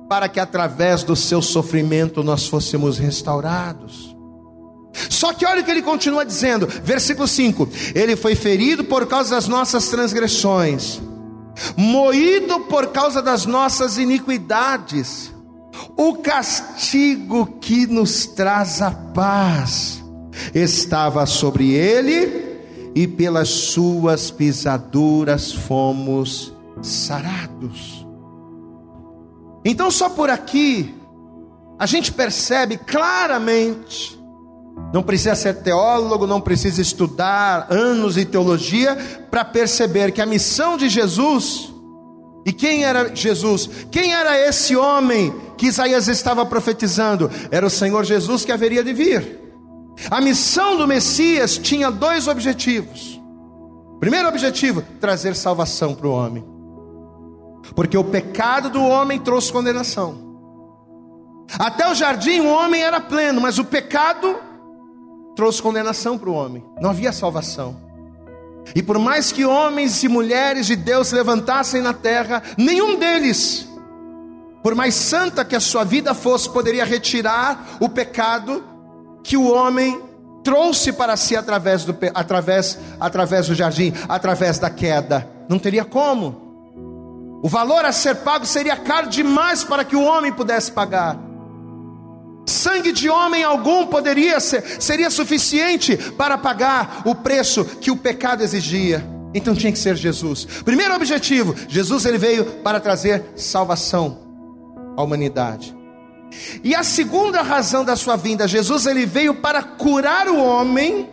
para 0.10 0.28
que 0.28 0.40
através 0.40 1.04
do 1.04 1.16
seu 1.16 1.40
sofrimento 1.40 2.24
nós 2.24 2.48
fôssemos 2.48 2.98
restaurados. 2.98 4.18
Só 5.08 5.32
que 5.34 5.46
olha 5.46 5.62
o 5.62 5.64
que 5.64 5.70
ele 5.70 5.84
continua 5.84 6.26
dizendo, 6.26 6.68
versículo 6.84 7.28
5: 7.28 7.70
Ele 7.94 8.16
foi 8.16 8.36
ferido 8.36 8.84
por 8.84 9.06
causa 9.06 9.36
das 9.36 9.48
nossas 9.48 9.88
transgressões, 9.88 11.00
moído 11.78 12.62
por 12.62 12.88
causa 12.88 13.22
das 13.22 13.46
nossas 13.46 14.00
iniquidades. 14.00 15.32
O 15.96 16.16
castigo 16.16 17.46
que 17.62 17.86
nos 17.86 18.26
traz 18.26 18.82
a 18.82 18.92
paz 18.92 20.04
estava 20.54 21.26
sobre 21.28 21.72
ele, 21.72 22.50
e 22.96 23.08
pelas 23.08 23.48
suas 23.48 24.32
pisaduras 24.32 25.54
fomos 25.54 26.52
sarados. 26.82 27.99
Então, 29.64 29.92
só 29.92 30.10
por 30.10 30.30
aqui, 30.30 30.96
a 31.78 31.86
gente 31.86 32.12
percebe 32.12 32.78
claramente, 32.78 34.20
não 34.94 35.04
precisa 35.04 35.36
ser 35.36 35.56
teólogo, 35.62 36.26
não 36.26 36.42
precisa 36.42 36.82
estudar 36.82 37.68
anos 37.70 38.16
de 38.16 38.26
teologia 38.26 38.96
para 39.30 39.44
perceber 39.44 40.12
que 40.12 40.22
a 40.22 40.26
missão 40.26 40.78
de 40.78 40.90
Jesus 40.90 41.74
E 42.46 42.54
quem 42.54 42.84
era 42.84 43.14
Jesus? 43.14 43.70
Quem 43.92 44.14
era 44.14 44.38
esse 44.48 44.76
homem 44.76 45.34
que 45.58 45.68
Isaías 45.68 46.08
estava 46.08 46.46
profetizando? 46.46 47.30
Era 47.52 47.68
o 47.68 47.70
Senhor 47.70 48.04
Jesus 48.04 48.46
que 48.46 48.52
haveria 48.52 48.84
de 48.84 48.94
vir. 48.94 49.40
A 50.10 50.22
missão 50.22 50.78
do 50.78 50.88
Messias 50.88 51.58
tinha 51.58 51.92
dois 51.92 52.28
objetivos. 52.28 53.22
Primeiro 54.00 54.30
objetivo: 54.30 54.82
trazer 55.00 55.36
salvação 55.36 55.94
para 55.94 56.08
o 56.08 56.12
homem. 56.12 56.44
Porque 57.76 57.98
o 57.98 58.04
pecado 58.04 58.70
do 58.70 58.82
homem 58.84 59.20
trouxe 59.20 59.52
condenação. 59.52 60.30
Até 61.58 61.90
o 61.90 61.96
jardim 61.96 62.42
o 62.42 62.50
homem 62.50 62.82
era 62.82 63.00
pleno, 63.00 63.42
mas 63.42 63.58
o 63.58 63.66
pecado 63.66 64.38
trouxe 65.36 65.62
condenação 65.62 66.18
para 66.18 66.30
o 66.30 66.34
homem. 66.34 66.64
Não 66.80 66.90
havia 66.90 67.12
salvação. 67.12 67.78
E 68.76 68.84
por 68.84 69.00
mais 69.00 69.32
que 69.32 69.46
homens 69.46 70.04
e 70.04 70.08
mulheres 70.08 70.68
de 70.68 70.76
Deus 70.76 71.08
se 71.08 71.16
levantassem 71.16 71.82
na 71.82 71.94
terra, 71.94 72.44
nenhum 72.58 72.98
deles, 72.98 73.68
por 74.62 74.76
mais 74.76 74.94
santa 74.94 75.46
que 75.46 75.56
a 75.56 75.60
sua 75.60 75.84
vida 75.84 76.14
fosse, 76.14 76.50
poderia 76.50 76.86
retirar 76.86 77.78
o 77.80 77.90
pecado 77.90 78.64
que 79.24 79.38
o 79.38 79.52
homem 79.52 80.00
trouxe 80.44 80.92
para 80.92 81.16
si 81.18 81.36
através 81.36 81.84
do, 81.84 81.96
através, 82.14 82.78
através 83.00 83.48
do 83.48 83.56
jardim, 83.56 83.94
através 84.08 84.60
da 84.60 84.70
queda. 84.70 85.28
Não 85.48 85.58
teria 85.58 85.86
como. 85.86 86.49
O 87.42 87.48
valor 87.48 87.86
a 87.86 87.92
ser 87.92 88.16
pago 88.16 88.46
seria 88.46 88.76
caro 88.76 89.08
demais 89.08 89.64
para 89.64 89.86
que 89.86 89.96
o 89.96 90.04
homem 90.04 90.32
pudesse 90.32 90.72
pagar. 90.72 91.18
Sangue 92.46 92.92
de 92.92 93.10
homem 93.10 93.44
algum 93.44 93.86
poderia 93.88 94.40
ser, 94.40 94.64
seria 94.82 95.10
suficiente 95.10 95.96
para 96.18 96.38
pagar 96.38 97.04
o 97.06 97.16
preço 97.16 97.64
que 97.64 97.92
o 97.92 97.96
pecado 97.96 98.44
exigia. 98.44 99.06
Então 99.34 99.54
tinha 99.54 99.72
que 99.72 99.78
ser 99.80 99.96
Jesus. 99.96 100.46
Primeiro 100.66 100.96
objetivo, 100.96 101.56
Jesus 101.68 102.06
ele 102.06 102.18
veio 102.18 102.46
para 102.64 102.80
trazer 102.80 103.24
salvação 103.36 104.18
à 104.98 105.04
humanidade. 105.04 105.78
E 106.64 106.76
a 106.76 106.84
segunda 106.84 107.42
razão 107.42 107.86
da 107.86 107.96
sua 107.96 108.16
vinda, 108.16 108.48
Jesus 108.48 108.86
ele 108.86 109.06
veio 109.06 109.36
para 109.36 109.64
curar 109.64 110.28
o 110.28 110.38
homem 110.38 111.10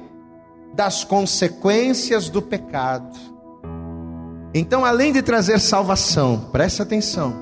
das 0.74 1.04
consequências 1.04 2.28
do 2.28 2.42
pecado. 2.42 3.35
Então, 4.58 4.86
além 4.86 5.12
de 5.12 5.20
trazer 5.20 5.60
salvação, 5.60 6.48
preste 6.50 6.80
atenção. 6.80 7.36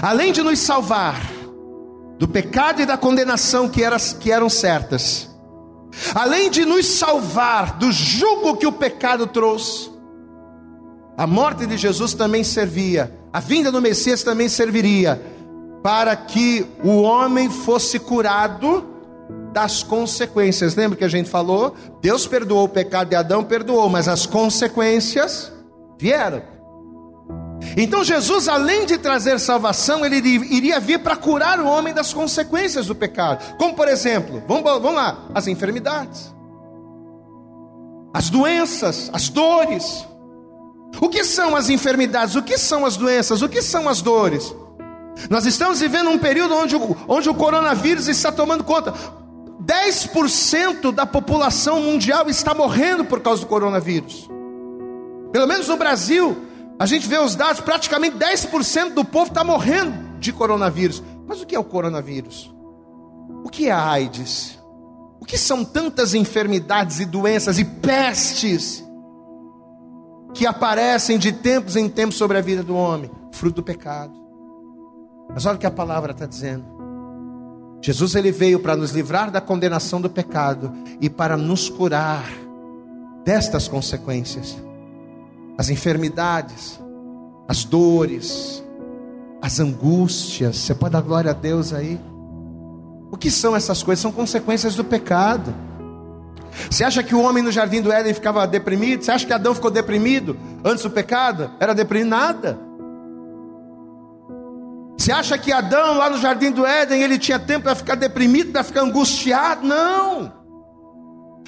Além 0.00 0.32
de 0.32 0.40
nos 0.40 0.60
salvar, 0.60 1.20
do 2.16 2.28
pecado 2.28 2.80
e 2.80 2.86
da 2.86 2.96
condenação 2.96 3.68
que, 3.68 3.82
era, 3.82 3.98
que 3.98 4.30
eram 4.30 4.48
certas, 4.48 5.28
além 6.14 6.48
de 6.48 6.64
nos 6.64 6.86
salvar 6.86 7.76
do 7.76 7.90
jugo 7.90 8.56
que 8.56 8.68
o 8.68 8.70
pecado 8.70 9.26
trouxe, 9.26 9.90
a 11.18 11.26
morte 11.26 11.66
de 11.66 11.76
Jesus 11.76 12.14
também 12.14 12.44
servia, 12.44 13.12
a 13.32 13.40
vinda 13.40 13.72
do 13.72 13.82
Messias 13.82 14.22
também 14.22 14.48
serviria 14.48 15.20
para 15.82 16.14
que 16.14 16.64
o 16.84 17.02
homem 17.02 17.50
fosse 17.50 17.98
curado 17.98 18.86
das 19.52 19.82
consequências. 19.82 20.76
Lembra 20.76 20.96
que 20.96 21.04
a 21.04 21.08
gente 21.08 21.28
falou? 21.28 21.74
Deus 22.00 22.28
perdoou 22.28 22.66
o 22.66 22.68
pecado 22.68 23.08
de 23.08 23.16
Adão, 23.16 23.42
perdoou, 23.42 23.88
mas 23.88 24.06
as 24.06 24.24
consequências 24.24 25.50
vieram. 26.02 26.42
Então 27.76 28.02
Jesus, 28.02 28.48
além 28.48 28.84
de 28.84 28.98
trazer 28.98 29.38
salvação, 29.38 30.04
ele 30.04 30.16
iria 30.16 30.80
vir 30.80 30.98
para 30.98 31.14
curar 31.14 31.60
o 31.60 31.66
homem 31.66 31.94
das 31.94 32.12
consequências 32.12 32.86
do 32.86 32.94
pecado. 32.94 33.56
Como 33.56 33.74
por 33.74 33.86
exemplo, 33.86 34.42
vamos, 34.48 34.64
vamos 34.64 34.94
lá, 34.94 35.28
as 35.32 35.46
enfermidades, 35.46 36.34
as 38.12 38.28
doenças, 38.28 39.10
as 39.12 39.28
dores. 39.28 40.06
O 41.00 41.08
que 41.08 41.24
são 41.24 41.56
as 41.56 41.70
enfermidades? 41.70 42.34
O 42.34 42.42
que 42.42 42.58
são 42.58 42.84
as 42.84 42.96
doenças? 42.96 43.40
O 43.40 43.48
que 43.48 43.62
são 43.62 43.88
as 43.88 44.02
dores? 44.02 44.54
Nós 45.30 45.46
estamos 45.46 45.80
vivendo 45.80 46.10
um 46.10 46.18
período 46.18 46.54
onde, 46.54 46.74
onde 47.08 47.30
o 47.30 47.34
coronavírus 47.34 48.08
está 48.08 48.32
tomando 48.32 48.64
conta. 48.64 48.92
10% 49.64 50.92
da 50.92 51.06
população 51.06 51.80
mundial 51.80 52.28
está 52.28 52.52
morrendo 52.52 53.04
por 53.04 53.20
causa 53.20 53.40
do 53.42 53.46
coronavírus. 53.46 54.28
Pelo 55.32 55.46
menos 55.46 55.66
no 55.66 55.78
Brasil, 55.78 56.36
a 56.78 56.84
gente 56.84 57.08
vê 57.08 57.18
os 57.18 57.34
dados, 57.34 57.60
praticamente 57.60 58.16
10% 58.16 58.92
do 58.92 59.04
povo 59.04 59.28
está 59.28 59.42
morrendo 59.42 60.18
de 60.18 60.32
coronavírus. 60.32 61.02
Mas 61.26 61.40
o 61.40 61.46
que 61.46 61.54
é 61.54 61.58
o 61.58 61.64
coronavírus? 61.64 62.54
O 63.42 63.48
que 63.48 63.68
é 63.68 63.72
a 63.72 63.90
AIDS? 63.90 64.58
O 65.20 65.24
que 65.24 65.38
são 65.38 65.64
tantas 65.64 66.14
enfermidades 66.14 67.00
e 67.00 67.06
doenças 67.06 67.58
e 67.58 67.64
pestes 67.64 68.84
que 70.34 70.46
aparecem 70.46 71.18
de 71.18 71.32
tempos 71.32 71.76
em 71.76 71.88
tempos 71.88 72.16
sobre 72.16 72.36
a 72.36 72.40
vida 72.40 72.62
do 72.62 72.74
homem? 72.74 73.10
Fruto 73.32 73.56
do 73.56 73.62
pecado. 73.62 74.12
Mas 75.32 75.46
olha 75.46 75.56
o 75.56 75.58
que 75.58 75.66
a 75.66 75.70
palavra 75.70 76.12
está 76.12 76.26
dizendo. 76.26 76.64
Jesus 77.80 78.14
ele 78.14 78.30
veio 78.30 78.60
para 78.60 78.76
nos 78.76 78.90
livrar 78.90 79.30
da 79.30 79.40
condenação 79.40 80.00
do 80.00 80.10
pecado 80.10 80.72
e 81.00 81.08
para 81.08 81.36
nos 81.36 81.68
curar 81.68 82.28
destas 83.24 83.66
consequências 83.66 84.56
as 85.56 85.70
enfermidades, 85.70 86.80
as 87.48 87.64
dores, 87.64 88.62
as 89.40 89.58
angústias. 89.60 90.56
Você 90.56 90.74
pode 90.74 90.92
dar 90.92 91.02
glória 91.02 91.30
a 91.30 91.34
Deus 91.34 91.72
aí? 91.72 92.00
O 93.10 93.16
que 93.16 93.30
são 93.30 93.54
essas 93.54 93.82
coisas? 93.82 94.00
São 94.00 94.12
consequências 94.12 94.74
do 94.74 94.84
pecado. 94.84 95.54
Você 96.70 96.84
acha 96.84 97.02
que 97.02 97.14
o 97.14 97.20
homem 97.20 97.42
no 97.42 97.50
jardim 97.50 97.80
do 97.80 97.92
Éden 97.92 98.14
ficava 98.14 98.46
deprimido? 98.46 99.04
Você 99.04 99.10
acha 99.10 99.26
que 99.26 99.32
Adão 99.32 99.54
ficou 99.54 99.70
deprimido 99.70 100.36
antes 100.64 100.82
do 100.82 100.90
pecado? 100.90 101.50
Era 101.58 101.74
deprimido 101.74 102.08
nada. 102.08 102.58
Você 104.96 105.10
acha 105.10 105.36
que 105.36 105.50
Adão 105.50 105.96
lá 105.96 106.08
no 106.08 106.18
jardim 106.18 106.50
do 106.50 106.64
Éden 106.64 107.02
ele 107.02 107.18
tinha 107.18 107.38
tempo 107.38 107.64
para 107.64 107.74
ficar 107.74 107.96
deprimido, 107.96 108.52
para 108.52 108.62
ficar 108.62 108.82
angustiado? 108.82 109.66
Não. 109.66 110.32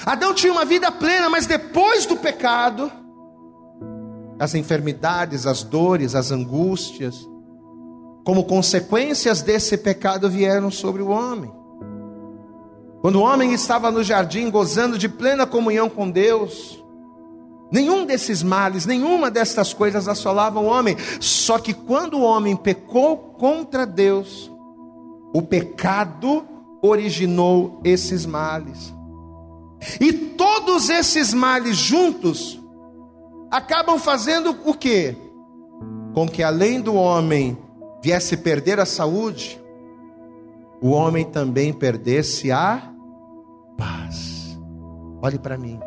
Adão 0.04 0.34
tinha 0.34 0.52
uma 0.52 0.64
vida 0.64 0.90
plena, 0.90 1.28
mas 1.30 1.46
depois 1.46 2.04
do 2.04 2.16
pecado, 2.16 2.90
as 4.38 4.54
enfermidades, 4.54 5.46
as 5.46 5.62
dores, 5.62 6.14
as 6.14 6.30
angústias, 6.30 7.28
como 8.24 8.44
consequências 8.44 9.42
desse 9.42 9.76
pecado 9.76 10.28
vieram 10.30 10.70
sobre 10.70 11.02
o 11.02 11.08
homem. 11.08 11.52
Quando 13.00 13.16
o 13.16 13.22
homem 13.22 13.52
estava 13.52 13.90
no 13.90 14.02
jardim 14.02 14.50
gozando 14.50 14.96
de 14.96 15.10
plena 15.10 15.46
comunhão 15.46 15.90
com 15.90 16.10
Deus, 16.10 16.82
nenhum 17.70 18.06
desses 18.06 18.42
males, 18.42 18.86
nenhuma 18.86 19.30
destas 19.30 19.74
coisas 19.74 20.08
assolava 20.08 20.58
o 20.58 20.64
homem. 20.64 20.96
Só 21.20 21.58
que 21.58 21.74
quando 21.74 22.14
o 22.14 22.22
homem 22.22 22.56
pecou 22.56 23.16
contra 23.38 23.84
Deus, 23.84 24.50
o 25.34 25.42
pecado 25.42 26.46
originou 26.80 27.80
esses 27.84 28.24
males. 28.24 28.94
E 30.00 30.10
todos 30.10 30.88
esses 30.88 31.34
males 31.34 31.76
juntos 31.76 32.58
acabam 33.54 34.00
fazendo 34.00 34.56
o 34.64 34.74
quê? 34.74 35.16
Com 36.12 36.28
que 36.28 36.42
além 36.42 36.80
do 36.80 36.94
homem 36.94 37.56
viesse 38.02 38.36
perder 38.36 38.80
a 38.80 38.84
saúde, 38.84 39.60
o 40.82 40.90
homem 40.90 41.24
também 41.24 41.72
perdesse 41.72 42.50
a 42.50 42.90
paz. 43.78 44.58
Olhe 45.22 45.38
para 45.38 45.56
mim. 45.56 45.78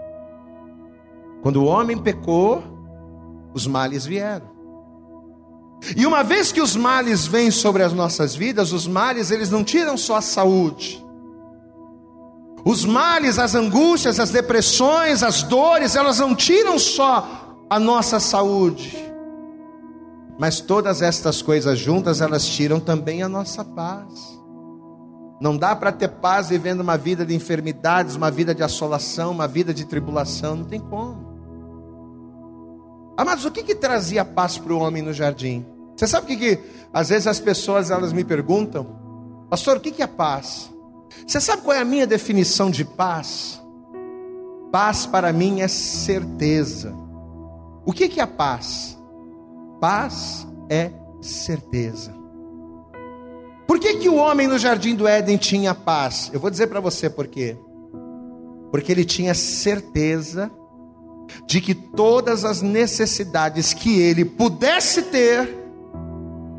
Quando 1.42 1.58
o 1.58 1.66
homem 1.66 1.98
pecou, 1.98 2.64
os 3.54 3.68
males 3.68 4.06
vieram. 4.06 4.50
E 5.96 6.06
uma 6.06 6.24
vez 6.24 6.52
que 6.54 6.62
os 6.62 6.76
males 6.76 7.28
vêm 7.28 7.52
sobre 7.52 7.84
as 7.84 7.92
nossas 7.92 8.34
vidas, 8.34 8.72
os 8.72 8.88
males 8.88 9.30
eles 9.30 9.52
não 9.52 9.64
tiram 9.64 9.98
só 9.98 10.16
a 10.16 10.22
saúde. 10.22 11.06
Os 12.64 12.86
males, 12.86 13.38
as 13.38 13.56
angústias, 13.56 14.20
as 14.20 14.32
depressões, 14.32 15.22
as 15.22 15.44
dores, 15.44 15.96
elas 15.96 16.20
não 16.20 16.34
tiram 16.34 16.80
só 16.80 17.47
a 17.70 17.80
nossa 17.80 18.20
saúde. 18.20 18.98
Mas 20.40 20.60
todas 20.60 21.02
estas 21.02 21.42
coisas 21.42 21.78
juntas, 21.80 22.22
elas 22.22 22.46
tiram 22.46 22.80
também 22.80 23.24
a 23.24 23.30
nossa 23.30 23.66
paz. 23.66 24.38
Não 25.40 25.58
dá 25.58 25.76
para 25.76 25.92
ter 25.92 26.08
paz 26.08 26.50
vivendo 26.50 26.82
uma 26.82 26.98
vida 26.98 27.26
de 27.26 27.36
enfermidades, 27.36 28.16
uma 28.16 28.32
vida 28.32 28.54
de 28.56 28.64
assolação, 28.64 29.32
uma 29.32 29.48
vida 29.48 29.74
de 29.74 29.86
tribulação, 29.86 30.58
não 30.58 30.66
tem 30.66 30.80
como. 30.80 31.28
Amados, 33.18 33.46
o 33.46 33.52
que, 33.52 33.64
que 33.64 33.76
trazia 33.76 34.24
paz 34.24 34.58
para 34.58 34.74
o 34.74 34.80
homem 34.80 35.02
no 35.02 35.14
jardim? 35.14 35.66
Você 35.96 36.08
sabe 36.08 36.26
o 36.26 36.28
que, 36.28 36.38
que 36.38 36.64
às 36.94 37.10
vezes 37.10 37.28
as 37.28 37.40
pessoas 37.40 37.90
elas 37.90 38.14
me 38.14 38.24
perguntam, 38.24 38.88
pastor, 39.50 39.78
o 39.78 39.80
que, 39.80 39.92
que 39.92 40.04
é 40.04 40.08
paz? 40.08 40.72
Você 41.26 41.42
sabe 41.42 41.64
qual 41.64 41.76
é 41.76 41.82
a 41.82 41.86
minha 41.86 42.06
definição 42.06 42.70
de 42.70 42.86
paz? 42.86 43.60
Paz 44.72 45.08
para 45.08 45.34
mim 45.34 45.62
é 45.62 45.68
certeza. 45.68 47.07
O 47.88 47.94
que 47.94 48.20
é 48.20 48.24
a 48.24 48.28
paz? 48.28 49.00
Paz 49.80 50.46
é 50.70 50.92
certeza. 51.22 52.14
Por 53.66 53.80
que, 53.80 53.96
que 53.96 54.10
o 54.10 54.16
homem 54.16 54.46
no 54.46 54.60
jardim 54.60 54.94
do 54.94 55.08
Éden 55.08 55.38
tinha 55.38 55.74
paz? 55.74 56.30
Eu 56.34 56.40
vou 56.42 56.50
dizer 56.50 56.68
para 56.68 56.82
você 56.82 57.10
por 57.10 57.28
quê. 57.28 57.56
Porque 58.72 58.92
ele 58.92 59.06
tinha 59.06 59.34
certeza 59.34 60.52
de 61.48 61.62
que 61.62 61.74
todas 61.74 62.44
as 62.44 62.62
necessidades 62.62 63.74
que 63.74 64.02
ele 64.02 64.26
pudesse 64.26 65.04
ter, 65.04 65.50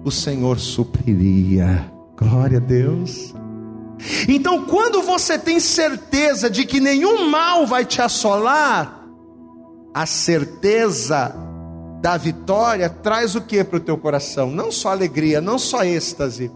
o 0.03 0.11
Senhor 0.11 0.59
supriria. 0.59 1.93
Glória 2.17 2.57
a 2.57 2.61
Deus. 2.61 3.35
Então, 4.27 4.65
quando 4.65 5.03
você 5.03 5.39
tem 5.39 5.61
certeza 5.61 6.49
de 6.49 6.65
que 6.65 6.81
nenhum 6.81 7.29
mal 7.29 7.67
vai 7.67 7.85
te 7.85 8.01
assolar, 8.01 8.98
a 9.99 10.07
certeza 10.07 11.35
da 12.01 12.17
vitória 12.17 12.89
traz 12.89 13.35
o 13.35 13.41
que 13.41 13.65
para 13.65 13.79
o 13.79 13.81
teu 13.81 13.99
coração? 13.99 14.49
Não 14.49 14.71
só 14.71 14.93
alegria, 14.93 15.41
não 15.41 15.59
só 15.59 15.83
êxtase, 15.83 16.53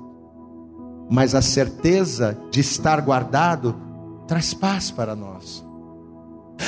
mas 1.11 1.35
a 1.35 1.43
certeza 1.43 2.39
de 2.53 2.61
estar 2.61 3.01
guardado 3.01 3.75
traz 4.29 4.55
paz 4.55 4.93
para 4.93 5.17
nós. 5.17 5.65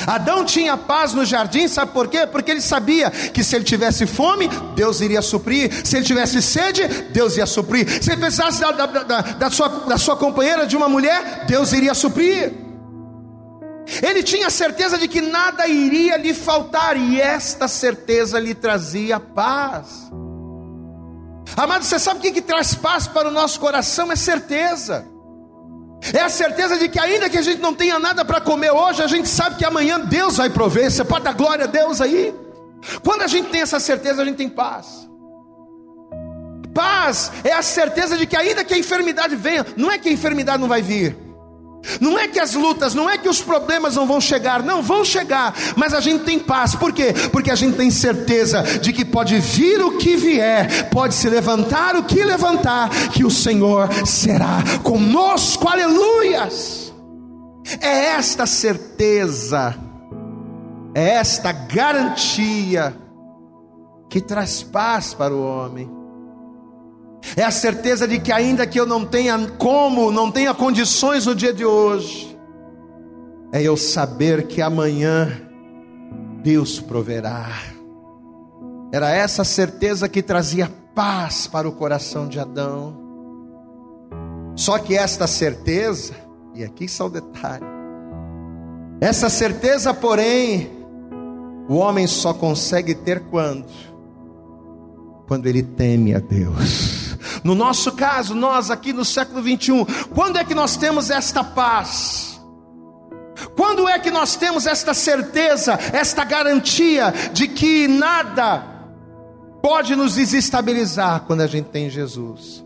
Adão 0.05 0.43
tinha 0.43 0.75
paz 0.75 1.13
no 1.13 1.23
jardim, 1.23 1.65
sabe 1.69 1.93
por 1.93 2.09
quê? 2.09 2.27
Porque 2.27 2.51
ele 2.51 2.59
sabia 2.59 3.09
que 3.09 3.41
se 3.41 3.55
ele 3.55 3.63
tivesse 3.63 4.05
fome, 4.05 4.49
Deus 4.75 4.99
iria 4.99 5.21
suprir, 5.21 5.71
se 5.87 5.95
ele 5.95 6.05
tivesse 6.05 6.41
sede, 6.41 6.85
Deus 7.13 7.37
ia 7.37 7.45
suprir, 7.45 7.87
se 8.03 8.11
ele 8.11 8.19
precisasse 8.19 8.59
da, 8.59 8.71
da, 8.73 8.85
da, 8.85 9.21
da, 9.21 9.49
sua, 9.49 9.69
da 9.69 9.97
sua 9.97 10.17
companheira, 10.17 10.67
de 10.67 10.75
uma 10.75 10.89
mulher, 10.89 11.45
Deus 11.47 11.71
iria 11.71 11.93
suprir. 11.93 12.64
Ele 14.01 14.23
tinha 14.23 14.49
certeza 14.49 14.97
de 14.97 15.07
que 15.07 15.21
nada 15.21 15.67
iria 15.67 16.17
lhe 16.17 16.33
faltar, 16.33 16.97
e 16.97 17.21
esta 17.21 17.67
certeza 17.67 18.39
lhe 18.39 18.55
trazia 18.55 19.19
paz. 19.19 20.11
Amado, 21.55 21.83
você 21.83 21.99
sabe 21.99 22.19
o 22.19 22.21
que, 22.21 22.31
que 22.31 22.41
traz 22.41 22.73
paz 22.73 23.07
para 23.07 23.27
o 23.27 23.31
nosso 23.31 23.59
coração? 23.59 24.11
É 24.11 24.15
certeza. 24.15 25.05
É 26.13 26.21
a 26.21 26.29
certeza 26.29 26.77
de 26.77 26.89
que, 26.89 26.99
ainda 26.99 27.29
que 27.29 27.37
a 27.37 27.41
gente 27.41 27.61
não 27.61 27.73
tenha 27.73 27.97
nada 27.97 28.25
para 28.25 28.41
comer 28.41 28.71
hoje, 28.71 29.01
a 29.01 29.07
gente 29.07 29.27
sabe 29.27 29.55
que 29.55 29.65
amanhã 29.65 29.99
Deus 29.99 30.37
vai 30.37 30.49
prover. 30.49 30.91
Você 30.91 31.03
pode 31.03 31.23
dar 31.23 31.33
glória 31.33 31.65
a 31.65 31.67
Deus 31.67 32.01
aí. 32.01 32.33
Quando 33.03 33.21
a 33.21 33.27
gente 33.27 33.49
tem 33.49 33.61
essa 33.61 33.79
certeza, 33.79 34.21
a 34.21 34.25
gente 34.25 34.37
tem 34.37 34.49
paz. 34.49 35.07
Paz 36.73 37.31
é 37.43 37.53
a 37.53 37.61
certeza 37.61 38.17
de 38.17 38.27
que, 38.27 38.35
ainda 38.35 38.63
que 38.63 38.73
a 38.73 38.77
enfermidade 38.77 39.35
venha, 39.35 39.65
não 39.77 39.89
é 39.89 39.97
que 39.97 40.09
a 40.09 40.11
enfermidade 40.11 40.59
não 40.59 40.67
vai 40.67 40.81
vir, 40.81 41.17
não 41.99 42.17
é 42.17 42.27
que 42.27 42.39
as 42.39 42.53
lutas, 42.53 42.93
não 42.93 43.09
é 43.09 43.17
que 43.17 43.29
os 43.29 43.41
problemas 43.41 43.95
não 43.95 44.07
vão 44.07 44.19
chegar, 44.19 44.63
não 44.63 44.81
vão 44.81 45.03
chegar, 45.03 45.53
mas 45.75 45.93
a 45.93 45.99
gente 45.99 46.23
tem 46.23 46.39
paz, 46.39 46.75
por 46.75 46.91
quê? 46.91 47.13
Porque 47.31 47.51
a 47.51 47.55
gente 47.55 47.77
tem 47.77 47.91
certeza 47.91 48.63
de 48.79 48.91
que 48.91 49.05
pode 49.05 49.39
vir 49.39 49.81
o 49.81 49.97
que 49.97 50.15
vier, 50.15 50.89
pode 50.89 51.13
se 51.13 51.29
levantar 51.29 51.95
o 51.95 52.03
que 52.03 52.23
levantar, 52.23 52.89
que 53.11 53.23
o 53.23 53.31
Senhor 53.31 53.89
será 54.05 54.63
conosco, 54.83 55.67
aleluias. 55.67 56.93
É 57.81 58.05
esta 58.15 58.45
certeza, 58.45 59.75
é 60.93 61.15
esta 61.15 61.51
garantia 61.51 62.95
que 64.09 64.21
traz 64.21 64.61
paz 64.61 65.13
para 65.13 65.33
o 65.33 65.43
homem 65.43 66.04
é 67.35 67.43
a 67.43 67.51
certeza 67.51 68.07
de 68.07 68.19
que, 68.19 68.31
ainda 68.31 68.67
que 68.67 68.79
eu 68.79 68.85
não 68.85 69.05
tenha 69.05 69.37
como, 69.57 70.11
não 70.11 70.31
tenha 70.31 70.53
condições 70.53 71.25
no 71.25 71.33
dia 71.33 71.53
de 71.53 71.65
hoje, 71.65 72.37
é 73.51 73.61
eu 73.61 73.77
saber 73.77 74.47
que 74.47 74.61
amanhã 74.61 75.31
Deus 76.43 76.79
proverá. 76.79 77.47
Era 78.91 79.09
essa 79.09 79.43
certeza 79.43 80.07
que 80.07 80.21
trazia 80.21 80.71
paz 80.93 81.47
para 81.47 81.67
o 81.67 81.71
coração 81.71 82.27
de 82.27 82.39
Adão. 82.39 82.97
Só 84.55 84.77
que 84.77 84.95
esta 84.95 85.27
certeza, 85.27 86.13
e 86.53 86.63
aqui 86.63 86.85
está 86.85 87.05
o 87.05 87.09
detalhe, 87.09 87.65
essa 89.01 89.29
certeza, 89.29 89.93
porém, 89.93 90.69
o 91.67 91.75
homem 91.75 92.07
só 92.07 92.33
consegue 92.33 92.95
ter 92.95 93.19
quando? 93.21 93.67
Quando 95.27 95.47
ele 95.47 95.63
teme 95.63 96.13
a 96.13 96.19
Deus. 96.19 97.04
No 97.43 97.55
nosso 97.55 97.91
caso, 97.93 98.33
nós 98.33 98.69
aqui 98.71 98.93
no 98.93 99.05
século 99.05 99.41
21, 99.41 99.85
quando 100.13 100.37
é 100.37 100.43
que 100.43 100.55
nós 100.55 100.77
temos 100.77 101.09
esta 101.09 101.43
paz? 101.43 102.41
Quando 103.55 103.87
é 103.87 103.99
que 103.99 104.11
nós 104.11 104.35
temos 104.35 104.65
esta 104.65 104.93
certeza, 104.93 105.77
esta 105.93 106.23
garantia 106.23 107.13
de 107.33 107.47
que 107.47 107.87
nada 107.87 108.63
pode 109.61 109.95
nos 109.95 110.15
desestabilizar 110.15 111.21
quando 111.21 111.41
a 111.41 111.47
gente 111.47 111.69
tem 111.69 111.89
Jesus? 111.89 112.63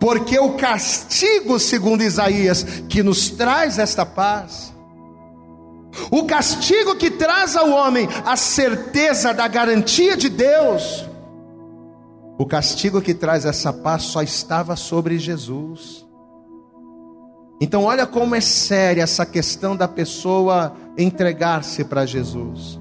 Porque 0.00 0.38
o 0.38 0.52
castigo, 0.52 1.58
segundo 1.58 2.02
Isaías, 2.02 2.64
que 2.88 3.02
nos 3.02 3.30
traz 3.30 3.78
esta 3.78 4.06
paz, 4.06 4.72
o 6.10 6.24
castigo 6.24 6.94
que 6.94 7.10
traz 7.10 7.56
ao 7.56 7.70
homem 7.70 8.08
a 8.24 8.36
certeza 8.36 9.34
da 9.34 9.48
garantia 9.48 10.16
de 10.16 10.28
Deus, 10.28 11.04
o 12.38 12.46
castigo 12.46 13.02
que 13.02 13.12
traz 13.12 13.44
essa 13.44 13.72
paz 13.72 14.04
só 14.04 14.22
estava 14.22 14.76
sobre 14.76 15.18
Jesus. 15.18 16.06
Então, 17.60 17.82
olha 17.82 18.06
como 18.06 18.36
é 18.36 18.40
séria 18.40 19.02
essa 19.02 19.26
questão 19.26 19.74
da 19.74 19.88
pessoa 19.88 20.72
entregar-se 20.96 21.84
para 21.84 22.06
Jesus. 22.06 22.78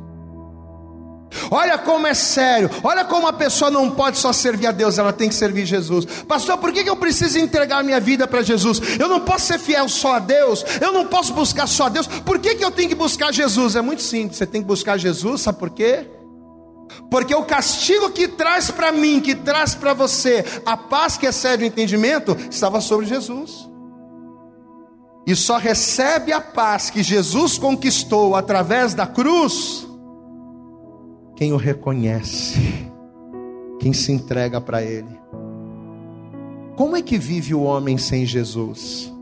Olha 1.50 1.78
como 1.78 2.08
é 2.08 2.14
sério, 2.14 2.70
olha 2.84 3.04
como 3.04 3.28
a 3.28 3.34
pessoa 3.34 3.70
não 3.70 3.92
pode 3.92 4.18
só 4.18 4.32
servir 4.32 4.68
a 4.68 4.72
Deus, 4.72 4.98
ela 4.98 5.12
tem 5.12 5.28
que 5.28 5.36
servir 5.36 5.66
Jesus. 5.66 6.06
Pastor, 6.28 6.58
por 6.58 6.72
que 6.72 6.88
eu 6.88 6.96
preciso 6.96 7.38
entregar 7.38 7.84
minha 7.84 8.00
vida 8.00 8.28
para 8.28 8.42
Jesus? 8.42 8.82
Eu 9.00 9.10
não 9.10 9.20
posso 9.20 9.48
ser 9.48 9.60
fiel 9.60 9.90
só 9.90 10.16
a 10.16 10.20
Deus, 10.20 10.64
eu 10.80 10.92
não 10.94 11.08
posso 11.08 11.34
buscar 11.34 11.68
só 11.68 11.88
a 11.88 11.90
Deus, 11.90 12.08
por 12.08 12.40
que, 12.40 12.64
eu 12.64 12.72
tenho 12.72 12.90
que 12.90 12.96
buscar 12.96 13.34
Jesus? 13.34 13.76
É 13.76 13.82
muito 13.82 14.02
simples, 14.02 14.38
você 14.38 14.46
tem 14.46 14.62
que 14.62 14.68
buscar 14.68 14.98
Jesus, 14.98 15.42
sabe 15.42 15.60
por 15.60 15.70
quê? 15.70 16.08
Porque 17.10 17.34
o 17.34 17.44
castigo 17.44 18.10
que 18.12 18.28
traz 18.28 18.72
para 18.72 18.92
mim, 18.92 19.20
que 19.20 19.36
traz 19.36 19.76
para 19.76 19.94
você 19.94 20.44
a 20.66 20.76
paz 20.76 21.18
que 21.18 21.26
excede 21.26 21.64
o 21.64 21.68
entendimento, 21.68 22.36
estava 22.50 22.82
sobre 22.82 23.06
Jesus. 23.06 23.70
E 25.26 25.36
só 25.36 25.58
recebe 25.58 26.32
a 26.32 26.40
paz 26.40 26.90
que 26.90 27.04
Jesus 27.04 27.58
conquistou 27.58 28.36
através 28.36 28.94
da 28.94 29.06
cruz 29.06 29.86
quem 31.36 31.54
o 31.54 31.58
reconhece, 31.58 32.58
quem 33.80 33.94
se 33.94 34.12
entrega 34.12 34.60
para 34.60 34.82
Ele. 34.82 35.20
Como 36.76 36.96
é 36.96 37.02
que 37.02 37.18
vive 37.18 37.54
o 37.54 37.62
homem 37.62 37.98
sem 37.98 38.26
Jesus? 38.26 39.14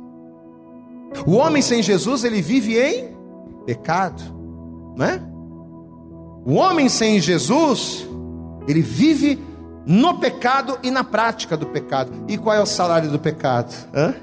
O 1.25 1.33
homem 1.33 1.61
sem 1.61 1.81
Jesus, 1.81 2.23
ele 2.23 2.41
vive 2.41 2.77
em 2.77 3.15
pecado, 3.65 4.21
não 4.95 5.05
é? 5.05 5.34
O 6.45 6.53
homem 6.53 6.87
sem 6.87 7.19
Jesus, 7.19 8.07
ele 8.67 8.81
vive 8.81 9.43
no 9.83 10.19
pecado 10.19 10.77
e 10.83 10.91
na 10.91 11.03
prática 11.03 11.57
do 11.57 11.65
pecado. 11.65 12.11
E 12.27 12.37
qual 12.37 12.55
é 12.55 12.61
o 12.61 12.67
salário 12.67 13.09
do 13.09 13.17
pecado? 13.17 13.73
Hã? 13.91 14.13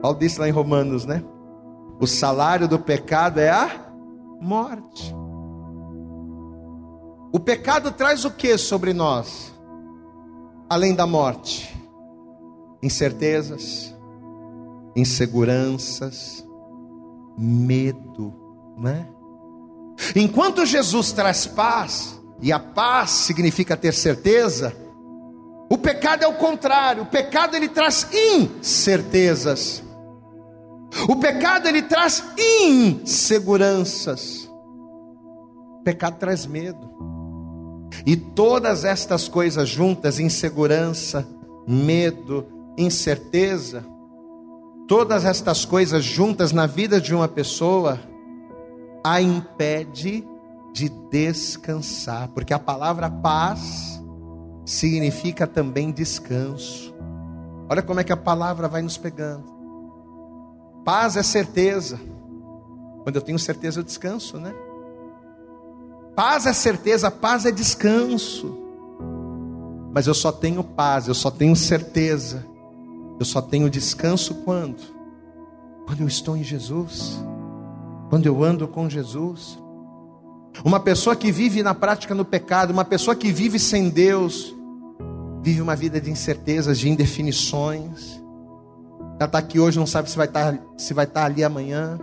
Paulo 0.00 0.16
disse 0.18 0.38
lá 0.38 0.48
em 0.48 0.52
Romanos, 0.52 1.04
né? 1.04 1.24
O 2.00 2.06
salário 2.06 2.68
do 2.68 2.78
pecado 2.78 3.38
é 3.40 3.50
a 3.50 3.68
morte. 4.40 5.12
O 7.32 7.40
pecado 7.40 7.90
traz 7.90 8.24
o 8.24 8.30
que 8.30 8.56
sobre 8.56 8.92
nós? 8.92 9.52
Além 10.70 10.94
da 10.94 11.04
morte? 11.04 11.76
Incertezas, 12.80 13.92
inseguranças, 14.94 16.46
medo, 17.36 18.32
né? 18.78 19.08
Enquanto 20.14 20.66
Jesus 20.66 21.12
traz 21.12 21.46
paz, 21.46 22.20
e 22.40 22.52
a 22.52 22.58
paz 22.58 23.10
significa 23.10 23.76
ter 23.76 23.92
certeza, 23.92 24.74
o 25.70 25.78
pecado 25.78 26.24
é 26.24 26.26
o 26.26 26.34
contrário, 26.34 27.04
o 27.04 27.06
pecado 27.06 27.56
ele 27.56 27.68
traz 27.68 28.08
incertezas. 28.12 29.82
O 31.08 31.16
pecado 31.16 31.66
ele 31.66 31.82
traz 31.82 32.22
inseguranças. 32.38 34.48
O 35.80 35.82
pecado 35.82 36.18
traz 36.18 36.46
medo. 36.46 36.92
E 38.06 38.16
todas 38.16 38.84
estas 38.84 39.28
coisas 39.28 39.68
juntas, 39.68 40.18
insegurança, 40.18 41.26
medo, 41.66 42.46
incerteza, 42.76 43.84
todas 44.86 45.24
estas 45.24 45.64
coisas 45.64 46.04
juntas 46.04 46.52
na 46.52 46.66
vida 46.66 47.00
de 47.00 47.14
uma 47.14 47.28
pessoa, 47.28 47.98
a 49.04 49.20
impede 49.20 50.26
de 50.72 50.88
descansar, 50.88 52.28
porque 52.28 52.54
a 52.54 52.58
palavra 52.58 53.10
paz 53.10 54.02
significa 54.64 55.46
também 55.46 55.92
descanso. 55.92 56.94
Olha 57.68 57.82
como 57.82 58.00
é 58.00 58.04
que 58.04 58.12
a 58.12 58.16
palavra 58.16 58.66
vai 58.66 58.80
nos 58.80 58.96
pegando. 58.96 59.44
Paz 60.84 61.16
é 61.16 61.22
certeza. 61.22 62.00
Quando 63.02 63.16
eu 63.16 63.22
tenho 63.22 63.38
certeza, 63.38 63.80
eu 63.80 63.84
descanso, 63.84 64.38
né? 64.38 64.54
Paz 66.16 66.46
é 66.46 66.52
certeza, 66.52 67.10
paz 67.10 67.44
é 67.44 67.50
descanso. 67.50 68.58
Mas 69.92 70.06
eu 70.06 70.14
só 70.14 70.32
tenho 70.32 70.64
paz, 70.64 71.08
eu 71.08 71.14
só 71.14 71.30
tenho 71.30 71.54
certeza. 71.54 72.44
Eu 73.18 73.24
só 73.24 73.42
tenho 73.42 73.68
descanso 73.68 74.34
quando? 74.36 74.82
Quando 75.86 76.00
eu 76.00 76.08
estou 76.08 76.36
em 76.36 76.42
Jesus 76.42 77.22
quando 78.14 78.26
eu 78.26 78.44
ando 78.44 78.68
com 78.68 78.88
Jesus. 78.88 79.58
Uma 80.64 80.78
pessoa 80.78 81.16
que 81.16 81.32
vive 81.32 81.64
na 81.64 81.74
prática 81.74 82.14
no 82.14 82.24
pecado, 82.24 82.70
uma 82.70 82.84
pessoa 82.84 83.16
que 83.16 83.32
vive 83.32 83.58
sem 83.58 83.88
Deus, 83.88 84.54
vive 85.42 85.60
uma 85.60 85.74
vida 85.74 86.00
de 86.00 86.12
incertezas, 86.12 86.78
de 86.78 86.88
indefinições. 86.88 88.22
Ela 89.18 89.24
está 89.24 89.38
aqui 89.38 89.58
hoje, 89.58 89.80
não 89.80 89.86
sabe 89.86 90.08
se 90.08 90.16
vai 90.16 90.28
estar, 90.28 90.56
se 90.78 90.94
vai 90.94 91.06
estar 91.06 91.24
ali 91.24 91.42
amanhã. 91.42 91.98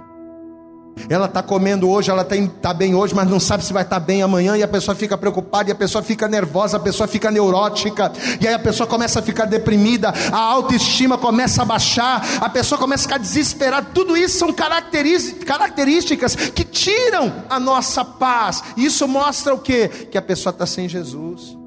Ela 1.10 1.26
está 1.26 1.42
comendo 1.42 1.90
hoje, 1.90 2.10
ela 2.10 2.22
está 2.22 2.36
tá 2.62 2.74
bem 2.74 2.94
hoje, 2.94 3.14
mas 3.14 3.30
não 3.30 3.40
sabe 3.40 3.64
se 3.66 3.74
vai 3.74 3.84
estar 3.84 4.00
tá 4.00 4.06
bem 4.06 4.22
amanhã, 4.22 4.58
e 4.58 4.64
a 4.64 4.68
pessoa 4.68 4.96
fica 4.96 5.18
preocupada, 5.18 5.70
e 5.70 5.72
a 5.72 5.76
pessoa 5.76 6.04
fica 6.04 6.28
nervosa, 6.28 6.78
a 6.78 6.80
pessoa 6.80 7.08
fica 7.08 7.32
neurótica, 7.32 8.12
e 8.40 8.48
aí 8.48 8.54
a 8.54 8.60
pessoa 8.60 8.88
começa 8.88 9.20
a 9.20 9.22
ficar 9.22 9.46
deprimida, 9.46 10.14
a 10.32 10.38
autoestima 10.38 11.18
começa 11.18 11.62
a 11.62 11.66
baixar, 11.66 12.26
a 12.40 12.50
pessoa 12.50 12.80
começa 12.80 13.04
a 13.04 13.08
ficar 13.08 13.18
desesperada. 13.18 13.88
Tudo 13.94 14.16
isso 14.16 14.38
são 14.38 14.54
características 14.54 16.36
que 16.36 16.64
tiram 16.64 17.44
a 17.50 17.60
nossa 17.60 18.04
paz. 18.06 18.64
E 18.78 18.86
isso 18.86 19.08
mostra 19.08 19.54
o 19.54 19.60
que? 19.60 19.88
Que 19.88 20.18
a 20.18 20.22
pessoa 20.22 20.52
está 20.52 20.66
sem 20.66 20.88
Jesus. 20.88 21.58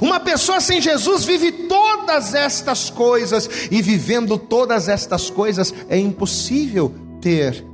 Uma 0.00 0.20
pessoa 0.20 0.60
sem 0.60 0.80
Jesus 0.80 1.24
vive 1.24 1.50
todas 1.52 2.34
estas 2.34 2.88
coisas, 2.88 3.48
e 3.70 3.82
vivendo 3.82 4.38
todas 4.38 4.88
estas 4.88 5.28
coisas 5.28 5.74
é 5.88 5.98
impossível 5.98 6.94
ter 7.20 7.71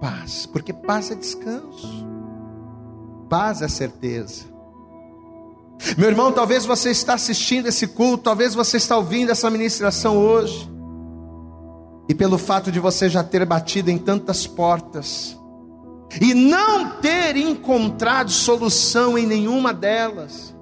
paz, 0.00 0.46
porque 0.46 0.72
paz 0.72 1.10
é 1.10 1.14
descanso, 1.14 2.06
paz 3.28 3.62
é 3.62 3.68
certeza. 3.68 4.44
Meu 5.96 6.08
irmão, 6.08 6.32
talvez 6.32 6.64
você 6.64 6.90
está 6.90 7.14
assistindo 7.14 7.66
esse 7.66 7.86
culto, 7.86 8.24
talvez 8.24 8.54
você 8.54 8.76
está 8.76 8.96
ouvindo 8.96 9.30
essa 9.30 9.48
ministração 9.48 10.18
hoje, 10.18 10.68
e 12.08 12.14
pelo 12.14 12.38
fato 12.38 12.72
de 12.72 12.80
você 12.80 13.08
já 13.08 13.22
ter 13.22 13.44
batido 13.44 13.90
em 13.90 13.98
tantas 13.98 14.46
portas, 14.46 15.38
e 16.20 16.34
não 16.34 16.96
ter 17.00 17.36
encontrado 17.36 18.30
solução 18.30 19.16
em 19.16 19.26
nenhuma 19.26 19.72
delas, 19.72 20.54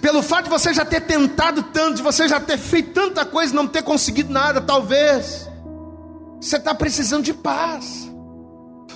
pelo 0.00 0.22
fato 0.22 0.44
de 0.44 0.50
você 0.50 0.74
já 0.74 0.84
ter 0.84 1.02
tentado 1.02 1.62
tanto, 1.62 1.96
de 1.96 2.02
você 2.02 2.28
já 2.28 2.40
ter 2.40 2.58
feito 2.58 2.92
tanta 2.92 3.24
coisa 3.24 3.52
e 3.52 3.56
não 3.56 3.66
ter 3.66 3.82
conseguido 3.82 4.32
nada, 4.32 4.60
talvez, 4.60 5.48
você 6.40 6.56
está 6.56 6.74
precisando 6.74 7.24
de 7.24 7.32
paz. 7.32 8.09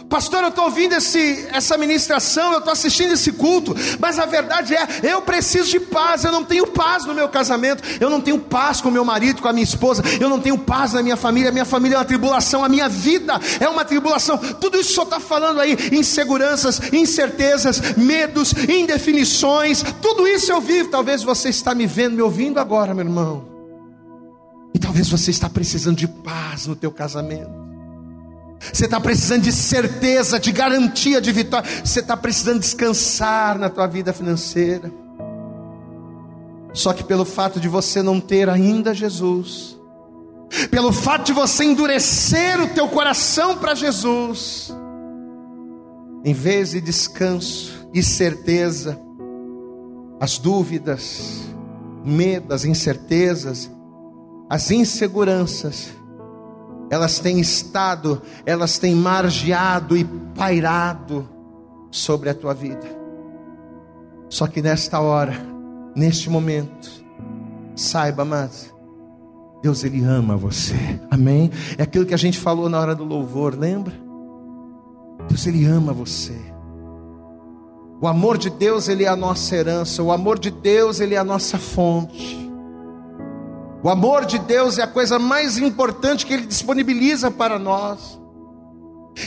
Pastor, 0.08 0.42
eu 0.42 0.48
estou 0.48 0.64
ouvindo 0.64 0.94
esse, 0.94 1.46
essa 1.50 1.76
ministração, 1.76 2.52
eu 2.52 2.58
estou 2.58 2.72
assistindo 2.72 3.12
esse 3.12 3.32
culto, 3.32 3.74
mas 3.98 4.18
a 4.18 4.26
verdade 4.26 4.74
é, 4.74 4.86
eu 5.02 5.22
preciso 5.22 5.70
de 5.70 5.80
paz, 5.80 6.24
eu 6.24 6.30
não 6.30 6.44
tenho 6.44 6.66
paz 6.66 7.04
no 7.04 7.14
meu 7.14 7.28
casamento, 7.28 7.82
eu 8.00 8.08
não 8.10 8.20
tenho 8.20 8.38
paz 8.38 8.80
com 8.80 8.90
meu 8.90 9.04
marido, 9.04 9.42
com 9.42 9.48
a 9.48 9.52
minha 9.52 9.64
esposa, 9.64 10.02
eu 10.20 10.28
não 10.28 10.40
tenho 10.40 10.58
paz 10.58 10.92
na 10.92 11.02
minha 11.02 11.16
família, 11.16 11.48
a 11.48 11.52
minha 11.52 11.64
família 11.64 11.96
é 11.96 11.98
uma 11.98 12.04
tribulação, 12.04 12.64
a 12.64 12.68
minha 12.68 12.88
vida 12.88 13.40
é 13.58 13.68
uma 13.68 13.84
tribulação, 13.84 14.38
tudo 14.38 14.78
isso 14.78 14.92
só 14.92 15.02
está 15.02 15.18
falando 15.18 15.60
aí, 15.60 15.76
inseguranças, 15.90 16.80
incertezas, 16.92 17.96
medos, 17.96 18.52
indefinições, 18.68 19.82
tudo 20.00 20.28
isso 20.28 20.52
eu 20.52 20.60
vivo, 20.60 20.90
talvez 20.90 21.22
você 21.22 21.48
está 21.48 21.74
me 21.74 21.86
vendo, 21.86 22.14
me 22.14 22.22
ouvindo 22.22 22.60
agora, 22.60 22.94
meu 22.94 23.04
irmão, 23.04 23.48
e 24.72 24.78
talvez 24.78 25.08
você 25.08 25.30
está 25.30 25.48
precisando 25.48 25.96
de 25.96 26.06
paz 26.06 26.66
no 26.66 26.76
teu 26.76 26.92
casamento, 26.92 27.63
você 28.72 28.86
está 28.86 29.00
precisando 29.00 29.42
de 29.42 29.52
certeza, 29.52 30.38
de 30.38 30.52
garantia 30.52 31.20
de 31.20 31.32
vitória. 31.32 31.68
Você 31.84 32.00
está 32.00 32.16
precisando 32.16 32.60
descansar 32.60 33.58
na 33.58 33.68
tua 33.68 33.86
vida 33.86 34.12
financeira. 34.12 34.90
Só 36.72 36.92
que 36.92 37.04
pelo 37.04 37.24
fato 37.24 37.60
de 37.60 37.68
você 37.68 38.02
não 38.02 38.20
ter 38.20 38.48
ainda 38.48 38.92
Jesus, 38.92 39.78
pelo 40.70 40.92
fato 40.92 41.26
de 41.26 41.32
você 41.32 41.64
endurecer 41.64 42.60
o 42.60 42.68
teu 42.68 42.88
coração 42.88 43.56
para 43.56 43.74
Jesus, 43.74 44.74
em 46.24 46.34
vez 46.34 46.70
de 46.70 46.80
descanso 46.80 47.86
e 47.92 48.02
certeza, 48.02 48.98
as 50.20 50.38
dúvidas, 50.38 51.42
medo, 52.04 52.52
as 52.52 52.64
incertezas, 52.64 53.70
as 54.50 54.70
inseguranças, 54.70 55.90
elas 56.94 57.18
têm 57.18 57.40
estado, 57.40 58.22
elas 58.46 58.78
têm 58.78 58.94
margeado 58.94 59.96
e 59.96 60.04
pairado 60.04 61.28
sobre 61.90 62.30
a 62.30 62.34
tua 62.34 62.54
vida. 62.54 62.86
Só 64.28 64.46
que 64.46 64.62
nesta 64.62 65.00
hora, 65.00 65.34
neste 65.94 66.30
momento, 66.30 66.88
saiba, 67.74 68.24
mas 68.24 68.72
Deus 69.60 69.82
ele 69.82 70.04
ama 70.04 70.36
você. 70.36 70.76
Amém? 71.10 71.50
É 71.76 71.82
aquilo 71.82 72.06
que 72.06 72.14
a 72.14 72.18
gente 72.18 72.38
falou 72.38 72.68
na 72.68 72.78
hora 72.78 72.94
do 72.94 73.02
louvor, 73.02 73.58
lembra? 73.58 73.92
Deus 75.28 75.44
ele 75.48 75.64
ama 75.64 75.92
você. 75.92 76.38
O 78.00 78.06
amor 78.06 78.38
de 78.38 78.50
Deus 78.50 78.88
ele 78.88 79.02
é 79.02 79.08
a 79.08 79.16
nossa 79.16 79.56
herança, 79.56 80.00
o 80.00 80.12
amor 80.12 80.38
de 80.38 80.52
Deus 80.52 81.00
ele 81.00 81.16
é 81.16 81.18
a 81.18 81.24
nossa 81.24 81.58
fonte. 81.58 82.38
O 83.84 83.90
amor 83.90 84.24
de 84.24 84.38
Deus 84.38 84.78
é 84.78 84.82
a 84.82 84.86
coisa 84.86 85.18
mais 85.18 85.58
importante 85.58 86.24
que 86.24 86.32
Ele 86.32 86.46
disponibiliza 86.46 87.30
para 87.30 87.58
nós. 87.58 88.18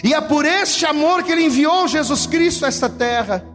E 0.03 0.15
é 0.15 0.19
por 0.19 0.45
este 0.45 0.83
amor 0.83 1.21
que 1.21 1.31
Ele 1.31 1.45
enviou 1.45 1.87
Jesus 1.87 2.25
Cristo 2.25 2.65
a 2.65 2.67
esta 2.67 2.89
terra, 2.89 3.45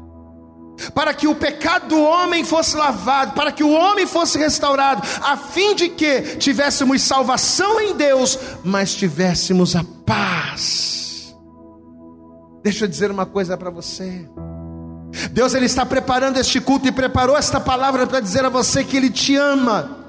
para 0.95 1.13
que 1.13 1.27
o 1.27 1.35
pecado 1.35 1.89
do 1.89 2.01
homem 2.01 2.45
fosse 2.45 2.77
lavado, 2.77 3.33
para 3.33 3.51
que 3.51 3.65
o 3.65 3.73
homem 3.73 4.07
fosse 4.07 4.39
restaurado, 4.39 5.03
a 5.23 5.37
fim 5.37 5.75
de 5.75 5.89
que 5.89 6.37
tivéssemos 6.37 7.03
salvação 7.03 7.81
em 7.81 7.97
Deus, 7.97 8.39
mas 8.63 8.95
tivéssemos 8.95 9.75
a 9.75 9.85
paz. 10.07 11.35
Deixa 12.63 12.85
eu 12.85 12.89
dizer 12.89 13.11
uma 13.11 13.27
coisa 13.27 13.57
para 13.57 13.71
você. 13.71 14.31
Deus 15.33 15.53
ele 15.53 15.67
está 15.67 15.85
preparando 15.85 16.39
este 16.39 16.61
culto 16.61 16.87
e 16.87 16.93
preparou 16.93 17.37
esta 17.37 17.59
palavra 17.59 18.07
para 18.07 18.21
dizer 18.21 18.45
a 18.45 18.49
você 18.49 18.85
que 18.85 18.97
ele 18.97 19.11
te 19.11 19.35
ama 19.35 20.02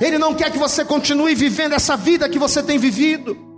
ele 0.00 0.18
não 0.18 0.34
quer 0.34 0.50
que 0.50 0.58
você 0.58 0.84
continue 0.84 1.34
vivendo 1.34 1.72
essa 1.74 1.96
vida 1.96 2.28
que 2.28 2.38
você 2.38 2.62
tem 2.62 2.78
vivido. 2.78 3.48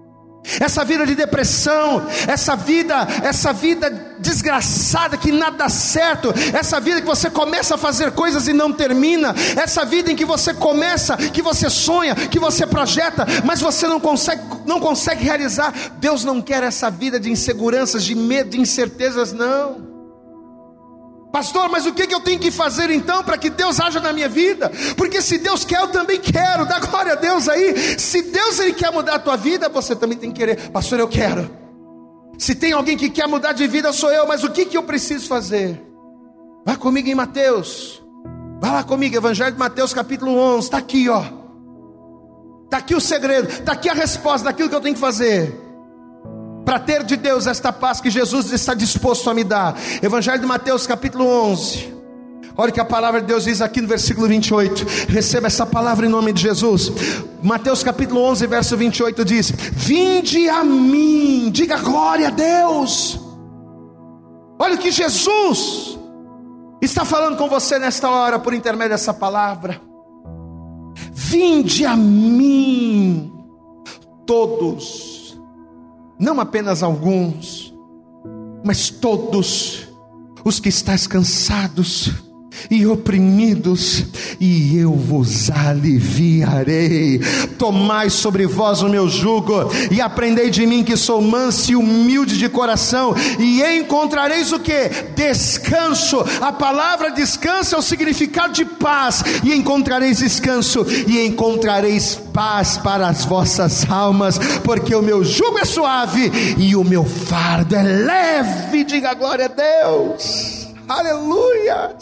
Essa 0.59 0.85
vida 0.85 1.06
de 1.06 1.14
depressão, 1.14 2.06
essa 2.26 2.56
vida, 2.56 3.06
essa 3.22 3.52
vida 3.52 3.90
desgraçada 4.18 5.16
que 5.16 5.30
nada 5.30 5.59
dá 5.59 5.68
certo, 5.68 6.33
essa 6.54 6.80
vida 6.80 7.00
que 7.00 7.06
você 7.06 7.28
começa 7.28 7.74
a 7.74 7.78
fazer 7.78 8.12
coisas 8.12 8.48
e 8.48 8.52
não 8.52 8.72
termina, 8.72 9.35
essa 9.56 9.85
vida 9.85 10.11
em 10.11 10.16
que 10.16 10.24
você 10.24 10.54
começa, 10.54 11.16
que 11.16 11.42
você 11.42 11.68
sonha, 11.68 12.14
que 12.14 12.38
você 12.38 12.66
projeta, 12.66 13.26
mas 13.44 13.61
você 13.61 13.87
não 13.87 14.00
consegue, 14.00 14.42
não 14.64 14.80
consegue 14.80 15.22
realizar. 15.22 15.74
Deus 15.98 16.24
não 16.24 16.40
quer 16.40 16.62
essa 16.62 16.90
vida 16.90 17.20
de 17.20 17.30
inseguranças, 17.30 18.02
de 18.02 18.14
medo, 18.14 18.50
de 18.50 18.61
incertezas, 18.61 19.33
não. 19.33 19.89
Pastor, 21.32 21.68
mas 21.68 21.86
o 21.86 21.92
que 21.92 22.12
eu 22.12 22.20
tenho 22.20 22.40
que 22.40 22.50
fazer 22.50 22.90
então 22.90 23.22
para 23.22 23.38
que 23.38 23.48
Deus 23.48 23.78
haja 23.80 24.00
na 24.00 24.12
minha 24.12 24.28
vida? 24.28 24.70
Porque 24.96 25.22
se 25.22 25.38
Deus 25.38 25.64
quer, 25.64 25.80
eu 25.80 25.88
também 25.88 26.18
quero. 26.18 26.66
Dá 26.66 26.80
glória 26.80 27.12
a 27.12 27.16
Deus 27.16 27.48
aí. 27.48 27.98
Se 27.98 28.22
Deus 28.22 28.58
ele 28.58 28.72
quer 28.72 28.92
mudar 28.92 29.14
a 29.14 29.18
tua 29.18 29.36
vida, 29.36 29.68
você 29.68 29.94
também 29.94 30.18
tem 30.18 30.30
que 30.32 30.38
querer. 30.38 30.70
Pastor, 30.70 30.98
eu 30.98 31.06
quero. 31.06 31.48
Se 32.36 32.54
tem 32.54 32.72
alguém 32.72 32.96
que 32.96 33.08
quer 33.08 33.28
mudar 33.28 33.52
de 33.52 33.66
vida, 33.66 33.92
sou 33.92 34.12
eu. 34.12 34.26
Mas 34.26 34.42
o 34.42 34.50
que, 34.50 34.64
que 34.64 34.76
eu 34.76 34.82
preciso 34.82 35.28
fazer? 35.28 35.80
Vá 36.66 36.74
comigo 36.74 37.08
em 37.08 37.14
Mateus. 37.14 38.02
Vá 38.60 38.72
lá 38.72 38.82
comigo, 38.82 39.16
Evangelho 39.16 39.52
de 39.52 39.58
Mateus, 39.58 39.94
capítulo 39.94 40.36
11. 40.36 40.66
Está 40.66 40.78
aqui, 40.78 41.08
ó. 41.08 41.22
Está 42.64 42.78
aqui 42.78 42.94
o 42.94 43.00
segredo. 43.00 43.48
Está 43.48 43.72
aqui 43.72 43.88
a 43.88 43.94
resposta 43.94 44.46
daquilo 44.46 44.68
que 44.68 44.74
eu 44.74 44.80
tenho 44.80 44.94
que 44.94 45.00
fazer 45.00 45.69
para 46.70 46.78
ter 46.78 47.02
de 47.02 47.16
Deus 47.16 47.48
esta 47.48 47.72
paz 47.72 48.00
que 48.00 48.09
Jesus 48.09 48.52
está 48.52 48.74
disposto 48.74 49.28
a 49.28 49.35
me 49.35 49.42
dar. 49.42 49.76
Evangelho 50.00 50.38
de 50.38 50.46
Mateus, 50.46 50.87
capítulo 50.87 51.26
11. 51.26 51.92
Olha 52.56 52.70
o 52.70 52.72
que 52.72 52.78
a 52.78 52.85
palavra 52.85 53.20
de 53.20 53.26
Deus 53.26 53.42
diz 53.42 53.61
aqui 53.61 53.80
no 53.80 53.88
versículo 53.88 54.28
28. 54.28 54.87
Receba 55.09 55.48
essa 55.48 55.66
palavra 55.66 56.06
em 56.06 56.09
nome 56.09 56.33
de 56.33 56.42
Jesus. 56.42 56.92
Mateus 57.42 57.83
capítulo 57.83 58.20
11, 58.20 58.46
verso 58.46 58.76
28 58.76 59.24
diz: 59.24 59.50
Vinde 59.50 60.48
a 60.48 60.62
mim, 60.62 61.50
diga 61.50 61.76
glória 61.76 62.28
a 62.28 62.30
Deus. 62.30 63.18
Olha 64.56 64.76
o 64.76 64.78
que 64.78 64.92
Jesus 64.92 65.98
está 66.80 67.04
falando 67.04 67.37
com 67.37 67.48
você 67.48 67.80
nesta 67.80 68.09
hora 68.09 68.38
por 68.38 68.54
intermédio 68.54 68.92
dessa 68.92 69.12
palavra. 69.12 69.80
Vinde 71.12 71.85
a 71.85 71.96
mim, 71.96 73.33
todos 74.25 75.19
não 76.21 76.38
apenas 76.38 76.83
alguns, 76.83 77.75
mas 78.62 78.90
todos 78.90 79.88
os 80.44 80.60
que 80.60 80.68
estáis 80.68 81.06
cansados 81.06 82.10
e 82.71 82.87
oprimidos, 82.87 84.05
e 84.40 84.77
eu 84.77 84.92
vos 84.92 85.51
aliviarei. 85.51 87.21
Tomai 87.59 88.11
sobre 88.11 88.46
vós 88.46 88.83
o 88.83 88.88
meu 88.88 89.09
jugo, 89.09 89.71
e 89.90 90.01
aprendei 90.01 90.51
de 90.51 90.67
mim 90.67 90.85
que 90.85 90.96
sou 90.96 91.21
manso 91.21 91.73
e 91.73 91.77
humilde 91.77 92.38
de 92.38 92.48
coração, 92.48 93.15
e 93.38 93.63
encontrareis 93.79 94.53
o 94.53 94.59
que? 94.59 94.90
Descanso. 95.15 96.25
A 96.40 96.53
palavra 96.53 97.11
descanso 97.11 97.75
é 97.75 97.79
o 97.79 97.83
significado 97.83 98.53
de 98.53 98.65
paz, 98.65 99.23
e 99.44 99.55
encontrareis 99.55 100.19
descanso, 100.19 100.87
e 101.07 101.25
encontrareis 101.25 102.21
paz 102.33 102.79
para 102.79 103.09
as 103.09 103.25
vossas 103.25 103.88
almas, 103.90 104.38
porque 104.65 104.94
o 104.94 105.03
meu 105.03 105.25
jugo 105.25 105.59
é 105.59 105.65
suave 105.65 106.31
e 106.59 106.75
o 106.77 106.85
meu 106.85 107.05
fardo 107.05 107.75
é 107.75 107.83
leve. 107.83 108.85
Diga 108.85 109.15
glória 109.15 109.46
a 109.46 109.48
Deus. 109.48 110.69
Aleluia. 110.88 111.94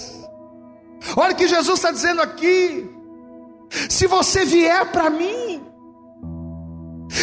Olha 1.16 1.32
o 1.32 1.36
que 1.36 1.48
Jesus 1.48 1.78
está 1.78 1.90
dizendo 1.90 2.20
aqui. 2.20 2.88
Se 3.88 4.06
você 4.06 4.44
vier 4.44 4.90
para 4.90 5.10
mim, 5.10 5.62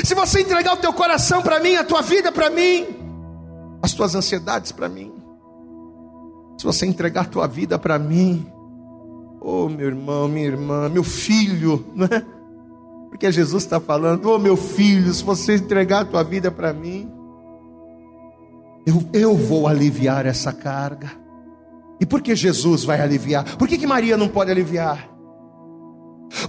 se 0.04 0.14
você 0.14 0.42
entregar 0.42 0.74
o 0.74 0.78
teu 0.78 0.94
coração 0.94 1.42
para 1.42 1.60
mim, 1.60 1.76
a 1.76 1.84
tua 1.84 2.02
vida 2.02 2.32
para 2.32 2.50
mim, 2.50 2.86
as 3.82 3.94
tuas 3.94 4.16
ansiedades 4.16 4.72
para 4.72 4.88
mim, 4.88 5.14
se 6.58 6.66
você 6.66 6.86
entregar 6.86 7.22
a 7.22 7.26
tua 7.26 7.48
vida 7.48 7.78
para 7.78 8.00
mim, 8.00 8.46
oh 9.42 9.68
meu 9.68 9.88
irmão, 9.88 10.28
minha 10.28 10.46
irmã, 10.46 10.90
meu 10.90 11.04
filho, 11.04 11.86
não 11.94 12.06
é? 12.06 12.26
Porque 13.10 13.32
Jesus 13.32 13.64
está 13.64 13.80
falando, 13.80 14.30
oh 14.30 14.38
meu 14.38 14.58
filho, 14.58 15.14
se 15.14 15.24
você 15.24 15.56
entregar 15.56 16.02
a 16.02 16.06
tua 16.06 16.24
vida 16.24 16.52
para 16.52 16.74
mim, 16.74 17.12
eu, 18.86 19.04
eu 19.14 19.36
vou 19.36 19.68
aliviar 19.68 20.26
essa 20.26 20.52
carga. 20.52 21.25
E 22.00 22.06
por 22.06 22.22
que 22.22 22.36
Jesus 22.36 22.84
vai 22.84 23.00
aliviar? 23.00 23.58
Por 23.58 23.68
que, 23.68 23.78
que 23.78 23.88
Maria 23.88 24.18
não 24.18 24.28
pode 24.28 24.52
aliviar? 24.52 25.16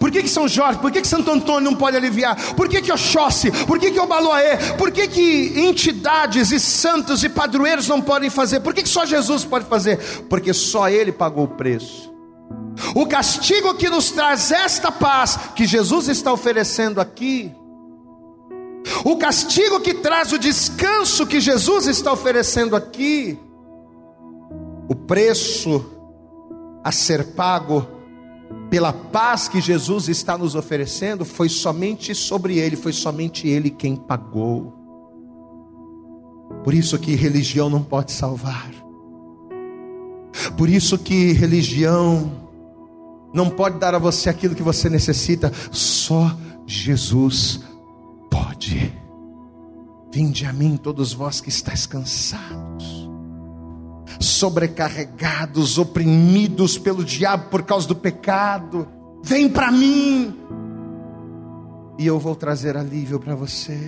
Por 0.01 0.11
que, 0.11 0.23
que 0.23 0.29
São 0.29 0.49
Jorge, 0.49 0.81
por 0.81 0.91
que, 0.91 1.01
que 1.01 1.07
Santo 1.07 1.31
Antônio 1.31 1.71
não 1.71 1.77
pode 1.77 1.97
aliviar? 1.97 2.37
Por 2.55 2.69
que, 2.69 2.81
que 2.81 2.91
Oxóssi, 2.91 3.51
por 3.67 3.79
que, 3.79 3.91
que 3.91 4.01
Obaloé, 4.01 4.57
por 4.77 4.91
que, 4.91 5.07
que 5.07 5.61
entidades 5.61 6.51
e 6.51 6.59
santos 6.59 7.23
e 7.23 7.29
padroeiros 7.29 7.87
não 7.87 8.01
podem 8.01 8.29
fazer? 8.29 8.61
Por 8.61 8.75
que, 8.75 8.83
que 8.83 8.89
só 8.89 9.07
Jesus 9.07 9.45
pode 9.45 9.67
fazer? 9.67 9.99
Porque 10.29 10.53
só 10.53 10.89
Ele 10.89 11.13
pagou 11.13 11.45
o 11.45 11.49
preço. 11.49 12.13
O 12.95 13.07
castigo 13.07 13.75
que 13.75 13.89
nos 13.89 14.11
traz 14.11 14.51
esta 14.51 14.91
paz 14.91 15.39
que 15.55 15.67
Jesus 15.67 16.09
está 16.09 16.33
oferecendo 16.33 17.01
aqui, 17.01 17.55
o 19.05 19.17
castigo 19.17 19.81
que 19.81 19.95
traz 19.95 20.33
o 20.33 20.39
descanso 20.39 21.27
que 21.27 21.41
Jesus 21.41 21.87
está 21.87 22.13
oferecendo 22.13 22.77
aqui, 22.77 23.39
o 24.89 24.95
preço 24.95 25.85
a 26.83 26.93
ser 26.93 27.33
pago 27.33 27.87
pela 28.71 28.93
paz 28.93 29.49
que 29.49 29.61
Jesus 29.61 30.09
está 30.09 30.37
nos 30.39 30.55
oferecendo 30.55 31.25
foi 31.25 31.49
somente 31.49 32.15
sobre 32.15 32.59
ele, 32.59 32.77
foi 32.77 32.93
somente 32.93 33.49
ele 33.49 33.71
quem 33.71 33.97
pagou. 33.97 34.73
Por 36.63 36.75
isso 36.75 36.99
que 36.99 37.15
religião 37.15 37.69
não 37.69 37.83
pode 37.83 38.13
salvar. 38.13 38.71
Por 40.57 40.69
isso 40.69 40.99
que 40.99 41.33
religião 41.33 42.31
não 43.33 43.51
pode 43.51 43.79
dar 43.79 43.95
a 43.95 43.99
você 43.99 44.31
aquilo 44.31 44.55
que 44.55 44.63
você 44.63 44.89
necessita, 44.89 45.53
só 45.71 46.37
Jesus 46.67 47.61
pode. 48.31 48.93
Vinde 50.13 50.47
a 50.47 50.53
mim 50.53 50.77
todos 50.77 51.13
vós 51.13 51.41
que 51.41 51.49
estáis 51.49 51.87
cansados 51.87 53.06
sobrecarregados, 54.21 55.79
oprimidos 55.79 56.79
pelo 56.79 57.05
diabo 57.05 57.49
por 57.51 57.63
causa 57.63 57.89
do 57.89 57.95
pecado. 57.95 58.89
Vem 59.23 59.49
para 59.49 59.73
mim, 59.73 60.37
e 61.99 62.07
eu 62.07 62.19
vou 62.19 62.35
trazer 62.35 62.77
alívio 62.77 63.19
para 63.19 63.35
você. 63.35 63.79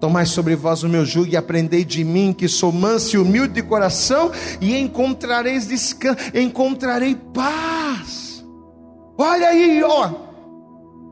Tomai 0.00 0.26
sobre 0.26 0.56
vós 0.56 0.82
o 0.82 0.88
meu 0.88 1.04
jugo 1.04 1.28
e 1.28 1.36
aprendei 1.36 1.84
de 1.84 2.02
mim, 2.02 2.32
que 2.32 2.48
sou 2.48 2.72
manso 2.72 3.14
e 3.14 3.18
humilde 3.20 3.54
de 3.54 3.62
coração, 3.62 4.32
e 4.60 4.76
encontrareis 4.76 5.68
descanso, 5.68 6.18
encontrarei 6.34 7.14
paz. 7.14 8.44
Olha 9.16 9.48
aí, 9.48 9.80
ó. 9.84 10.10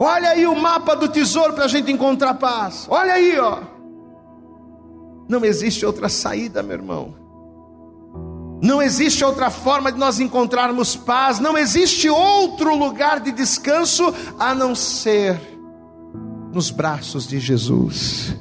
Olha 0.01 0.31
aí 0.31 0.47
o 0.47 0.57
mapa 0.57 0.97
do 0.97 1.09
tesouro 1.09 1.53
para 1.53 1.67
a 1.67 1.69
gente 1.69 1.93
encontrar 1.93 2.35
paz. 2.35 2.87
Olha 2.89 3.13
aí, 3.13 3.39
ó. 3.39 3.61
Não 5.29 5.45
existe 5.45 5.87
outra 5.87 6.09
saída, 6.09 6.63
meu 6.63 6.77
irmão. 6.77 7.20
Não 8.63 8.83
existe 8.83 9.25
outra 9.25 9.49
forma 9.49 9.91
de 9.91 9.99
nós 9.99 10.21
encontrarmos 10.21 10.95
paz, 10.95 11.39
não 11.39 11.57
existe 11.57 12.11
outro 12.11 12.77
lugar 12.77 13.19
de 13.19 13.33
descanso 13.33 14.15
a 14.39 14.55
não 14.55 14.75
ser 14.75 15.41
nos 16.53 16.71
braços 16.71 17.27
de 17.27 17.39
Jesus, 17.39 18.37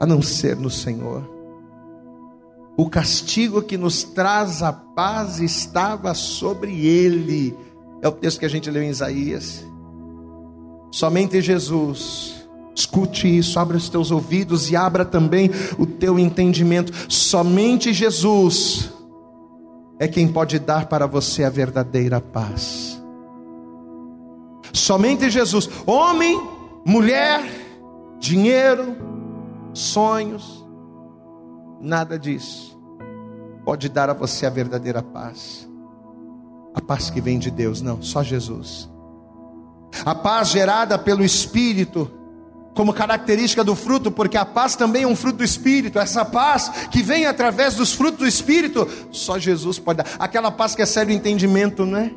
a 0.00 0.06
não 0.06 0.20
ser 0.20 0.56
no 0.56 0.70
Senhor. 0.70 1.30
O 2.76 2.90
castigo 2.90 3.62
que 3.62 3.78
nos 3.78 4.02
traz 4.02 4.62
a 4.62 4.72
paz 4.72 5.38
estava 5.38 6.12
sobre 6.12 6.84
ele. 6.84 7.56
É 8.02 8.08
o 8.08 8.12
texto 8.12 8.40
que 8.40 8.46
a 8.46 8.50
gente 8.50 8.70
leu 8.70 8.82
em 8.82 8.90
Isaías. 8.90 9.64
Somente 10.90 11.40
Jesus. 11.40 12.34
Escute 12.74 13.38
isso, 13.38 13.58
abra 13.58 13.78
os 13.78 13.88
teus 13.88 14.10
ouvidos 14.10 14.70
e 14.70 14.76
abra 14.76 15.02
também 15.02 15.50
o 15.78 15.86
teu 15.86 16.18
entendimento. 16.18 16.92
Somente 17.08 17.90
Jesus 17.90 18.90
é 19.98 20.06
quem 20.06 20.28
pode 20.28 20.58
dar 20.58 20.86
para 20.86 21.06
você 21.06 21.44
a 21.44 21.50
verdadeira 21.50 22.20
paz. 22.20 23.00
Somente 24.72 25.30
Jesus, 25.30 25.68
homem, 25.86 26.40
mulher, 26.84 27.42
dinheiro, 28.18 28.96
sonhos, 29.72 30.66
nada 31.80 32.18
disso 32.18 32.76
pode 33.66 33.88
dar 33.88 34.08
a 34.08 34.12
você 34.12 34.46
a 34.46 34.50
verdadeira 34.50 35.02
paz. 35.02 35.68
A 36.72 36.80
paz 36.80 37.10
que 37.10 37.20
vem 37.20 37.36
de 37.36 37.50
Deus, 37.50 37.82
não, 37.82 38.00
só 38.00 38.22
Jesus. 38.22 38.88
A 40.04 40.14
paz 40.14 40.50
gerada 40.50 40.96
pelo 40.96 41.24
Espírito 41.24 42.08
como 42.76 42.92
característica 42.92 43.64
do 43.64 43.74
fruto, 43.74 44.10
porque 44.10 44.36
a 44.36 44.44
paz 44.44 44.76
também 44.76 45.04
é 45.04 45.06
um 45.06 45.16
fruto 45.16 45.38
do 45.38 45.44
Espírito. 45.44 45.98
Essa 45.98 46.26
paz 46.26 46.70
que 46.90 47.02
vem 47.02 47.24
através 47.24 47.74
dos 47.74 47.94
frutos 47.94 48.18
do 48.18 48.26
Espírito, 48.26 48.86
só 49.10 49.38
Jesus 49.38 49.78
pode 49.78 50.02
dar. 50.02 50.06
Aquela 50.18 50.50
paz 50.50 50.74
que 50.74 50.82
é 50.82 50.86
sério 50.86 51.12
entendimento, 51.12 51.86
não 51.86 51.98
é? 51.98 52.10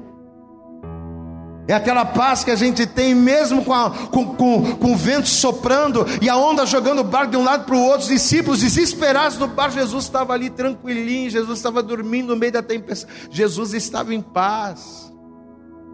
É 1.66 1.74
aquela 1.74 2.04
paz 2.04 2.44
que 2.44 2.52
a 2.52 2.56
gente 2.56 2.86
tem 2.86 3.16
mesmo 3.16 3.64
com, 3.64 3.74
a, 3.74 3.92
com, 3.92 4.36
com, 4.36 4.76
com, 4.76 4.92
o 4.92 4.98
vento 4.98 5.30
soprando 5.30 6.06
e 6.22 6.28
a 6.28 6.36
onda 6.36 6.66
jogando 6.66 7.00
o 7.00 7.04
barco 7.04 7.32
de 7.32 7.38
um 7.38 7.44
lado 7.44 7.64
para 7.64 7.76
o 7.76 7.82
outro. 7.82 8.02
Os 8.02 8.08
discípulos 8.08 8.60
desesperados 8.60 9.38
no 9.38 9.48
barco. 9.48 9.76
Jesus 9.76 10.06
estava 10.06 10.34
ali 10.34 10.50
tranquilinho. 10.50 11.30
Jesus 11.30 11.58
estava 11.58 11.82
dormindo 11.82 12.34
no 12.34 12.36
meio 12.36 12.52
da 12.52 12.64
tempestade. 12.64 13.14
Jesus 13.32 13.74
estava 13.74 14.14
em 14.14 14.22
paz. 14.22 15.14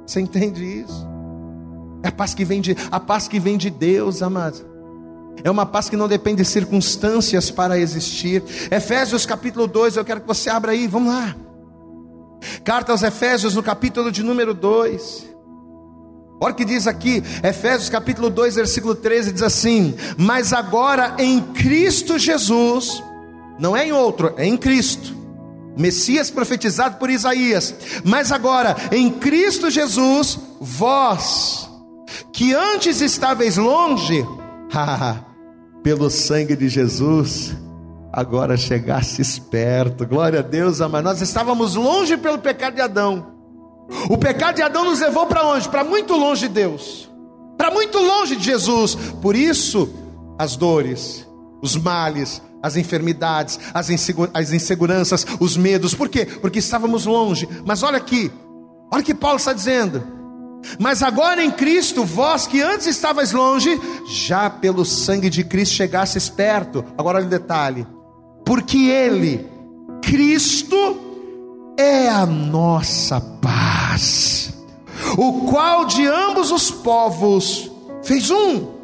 Você 0.07 0.21
entende 0.21 0.63
isso? 0.63 1.14
É 2.05 2.09
a 2.09 2.11
paz 2.11 2.35
que 2.35 2.45
vem 2.45 2.61
de, 2.61 2.77
a 2.91 2.99
paz 2.99 3.27
que 3.27 3.39
vem 3.39 3.57
de 3.57 3.71
Deus, 3.71 4.21
amado. 4.21 4.63
É 5.43 5.49
uma 5.49 5.65
paz 5.65 5.89
que 5.89 5.97
não 5.97 6.07
depende 6.07 6.43
de 6.43 6.47
circunstâncias 6.47 7.49
para 7.49 7.79
existir. 7.79 8.43
Efésios 8.69 9.25
capítulo 9.25 9.65
2, 9.65 9.95
eu 9.95 10.05
quero 10.05 10.21
que 10.21 10.27
você 10.27 10.47
abra 10.47 10.71
aí, 10.71 10.85
vamos 10.85 11.11
lá. 11.11 11.35
Carta 12.63 12.91
aos 12.91 13.01
Efésios, 13.01 13.55
no 13.55 13.63
capítulo 13.63 14.11
de 14.11 14.21
número 14.21 14.53
2. 14.53 15.25
Olha 16.39 16.53
o 16.53 16.55
que 16.55 16.63
diz 16.63 16.85
aqui, 16.85 17.23
Efésios 17.43 17.89
capítulo 17.89 18.29
2, 18.29 18.53
versículo 18.53 18.93
13, 18.93 19.31
diz 19.31 19.41
assim: 19.41 19.95
Mas 20.15 20.53
agora 20.53 21.15
em 21.17 21.41
Cristo 21.41 22.19
Jesus, 22.19 23.01
não 23.57 23.75
é 23.75 23.87
em 23.87 23.91
outro, 23.91 24.31
é 24.37 24.45
em 24.45 24.55
Cristo. 24.55 25.15
Messias 25.75 26.29
profetizado 26.29 26.97
por 26.97 27.09
Isaías. 27.09 27.73
Mas 28.03 28.31
agora, 28.31 28.75
em 28.91 29.09
Cristo 29.09 29.69
Jesus, 29.71 30.39
vós, 30.59 31.64
que 32.35 32.53
antes 32.53 32.99
estáveis 32.99 33.55
longe, 33.55 34.25
pelo 35.81 36.09
sangue 36.09 36.53
de 36.53 36.67
Jesus, 36.67 37.55
agora 38.11 38.57
chegastes 38.57 39.39
perto. 39.39 40.05
Glória 40.05 40.39
a 40.39 40.43
Deus, 40.43 40.81
amado. 40.81 41.05
Nós 41.05 41.21
estávamos 41.21 41.75
longe 41.75 42.17
pelo 42.17 42.37
pecado 42.37 42.75
de 42.75 42.81
Adão. 42.81 43.27
O 44.09 44.17
pecado 44.17 44.55
de 44.55 44.61
Adão 44.61 44.83
nos 44.83 44.99
levou 44.99 45.25
para 45.27 45.47
onde? 45.47 45.69
Para 45.69 45.85
muito 45.85 46.13
longe 46.13 46.49
de 46.49 46.53
Deus, 46.55 47.09
para 47.57 47.71
muito 47.71 47.99
longe 47.99 48.35
de 48.35 48.43
Jesus. 48.43 48.95
Por 49.21 49.33
isso, 49.33 49.89
as 50.37 50.57
dores, 50.57 51.25
os 51.61 51.77
males, 51.77 52.41
as 52.61 52.75
enfermidades, 52.75 53.57
as, 53.73 53.87
as 54.33 54.51
inseguranças, 54.51 55.25
os 55.39 55.55
medos. 55.55 55.95
Por 55.95 56.09
quê? 56.09 56.25
Porque 56.25 56.59
estávamos 56.59 57.05
longe. 57.05 57.47
Mas 57.65 57.81
olha 57.81 57.95
aqui, 57.95 58.29
olha 58.91 59.01
o 59.01 59.05
que 59.05 59.15
Paulo 59.15 59.37
está 59.37 59.53
dizendo. 59.53 60.24
Mas 60.79 61.03
agora 61.03 61.43
em 61.43 61.51
Cristo, 61.51 62.03
vós 62.03 62.47
que 62.47 62.61
antes 62.61 62.87
estavais 62.87 63.31
longe, 63.31 63.79
já 64.07 64.49
pelo 64.49 64.85
sangue 64.85 65.29
de 65.29 65.43
Cristo 65.43 65.75
chegastes 65.75 66.29
perto. 66.29 66.83
Agora 66.97 67.17
olha 67.17 67.27
o 67.27 67.29
detalhe: 67.29 67.85
porque 68.45 68.89
Ele, 68.89 69.45
Cristo, 70.01 70.97
é 71.77 72.07
a 72.09 72.25
nossa 72.25 73.19
paz, 73.19 74.53
o 75.17 75.45
qual 75.49 75.85
de 75.85 76.05
ambos 76.05 76.51
os 76.51 76.71
povos 76.71 77.71
fez 78.03 78.29
um, 78.29 78.75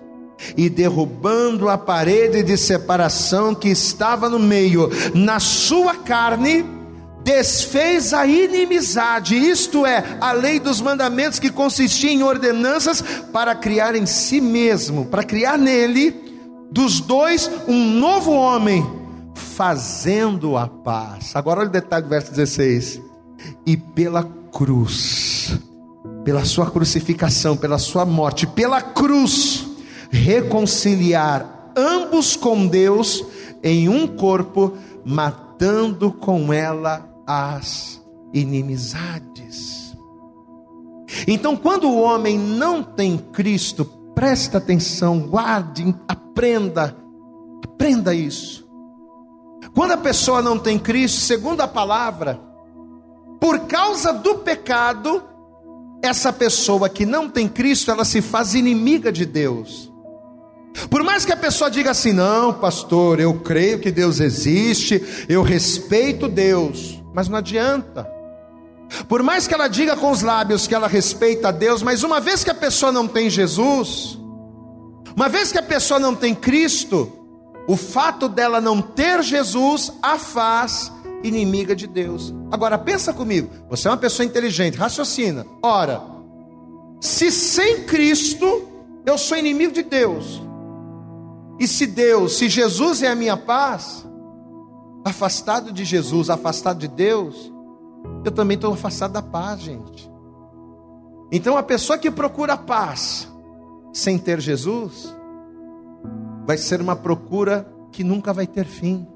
e 0.58 0.70
derrubando 0.70 1.70
a 1.70 1.78
parede 1.78 2.44
de 2.44 2.58
separação 2.58 3.54
que 3.54 3.70
estava 3.70 4.30
no 4.30 4.40
meio, 4.40 4.90
na 5.14 5.40
sua 5.40 5.96
carne, 5.96 6.66
desfez 7.24 8.14
a 8.14 8.26
inimizade, 8.26 9.36
isto 9.36 9.86
é, 9.86 10.18
a 10.20 10.32
lei 10.32 10.60
dos 10.60 10.82
mandamentos 10.82 11.40
que 11.40 11.52
consistia 11.52 12.12
em 12.12 12.24
ordenanças 12.24 13.02
para 13.32 13.56
criar 13.56 13.96
em 13.96 14.06
si 14.06 14.42
mesmo, 14.42 15.06
para 15.06 15.24
criar 15.24 15.58
nele, 15.58 16.16
dos 16.72 17.00
dois, 17.00 17.50
um 17.68 18.00
novo 18.00 18.32
homem, 18.32 18.86
fazendo 19.36 20.58
a 20.58 20.68
paz. 20.68 21.36
Agora 21.36 21.62
olha 21.62 21.70
o 21.70 21.72
detalhe 21.72 22.04
do 22.04 22.10
verso 22.10 22.32
16: 22.32 23.02
e 23.66 23.78
pela 23.78 24.24
cruz, 24.52 25.60
pela 26.24 26.46
sua 26.46 26.70
crucificação, 26.70 27.56
pela 27.56 27.78
sua 27.78 28.06
morte, 28.06 28.48
pela 28.48 28.82
cruz, 28.82 29.68
reconciliar 30.10 31.72
ambos 31.76 32.36
com 32.36 32.66
Deus 32.66 33.24
em 33.64 33.88
um 33.88 34.08
corpo, 34.08 34.74
matando 35.06 36.12
com 36.12 36.52
ela 36.52 37.11
as 37.32 38.02
inimizades. 38.34 39.96
Então, 41.28 41.56
quando 41.56 41.90
o 41.90 42.02
homem 42.02 42.38
não 42.38 42.82
tem 42.82 43.18
Cristo, 43.18 43.86
presta 44.16 44.58
atenção, 44.58 45.20
guarde, 45.20 45.94
aprenda, 46.08 46.96
aprenda 47.64 48.14
isso. 48.14 48.68
Quando 49.74 49.92
a 49.92 49.98
pessoa 49.98 50.42
não 50.42 50.58
tem 50.58 50.78
Cristo, 50.78 51.22
segundo 51.22 51.62
a 51.62 51.68
palavra, 51.68 52.40
por 53.40 53.62
causa 53.62 54.14
do 54.14 54.36
pecado, 54.36 55.24
essa 56.02 56.34
pessoa 56.34 56.90
que 56.90 57.06
não 57.06 57.30
tem 57.30 57.48
Cristo, 57.48 57.92
ela 57.92 58.06
se 58.06 58.22
faz 58.22 58.56
inimiga 58.56 59.12
de 59.12 59.26
Deus. 59.26 59.92
Por 60.90 61.04
mais 61.04 61.26
que 61.26 61.32
a 61.34 61.38
pessoa 61.38 61.70
diga 61.70 61.92
assim, 61.92 62.14
não, 62.14 62.54
pastor, 62.54 63.20
eu 63.20 63.40
creio 63.40 63.80
que 63.80 63.92
Deus 63.92 64.20
existe, 64.20 65.26
eu 65.28 65.42
respeito 65.44 66.28
Deus, 66.28 67.01
mas 67.14 67.28
não 67.28 67.38
adianta. 67.38 68.10
Por 69.08 69.24
mais 69.24 69.48
que 69.48 69.54
ela 69.54 69.68
diga 69.68 69.96
com 69.96 70.12
os 70.12 70.22
lábios 70.22 70.68
que 70.68 70.76
ela 70.76 70.88
respeita 70.88 71.50
a 71.50 71.52
Deus, 71.52 71.82
mas 71.82 72.04
uma 72.04 72.20
vez 72.20 72.44
que 72.44 72.50
a 72.50 72.56
pessoa 72.56 72.92
não 72.92 73.08
tem 73.08 73.30
Jesus, 73.30 74.20
uma 75.16 75.30
vez 75.30 75.52
que 75.52 75.58
a 75.58 75.64
pessoa 75.64 76.00
não 76.00 76.16
tem 76.16 76.36
Cristo, 76.36 77.12
o 77.68 77.78
fato 77.78 78.28
dela 78.28 78.60
não 78.60 78.82
ter 78.82 79.24
Jesus 79.24 79.94
a 80.02 80.18
faz 80.18 80.92
inimiga 81.24 81.76
de 81.76 81.88
Deus. 81.88 82.34
Agora 82.52 82.78
pensa 82.78 83.14
comigo, 83.14 83.50
você 83.70 83.88
é 83.88 83.92
uma 83.92 83.98
pessoa 83.98 84.26
inteligente, 84.26 84.78
raciocina. 84.78 85.46
Ora, 85.62 86.02
se 87.00 87.32
sem 87.32 87.84
Cristo 87.84 88.68
eu 89.06 89.18
sou 89.18 89.38
inimigo 89.38 89.72
de 89.72 89.84
Deus, 89.84 90.42
e 91.60 91.68
se 91.68 91.86
Deus, 91.86 92.38
se 92.38 92.50
Jesus 92.50 93.04
é 93.04 93.08
a 93.08 93.16
minha 93.16 93.38
paz, 93.38 94.06
afastado 95.04 95.72
de 95.72 95.84
Jesus, 95.84 96.30
afastado 96.30 96.80
de 96.80 96.88
Deus, 96.88 97.52
eu 98.24 98.32
também 98.32 98.56
estou 98.56 98.74
afastado 98.74 99.14
da 99.14 99.22
paz, 99.22 99.62
gente. 99.62 100.12
Então 101.32 101.58
a 101.58 101.64
pessoa 101.64 101.98
que 101.98 102.12
procura 102.12 102.58
paz 102.58 103.28
sem 103.94 104.18
ter 104.18 104.40
Jesus, 104.40 105.14
vai 106.46 106.58
ser 106.58 106.82
uma 106.82 106.96
procura 106.96 107.68
que 107.92 108.04
nunca 108.04 108.34
vai 108.34 108.48
ter 108.48 108.66
fim, 108.66 109.08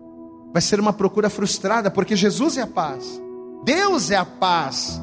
vai 0.52 0.62
ser 0.62 0.80
uma 0.80 0.94
procura 0.94 1.30
frustrada, 1.30 1.90
porque 1.90 2.16
Jesus 2.16 2.58
é 2.58 2.62
a 2.62 2.68
paz, 2.68 3.22
Deus 3.64 4.12
é 4.12 4.16
a 4.16 4.26
paz. 4.26 5.02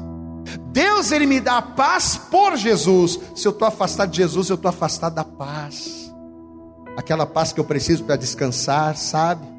Deus 0.73 1.11
ele 1.11 1.25
me 1.25 1.39
dá 1.39 1.59
a 1.59 1.61
paz 1.61 2.17
por 2.17 2.57
Jesus. 2.57 3.19
Se 3.35 3.47
eu 3.47 3.51
estou 3.51 3.67
afastado 3.67 4.09
de 4.11 4.17
Jesus, 4.17 4.49
eu 4.49 4.55
estou 4.55 4.67
afastado 4.69 5.15
da 5.15 5.23
paz. 5.23 6.13
Aquela 6.97 7.25
paz 7.25 7.53
que 7.53 7.59
eu 7.59 7.63
preciso 7.63 8.03
para 8.03 8.15
descansar, 8.15 8.97
sabe? 8.97 9.52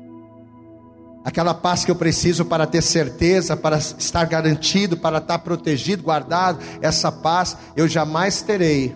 Aquela 1.24 1.54
paz 1.54 1.84
que 1.84 1.90
eu 1.90 1.96
preciso 1.96 2.44
para 2.44 2.66
ter 2.66 2.82
certeza, 2.82 3.56
para 3.56 3.78
estar 3.78 4.26
garantido, 4.26 4.96
para 4.96 5.18
estar 5.18 5.38
protegido, 5.38 6.02
guardado, 6.02 6.58
essa 6.82 7.10
paz 7.10 7.56
eu 7.74 7.88
jamais 7.88 8.42
terei, 8.42 8.94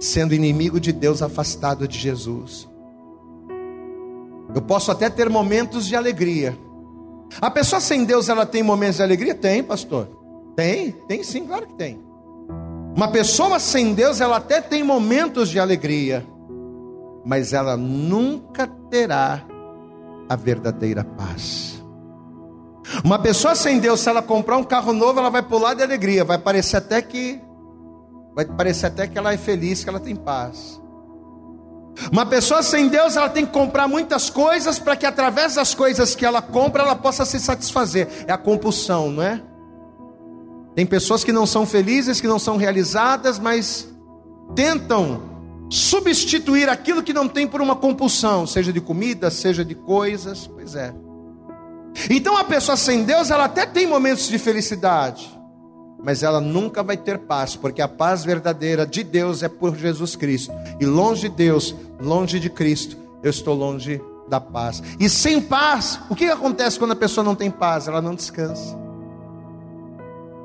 sendo 0.00 0.34
inimigo 0.34 0.80
de 0.80 0.92
Deus, 0.92 1.22
afastado 1.22 1.86
de 1.86 1.96
Jesus. 1.96 2.68
Eu 4.52 4.62
posso 4.62 4.90
até 4.90 5.08
ter 5.08 5.30
momentos 5.30 5.86
de 5.86 5.94
alegria. 5.94 6.58
A 7.40 7.50
pessoa 7.50 7.80
sem 7.80 8.04
Deus, 8.04 8.28
ela 8.28 8.44
tem 8.44 8.62
momentos 8.62 8.96
de 8.96 9.02
alegria? 9.02 9.34
Tem, 9.34 9.62
pastor. 9.62 10.08
Tem, 10.56 10.92
tem 11.06 11.22
sim, 11.22 11.46
claro 11.46 11.66
que 11.66 11.74
tem. 11.74 12.00
Uma 12.96 13.08
pessoa 13.08 13.58
sem 13.58 13.92
Deus, 13.92 14.20
ela 14.20 14.38
até 14.38 14.60
tem 14.60 14.82
momentos 14.82 15.50
de 15.50 15.60
alegria, 15.60 16.26
mas 17.24 17.52
ela 17.52 17.76
nunca 17.76 18.66
terá 18.88 19.44
a 20.28 20.36
verdadeira 20.36 21.04
paz. 21.04 21.82
Uma 23.04 23.18
pessoa 23.18 23.54
sem 23.54 23.78
Deus, 23.78 24.00
se 24.00 24.08
ela 24.08 24.22
comprar 24.22 24.56
um 24.56 24.64
carro 24.64 24.92
novo, 24.92 25.18
ela 25.18 25.30
vai 25.30 25.42
pular 25.42 25.74
de 25.74 25.82
alegria, 25.82 26.24
vai 26.24 26.38
parecer 26.38 26.76
até 26.76 27.02
que 27.02 27.40
vai 28.34 28.44
parecer 28.44 28.86
até 28.86 29.06
que 29.06 29.16
ela 29.16 29.32
é 29.32 29.38
feliz, 29.38 29.82
que 29.82 29.88
ela 29.88 29.98
tem 29.98 30.14
paz. 30.14 30.80
Uma 32.12 32.26
pessoa 32.26 32.62
sem 32.62 32.88
Deus, 32.88 33.16
ela 33.16 33.30
tem 33.30 33.46
que 33.46 33.52
comprar 33.52 33.88
muitas 33.88 34.28
coisas 34.28 34.78
para 34.78 34.94
que 34.94 35.06
através 35.06 35.54
das 35.54 35.74
coisas 35.74 36.14
que 36.14 36.26
ela 36.26 36.42
compra, 36.42 36.82
ela 36.82 36.94
possa 36.94 37.24
se 37.24 37.40
satisfazer. 37.40 38.08
É 38.26 38.32
a 38.32 38.38
compulsão, 38.38 39.10
não 39.10 39.22
é? 39.22 39.42
Tem 40.74 40.84
pessoas 40.84 41.24
que 41.24 41.32
não 41.32 41.46
são 41.46 41.64
felizes, 41.64 42.20
que 42.20 42.28
não 42.28 42.38
são 42.38 42.58
realizadas, 42.58 43.38
mas 43.38 43.88
tentam 44.54 45.35
substituir 45.68 46.68
aquilo 46.68 47.02
que 47.02 47.12
não 47.12 47.28
tem 47.28 47.46
por 47.46 47.60
uma 47.60 47.76
compulsão, 47.76 48.46
seja 48.46 48.72
de 48.72 48.80
comida, 48.80 49.30
seja 49.30 49.64
de 49.64 49.74
coisas, 49.74 50.46
pois 50.46 50.74
é. 50.74 50.94
Então 52.10 52.36
a 52.36 52.44
pessoa 52.44 52.76
sem 52.76 53.04
Deus, 53.04 53.30
ela 53.30 53.44
até 53.44 53.66
tem 53.66 53.86
momentos 53.86 54.28
de 54.28 54.38
felicidade, 54.38 55.28
mas 56.02 56.22
ela 56.22 56.40
nunca 56.40 56.82
vai 56.82 56.96
ter 56.96 57.18
paz, 57.18 57.56
porque 57.56 57.82
a 57.82 57.88
paz 57.88 58.24
verdadeira 58.24 58.86
de 58.86 59.02
Deus 59.02 59.42
é 59.42 59.48
por 59.48 59.76
Jesus 59.76 60.14
Cristo. 60.14 60.52
E 60.78 60.86
longe 60.86 61.28
de 61.28 61.34
Deus, 61.34 61.74
longe 62.00 62.38
de 62.38 62.50
Cristo, 62.50 62.96
eu 63.22 63.30
estou 63.30 63.54
longe 63.54 64.00
da 64.28 64.40
paz. 64.40 64.82
E 65.00 65.08
sem 65.08 65.40
paz, 65.40 65.98
o 66.10 66.14
que 66.14 66.26
acontece 66.26 66.78
quando 66.78 66.92
a 66.92 66.96
pessoa 66.96 67.24
não 67.24 67.34
tem 67.34 67.50
paz? 67.50 67.88
Ela 67.88 68.02
não 68.02 68.14
descansa. 68.14 68.78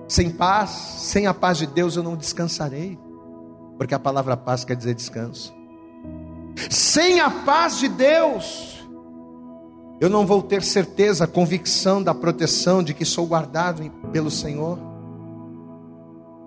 Sem 0.07 0.29
paz, 0.29 0.69
sem 0.69 1.27
a 1.27 1.33
paz 1.33 1.57
de 1.57 1.67
Deus, 1.67 1.95
eu 1.95 2.03
não 2.03 2.15
descansarei 2.15 2.97
porque 3.81 3.95
a 3.95 3.99
palavra 3.99 4.37
paz 4.37 4.63
quer 4.63 4.75
dizer 4.75 4.93
descanso. 4.93 5.51
Sem 6.69 7.19
a 7.19 7.31
paz 7.31 7.79
de 7.79 7.87
Deus, 7.87 8.85
eu 9.99 10.07
não 10.07 10.23
vou 10.23 10.43
ter 10.43 10.61
certeza, 10.61 11.25
convicção 11.25 12.03
da 12.03 12.13
proteção 12.13 12.83
de 12.83 12.93
que 12.93 13.03
sou 13.03 13.25
guardado 13.25 13.81
pelo 14.11 14.29
Senhor. 14.29 14.77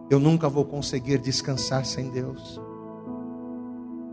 Eu 0.08 0.20
nunca 0.20 0.48
vou 0.48 0.64
conseguir 0.64 1.18
descansar 1.18 1.84
sem 1.84 2.08
Deus. 2.08 2.60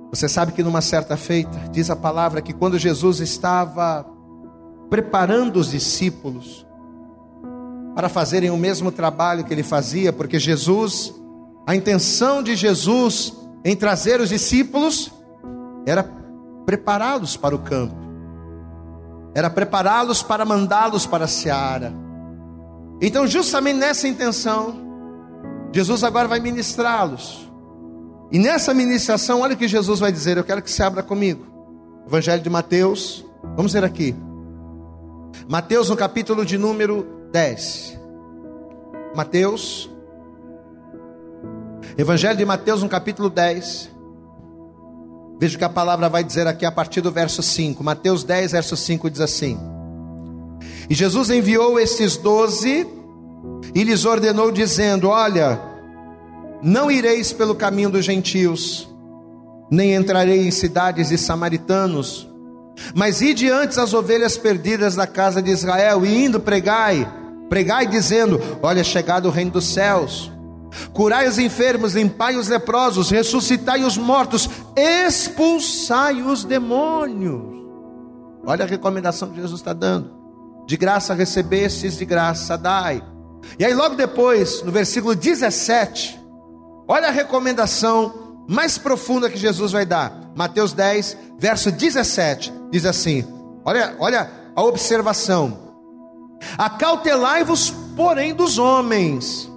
Você 0.09 0.27
sabe 0.27 0.51
que 0.51 0.63
numa 0.63 0.81
certa 0.81 1.15
feita, 1.15 1.69
diz 1.71 1.91
a 1.91 1.95
palavra 1.95 2.41
que 2.41 2.53
quando 2.53 2.79
Jesus 2.79 3.19
estava 3.19 4.03
preparando 4.89 5.57
os 5.57 5.69
discípulos 5.69 6.65
para 7.93 8.09
fazerem 8.09 8.49
o 8.49 8.57
mesmo 8.57 8.91
trabalho 8.91 9.43
que 9.43 9.53
ele 9.53 9.61
fazia, 9.61 10.11
porque 10.11 10.39
Jesus 10.39 11.20
a 11.65 11.75
intenção 11.75 12.41
de 12.41 12.55
Jesus 12.55 13.33
em 13.63 13.75
trazer 13.75 14.19
os 14.19 14.29
discípulos 14.29 15.11
era 15.85 16.03
prepará-los 16.65 17.37
para 17.37 17.55
o 17.55 17.59
campo, 17.59 17.95
era 19.33 19.49
prepará-los 19.49 20.23
para 20.23 20.45
mandá-los 20.45 21.05
para 21.05 21.25
a 21.25 21.27
seara. 21.27 21.93
Então, 23.01 23.25
justamente 23.25 23.77
nessa 23.77 24.07
intenção, 24.07 24.75
Jesus 25.73 26.03
agora 26.03 26.27
vai 26.27 26.39
ministrá-los. 26.39 27.49
E 28.31 28.39
nessa 28.39 28.73
ministração, 28.73 29.41
olha 29.41 29.55
o 29.55 29.57
que 29.57 29.67
Jesus 29.67 29.99
vai 29.99 30.11
dizer. 30.11 30.37
Eu 30.37 30.43
quero 30.43 30.61
que 30.61 30.71
você 30.71 30.83
abra 30.83 31.03
comigo. 31.03 31.45
Evangelho 32.07 32.41
de 32.41 32.49
Mateus. 32.49 33.25
Vamos 33.55 33.73
ver 33.73 33.83
aqui. 33.83 34.15
Mateus, 35.49 35.89
no 35.89 35.97
capítulo 35.97 36.45
de 36.45 36.57
número 36.57 37.05
10. 37.31 37.99
Mateus, 39.13 39.90
Evangelho 41.97 42.37
de 42.37 42.45
Mateus, 42.45 42.81
no 42.81 42.89
capítulo 42.89 43.29
10. 43.29 43.89
Veja 45.39 45.55
o 45.55 45.57
que 45.57 45.65
a 45.65 45.69
palavra 45.69 46.07
vai 46.07 46.23
dizer 46.23 46.47
aqui 46.47 46.65
a 46.65 46.71
partir 46.71 47.01
do 47.01 47.11
verso 47.11 47.41
5. 47.41 47.83
Mateus 47.83 48.23
10, 48.23 48.51
verso 48.51 48.77
5 48.77 49.09
diz 49.09 49.21
assim: 49.21 49.57
E 50.89 50.93
Jesus 50.93 51.29
enviou 51.29 51.79
estes 51.79 52.17
doze 52.17 52.87
e 53.73 53.83
lhes 53.83 54.05
ordenou, 54.05 54.51
dizendo: 54.51 55.09
Olha, 55.09 55.59
não 56.61 56.91
ireis 56.91 57.33
pelo 57.33 57.55
caminho 57.55 57.89
dos 57.89 58.05
gentios, 58.05 58.87
nem 59.69 59.93
entrarei 59.93 60.47
em 60.47 60.51
cidades 60.51 61.09
de 61.09 61.17
samaritanos, 61.17 62.29
mas 62.93 63.21
ide 63.21 63.49
antes 63.49 63.77
as 63.77 63.93
ovelhas 63.93 64.37
perdidas 64.37 64.95
da 64.95 65.07
casa 65.07 65.41
de 65.41 65.51
Israel, 65.51 66.05
e 66.05 66.25
indo 66.25 66.39
pregai 66.39 67.21
Pregai 67.51 67.85
dizendo: 67.85 68.41
Olha, 68.61 68.81
chegado 68.81 69.25
o 69.27 69.29
reino 69.29 69.51
dos 69.51 69.65
céus. 69.65 70.31
Curai 70.93 71.27
os 71.27 71.37
enfermos, 71.37 71.93
limpai 71.93 72.35
os 72.35 72.47
leprosos, 72.47 73.09
ressuscitai 73.09 73.83
os 73.83 73.97
mortos, 73.97 74.49
expulsai 74.75 76.21
os 76.21 76.43
demônios. 76.43 77.61
Olha 78.45 78.65
a 78.65 78.67
recomendação 78.67 79.29
que 79.29 79.35
Jesus 79.35 79.59
está 79.59 79.73
dando. 79.73 80.11
De 80.65 80.77
graça 80.77 81.13
recebestes, 81.13 81.97
de 81.97 82.05
graça 82.05 82.57
dai. 82.57 83.03
E 83.59 83.65
aí, 83.65 83.73
logo 83.73 83.95
depois, 83.95 84.61
no 84.63 84.71
versículo 84.71 85.15
17, 85.15 86.19
olha 86.87 87.07
a 87.07 87.11
recomendação 87.11 88.45
mais 88.47 88.77
profunda 88.77 89.29
que 89.29 89.37
Jesus 89.37 89.71
vai 89.71 89.85
dar. 89.85 90.31
Mateus 90.35 90.73
10, 90.73 91.17
verso 91.37 91.71
17, 91.71 92.53
diz 92.71 92.85
assim: 92.85 93.25
olha, 93.65 93.95
olha 93.99 94.29
a 94.55 94.63
observação. 94.63 95.57
Acautelai-vos, 96.57 97.71
porém, 97.95 98.33
dos 98.33 98.57
homens, 98.57 99.50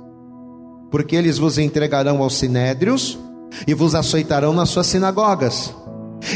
porque 0.94 1.16
eles 1.16 1.38
vos 1.38 1.58
entregarão 1.58 2.22
aos 2.22 2.38
sinédrios 2.38 3.18
e 3.66 3.74
vos 3.74 3.96
açoitarão 3.96 4.52
nas 4.52 4.68
suas 4.68 4.86
sinagogas, 4.86 5.74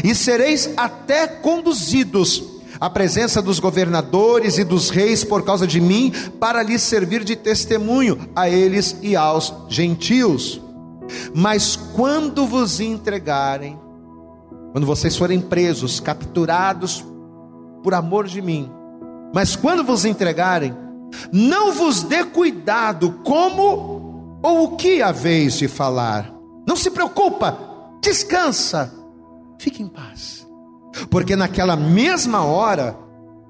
e 0.03 0.13
sereis 0.13 0.71
até 0.75 1.27
conduzidos 1.27 2.43
à 2.77 2.89
presença 2.89 3.41
dos 3.41 3.57
governadores 3.57 4.57
e 4.57 4.65
dos 4.65 4.89
reis 4.89 5.23
por 5.23 5.45
causa 5.45 5.65
de 5.65 5.79
mim, 5.79 6.11
para 6.41 6.61
lhes 6.61 6.81
servir 6.81 7.23
de 7.23 7.37
testemunho 7.37 8.17
a 8.35 8.49
eles 8.49 8.97
e 9.01 9.15
aos 9.15 9.53
gentios. 9.69 10.61
Mas 11.33 11.77
quando 11.95 12.45
vos 12.45 12.81
entregarem, 12.81 13.79
quando 14.73 14.85
vocês 14.85 15.15
forem 15.15 15.39
presos, 15.39 16.01
capturados 16.01 17.05
por 17.81 17.93
amor 17.93 18.27
de 18.27 18.41
mim, 18.41 18.69
mas 19.33 19.55
quando 19.55 19.85
vos 19.85 20.03
entregarem, 20.03 20.75
não 21.31 21.71
vos 21.71 22.03
dê 22.03 22.25
cuidado 22.25 23.21
como 23.23 23.98
ou 24.41 24.63
o 24.63 24.75
que 24.75 25.01
haveis 25.01 25.57
de 25.57 25.67
falar? 25.67 26.33
Não 26.67 26.75
se 26.75 26.91
preocupa, 26.91 27.57
descansa, 28.01 28.93
fique 29.57 29.83
em 29.83 29.87
paz. 29.87 30.47
Porque 31.09 31.35
naquela 31.35 31.75
mesma 31.75 32.43
hora 32.43 32.97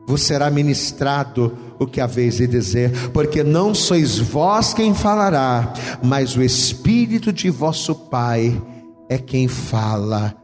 vos 0.08 0.24
será 0.24 0.50
ministrado 0.50 1.58
o 1.80 1.86
que 1.86 2.02
haveis 2.02 2.38
de 2.38 2.48
dizer, 2.48 3.12
porque 3.12 3.44
não 3.44 3.74
sois 3.74 4.18
vós 4.18 4.74
quem 4.74 4.94
falará, 4.94 5.72
mas 6.04 6.36
o 6.36 6.42
Espírito 6.42 7.32
de 7.32 7.50
vosso 7.50 7.94
Pai 7.94 8.62
é 9.08 9.18
quem 9.18 9.48
fala 9.48 10.36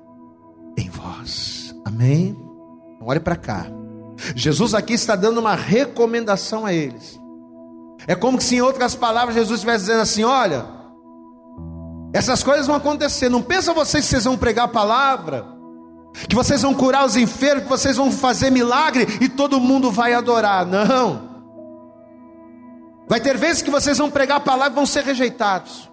em 0.77 0.89
vós. 0.89 1.75
Amém? 1.83 2.37
Então, 2.95 3.07
olhe 3.07 3.19
para 3.19 3.35
cá. 3.35 3.67
Jesus 4.35 4.73
aqui 4.73 4.93
está 4.93 5.15
dando 5.15 5.39
uma 5.39 5.55
recomendação 5.55 6.65
a 6.65 6.73
eles. 6.73 7.19
É 8.07 8.15
como 8.15 8.39
se, 8.39 8.55
em 8.55 8.61
outras 8.61 8.95
palavras, 8.95 9.35
Jesus 9.35 9.59
estivesse 9.59 9.85
dizendo 9.85 10.01
assim: 10.01 10.23
olha, 10.23 10.65
essas 12.13 12.43
coisas 12.43 12.67
vão 12.67 12.75
acontecer. 12.75 13.29
Não 13.29 13.41
pensa 13.41 13.73
vocês 13.73 14.05
que 14.05 14.11
vocês 14.11 14.23
vão 14.23 14.37
pregar 14.37 14.65
a 14.65 14.69
palavra, 14.69 15.45
que 16.29 16.35
vocês 16.35 16.61
vão 16.61 16.73
curar 16.73 17.05
os 17.05 17.17
enfermos, 17.17 17.63
que 17.63 17.69
vocês 17.69 17.97
vão 17.97 18.11
fazer 18.11 18.51
milagre 18.51 19.05
e 19.19 19.27
todo 19.27 19.59
mundo 19.59 19.91
vai 19.91 20.13
adorar. 20.13 20.65
Não. 20.65 21.35
Vai 23.07 23.19
ter 23.19 23.37
vezes 23.37 23.61
que 23.61 23.69
vocês 23.69 23.97
vão 23.97 24.09
pregar 24.09 24.37
a 24.37 24.41
palavra 24.41 24.71
e 24.71 24.75
vão 24.75 24.85
ser 24.85 25.03
rejeitados. 25.03 25.89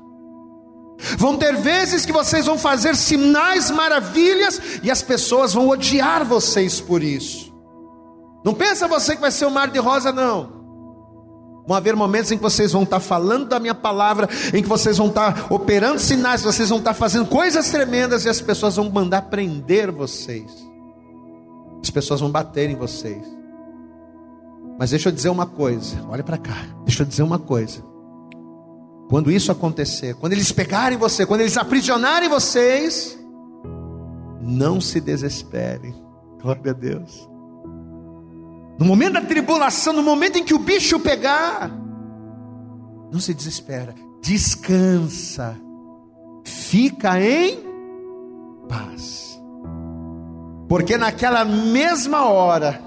Vão 1.19 1.37
ter 1.37 1.57
vezes 1.57 2.07
que 2.07 2.13
vocês 2.13 2.47
vão 2.47 2.57
fazer 2.57 2.95
sinais, 2.95 3.71
maravilhas, 3.71 4.61
e 4.83 4.91
as 4.91 5.03
pessoas 5.03 5.53
vão 5.53 5.69
odiar 5.69 6.25
vocês 6.25 6.81
por 6.81 7.03
isso. 7.03 7.53
Não 8.45 8.55
pensa 8.55 8.87
você 8.87 9.17
que 9.17 9.21
vai 9.21 9.31
ser 9.31 9.47
um 9.47 9.51
mar 9.51 9.69
de 9.69 9.79
rosa, 9.79 10.13
não. 10.13 10.62
Vão 11.67 11.77
haver 11.77 11.95
momentos 11.95 12.33
em 12.33 12.37
que 12.37 12.43
vocês 12.43 12.73
vão 12.73 12.83
estar 12.83 12.99
falando 12.99 13.47
da 13.47 13.61
minha 13.61 13.75
palavra, 13.75 14.29
em 14.53 14.63
que 14.63 14.69
vocês 14.69 14.99
vão 14.99 15.09
estar 15.09 15.47
operando 15.51 16.01
sinais, 16.01 16.43
vocês 16.43 16.69
vão 16.69 16.79
estar 16.79 16.95
fazendo 16.95 17.27
coisas 17.27 17.71
tremendas 17.71 18.25
e 18.25 18.29
as 18.29 18.41
pessoas 18.41 18.77
vão 18.77 18.91
mandar 18.91 19.23
prender 19.23 19.91
vocês. 19.91 20.51
As 21.81 21.91
pessoas 21.91 22.21
vão 22.21 22.31
bater 22.31 22.69
em 22.69 22.77
vocês. 22.77 23.23
Mas 24.79 24.91
deixa 24.91 25.09
eu 25.09 25.13
dizer 25.13 25.29
uma 25.29 25.47
coisa, 25.47 26.05
olha 26.09 26.25
para 26.25 26.39
cá, 26.39 26.57
deixa 26.85 27.03
eu 27.03 27.07
dizer 27.07 27.23
uma 27.23 27.39
coisa. 27.39 27.83
Quando 29.09 29.31
isso 29.31 29.53
acontecer, 29.53 30.15
quando 30.15 30.33
eles 30.33 30.51
pegarem 30.51 30.99
você, 30.99 31.27
quando 31.27 31.43
eles 31.43 31.57
aprisionarem 31.57 32.29
vocês, 32.29 33.19
não 34.41 34.81
se 34.81 35.01
desesperem. 35.01 35.95
Glória 36.41 36.71
a 36.71 36.75
Deus. 36.75 37.32
No 38.83 38.89
momento 38.89 39.13
da 39.13 39.21
tribulação, 39.21 39.93
no 39.93 40.03
momento 40.03 40.39
em 40.39 40.45
que 40.45 40.53
o 40.53 40.59
bicho 40.59 40.99
pegar, 40.99 41.71
não 43.13 43.21
se 43.21 43.33
desespera, 43.33 43.95
descansa, 44.21 45.57
fica 46.45 47.21
em 47.21 47.61
paz, 48.69 49.41
porque 50.69 50.97
naquela 50.97 51.45
mesma 51.45 52.29
hora, 52.29 52.83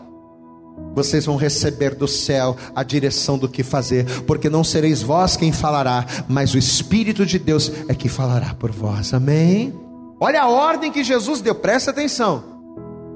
vocês 0.93 1.25
vão 1.25 1.37
receber 1.37 1.95
do 1.95 2.09
céu 2.09 2.57
a 2.75 2.83
direção 2.83 3.37
do 3.37 3.47
que 3.47 3.63
fazer, 3.63 4.23
porque 4.23 4.49
não 4.49 4.65
sereis 4.65 5.01
vós 5.01 5.37
quem 5.37 5.53
falará, 5.53 6.05
mas 6.27 6.53
o 6.53 6.57
Espírito 6.57 7.25
de 7.25 7.39
Deus 7.39 7.71
é 7.87 7.95
que 7.95 8.09
falará 8.09 8.53
por 8.53 8.69
vós, 8.69 9.13
amém? 9.13 9.73
Olha 10.19 10.41
a 10.41 10.49
ordem 10.49 10.91
que 10.91 11.05
Jesus 11.05 11.39
deu, 11.39 11.55
presta 11.55 11.91
atenção. 11.91 12.54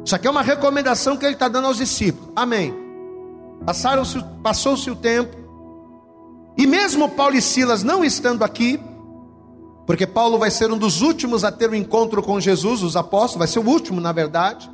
Isso 0.05 0.15
aqui 0.15 0.27
é 0.27 0.31
uma 0.31 0.41
recomendação 0.41 1.17
que 1.17 1.25
ele 1.25 1.33
está 1.33 1.47
dando 1.47 1.67
aos 1.67 1.77
discípulos. 1.77 2.31
Amém. 2.35 2.73
Passaram-se, 3.65 4.23
passou-se 4.41 4.89
o 4.89 4.95
tempo. 4.95 5.37
E 6.57 6.65
mesmo 6.65 7.09
Paulo 7.09 7.35
e 7.35 7.41
Silas 7.41 7.83
não 7.83 8.03
estando 8.03 8.43
aqui, 8.43 8.79
porque 9.85 10.05
Paulo 10.05 10.37
vai 10.37 10.51
ser 10.51 10.71
um 10.71 10.77
dos 10.77 11.01
últimos 11.01 11.43
a 11.43 11.51
ter 11.51 11.69
um 11.69 11.75
encontro 11.75 12.21
com 12.21 12.39
Jesus, 12.39 12.83
os 12.83 12.95
apóstolos, 12.95 13.39
vai 13.39 13.47
ser 13.47 13.59
o 13.59 13.67
último, 13.67 13.99
na 13.99 14.11
verdade. 14.11 14.69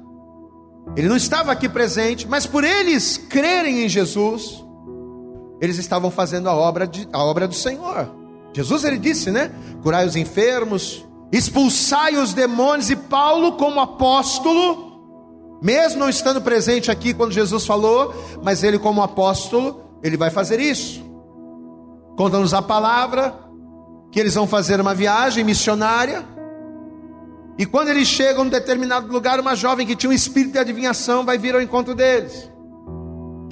Ele 0.95 1.07
não 1.07 1.15
estava 1.15 1.51
aqui 1.51 1.67
presente, 1.69 2.27
mas 2.27 2.45
por 2.45 2.63
eles 2.63 3.17
crerem 3.17 3.85
em 3.85 3.89
Jesus, 3.89 4.63
eles 5.61 5.77
estavam 5.77 6.11
fazendo 6.11 6.49
a 6.49 6.53
obra, 6.53 6.85
de, 6.85 7.07
a 7.11 7.23
obra 7.23 7.47
do 7.47 7.55
Senhor. 7.55 8.11
Jesus 8.53 8.83
ele 8.83 8.97
disse, 8.97 9.31
né? 9.31 9.51
Curai 9.81 10.05
os 10.05 10.15
enfermos, 10.15 11.05
expulsai 11.31 12.17
os 12.17 12.33
demônios, 12.33 12.89
e 12.89 12.95
Paulo, 12.95 13.53
como 13.53 13.79
apóstolo, 13.79 14.84
mesmo 15.65 16.01
não 16.01 16.09
estando 16.09 16.39
presente 16.39 16.91
aqui 16.91 17.11
quando 17.11 17.31
Jesus 17.31 17.65
falou, 17.65 18.13
mas 18.43 18.63
ele, 18.63 18.77
como 18.77 19.01
apóstolo, 19.01 19.81
ele 20.03 20.15
vai 20.15 20.29
fazer 20.29 20.59
isso. 20.59 21.03
Conta-nos 22.15 22.53
a 22.53 22.61
palavra 22.61 23.33
que 24.11 24.19
eles 24.19 24.35
vão 24.35 24.45
fazer 24.45 24.79
uma 24.79 24.93
viagem 24.93 25.43
missionária. 25.43 26.23
E 27.57 27.65
quando 27.65 27.87
eles 27.87 28.07
chegam 28.07 28.43
em 28.43 28.47
um 28.47 28.49
determinado 28.51 29.11
lugar, 29.11 29.39
uma 29.39 29.55
jovem 29.55 29.87
que 29.87 29.95
tinha 29.95 30.11
um 30.11 30.13
espírito 30.13 30.51
de 30.51 30.59
adivinhação 30.59 31.25
vai 31.25 31.39
vir 31.39 31.55
ao 31.55 31.61
encontro 31.63 31.95
deles. 31.95 32.47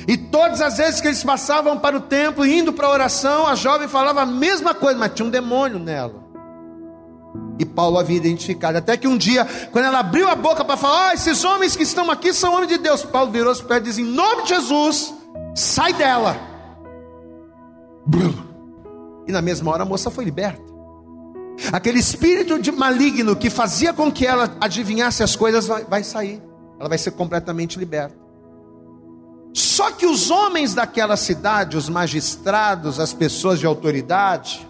E 0.07 0.15
todas 0.15 0.61
as 0.61 0.77
vezes 0.77 1.01
que 1.01 1.07
eles 1.07 1.23
passavam 1.23 1.79
para 1.79 1.97
o 1.97 2.01
templo, 2.01 2.45
indo 2.45 2.71
para 2.71 2.85
a 2.85 2.91
oração, 2.91 3.47
a 3.47 3.55
jovem 3.55 3.87
falava 3.87 4.21
a 4.21 4.25
mesma 4.25 4.75
coisa, 4.75 4.99
mas 4.99 5.13
tinha 5.15 5.25
um 5.25 5.31
demônio 5.31 5.79
nela. 5.79 6.22
E 7.59 7.65
Paulo 7.65 7.99
havia 7.99 8.17
identificado. 8.17 8.77
Até 8.77 8.97
que 8.97 9.07
um 9.07 9.17
dia, 9.17 9.45
quando 9.71 9.85
ela 9.85 9.99
abriu 9.99 10.27
a 10.27 10.35
boca 10.35 10.65
para 10.65 10.75
falar, 10.75 11.09
ah, 11.09 11.13
esses 11.13 11.43
homens 11.43 11.75
que 11.75 11.83
estão 11.83 12.09
aqui 12.09 12.33
são 12.33 12.53
homens 12.53 12.69
de 12.69 12.77
Deus. 12.77 13.03
Paulo 13.03 13.31
virou-se 13.31 13.63
para 13.63 13.75
ela 13.75 13.85
e 13.85 13.87
disse: 13.87 14.01
Em 14.01 14.05
nome 14.05 14.43
de 14.43 14.49
Jesus, 14.49 15.13
sai 15.55 15.93
dela. 15.93 16.35
E 19.27 19.31
na 19.31 19.41
mesma 19.41 19.71
hora 19.71 19.83
a 19.83 19.85
moça 19.85 20.09
foi 20.09 20.25
liberta. 20.25 20.61
Aquele 21.71 21.99
espírito 21.99 22.59
de 22.59 22.71
maligno 22.71 23.35
que 23.35 23.49
fazia 23.49 23.93
com 23.93 24.11
que 24.11 24.25
ela 24.25 24.55
adivinhasse 24.59 25.23
as 25.23 25.35
coisas 25.35 25.67
vai 25.67 26.03
sair. 26.03 26.41
Ela 26.79 26.89
vai 26.89 26.97
ser 26.97 27.11
completamente 27.11 27.77
liberta. 27.77 28.23
Só 29.53 29.91
que 29.91 30.05
os 30.05 30.31
homens 30.31 30.73
daquela 30.73 31.15
cidade, 31.15 31.77
os 31.77 31.87
magistrados, 31.87 32.99
as 32.99 33.13
pessoas 33.13 33.59
de 33.59 33.67
autoridade, 33.67 34.67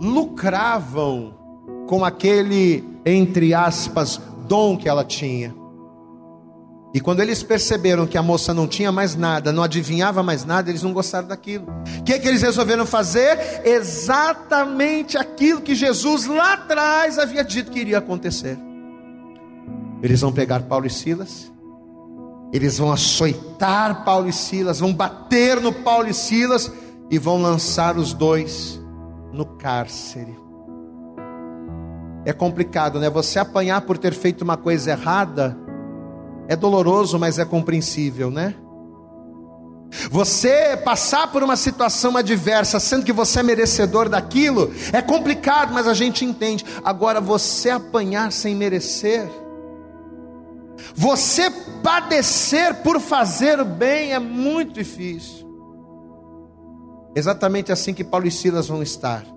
lucravam 0.00 1.45
com 1.86 2.04
aquele, 2.04 2.84
entre 3.04 3.54
aspas, 3.54 4.20
dom 4.46 4.76
que 4.76 4.88
ela 4.88 5.04
tinha. 5.04 5.54
E 6.96 7.00
quando 7.00 7.20
eles 7.20 7.42
perceberam 7.42 8.06
que 8.06 8.16
a 8.16 8.22
moça 8.22 8.54
não 8.54 8.66
tinha 8.66 8.90
mais 8.90 9.14
nada, 9.14 9.52
não 9.52 9.62
adivinhava 9.62 10.22
mais 10.22 10.46
nada, 10.46 10.70
eles 10.70 10.82
não 10.82 10.94
gostaram 10.94 11.28
daquilo. 11.28 11.66
O 11.98 12.02
que, 12.04 12.14
é 12.14 12.18
que 12.18 12.26
eles 12.26 12.40
resolveram 12.40 12.86
fazer? 12.86 13.38
Exatamente 13.64 15.18
aquilo 15.18 15.60
que 15.60 15.74
Jesus 15.74 16.26
lá 16.26 16.54
atrás 16.54 17.18
havia 17.18 17.44
dito 17.44 17.70
que 17.70 17.80
iria 17.80 17.98
acontecer. 17.98 18.58
Eles 20.02 20.22
vão 20.22 20.32
pegar 20.32 20.60
Paulo 20.62 20.86
e 20.86 20.90
Silas, 20.90 21.52
eles 22.52 22.78
vão 22.78 22.90
açoitar 22.90 24.02
Paulo 24.04 24.28
e 24.28 24.32
Silas, 24.32 24.80
vão 24.80 24.94
bater 24.94 25.60
no 25.60 25.72
Paulo 25.72 26.08
e 26.08 26.14
Silas 26.14 26.72
e 27.10 27.18
vão 27.18 27.40
lançar 27.42 27.98
os 27.98 28.14
dois 28.14 28.80
no 29.32 29.44
cárcere. 29.44 30.45
É 32.26 32.32
complicado, 32.32 32.98
né? 32.98 33.08
Você 33.08 33.38
apanhar 33.38 33.82
por 33.82 33.96
ter 33.96 34.12
feito 34.12 34.42
uma 34.42 34.56
coisa 34.56 34.90
errada 34.90 35.56
é 36.48 36.56
doloroso, 36.56 37.20
mas 37.20 37.38
é 37.38 37.44
compreensível, 37.44 38.32
né? 38.32 38.56
Você 40.10 40.76
passar 40.84 41.30
por 41.30 41.44
uma 41.44 41.56
situação 41.56 42.16
adversa, 42.16 42.80
sendo 42.80 43.04
que 43.04 43.12
você 43.12 43.38
é 43.38 43.42
merecedor 43.44 44.08
daquilo, 44.08 44.72
é 44.92 45.00
complicado, 45.00 45.72
mas 45.72 45.86
a 45.86 45.94
gente 45.94 46.24
entende. 46.24 46.64
Agora, 46.84 47.20
você 47.20 47.70
apanhar 47.70 48.32
sem 48.32 48.56
merecer, 48.56 49.28
você 50.96 51.48
padecer 51.80 52.74
por 52.82 53.00
fazer 53.00 53.60
o 53.60 53.64
bem 53.64 54.12
é 54.12 54.18
muito 54.18 54.72
difícil. 54.72 55.46
Exatamente 57.14 57.70
assim 57.70 57.94
que 57.94 58.02
Paulo 58.02 58.26
e 58.26 58.32
Silas 58.32 58.66
vão 58.66 58.82
estar. 58.82 59.35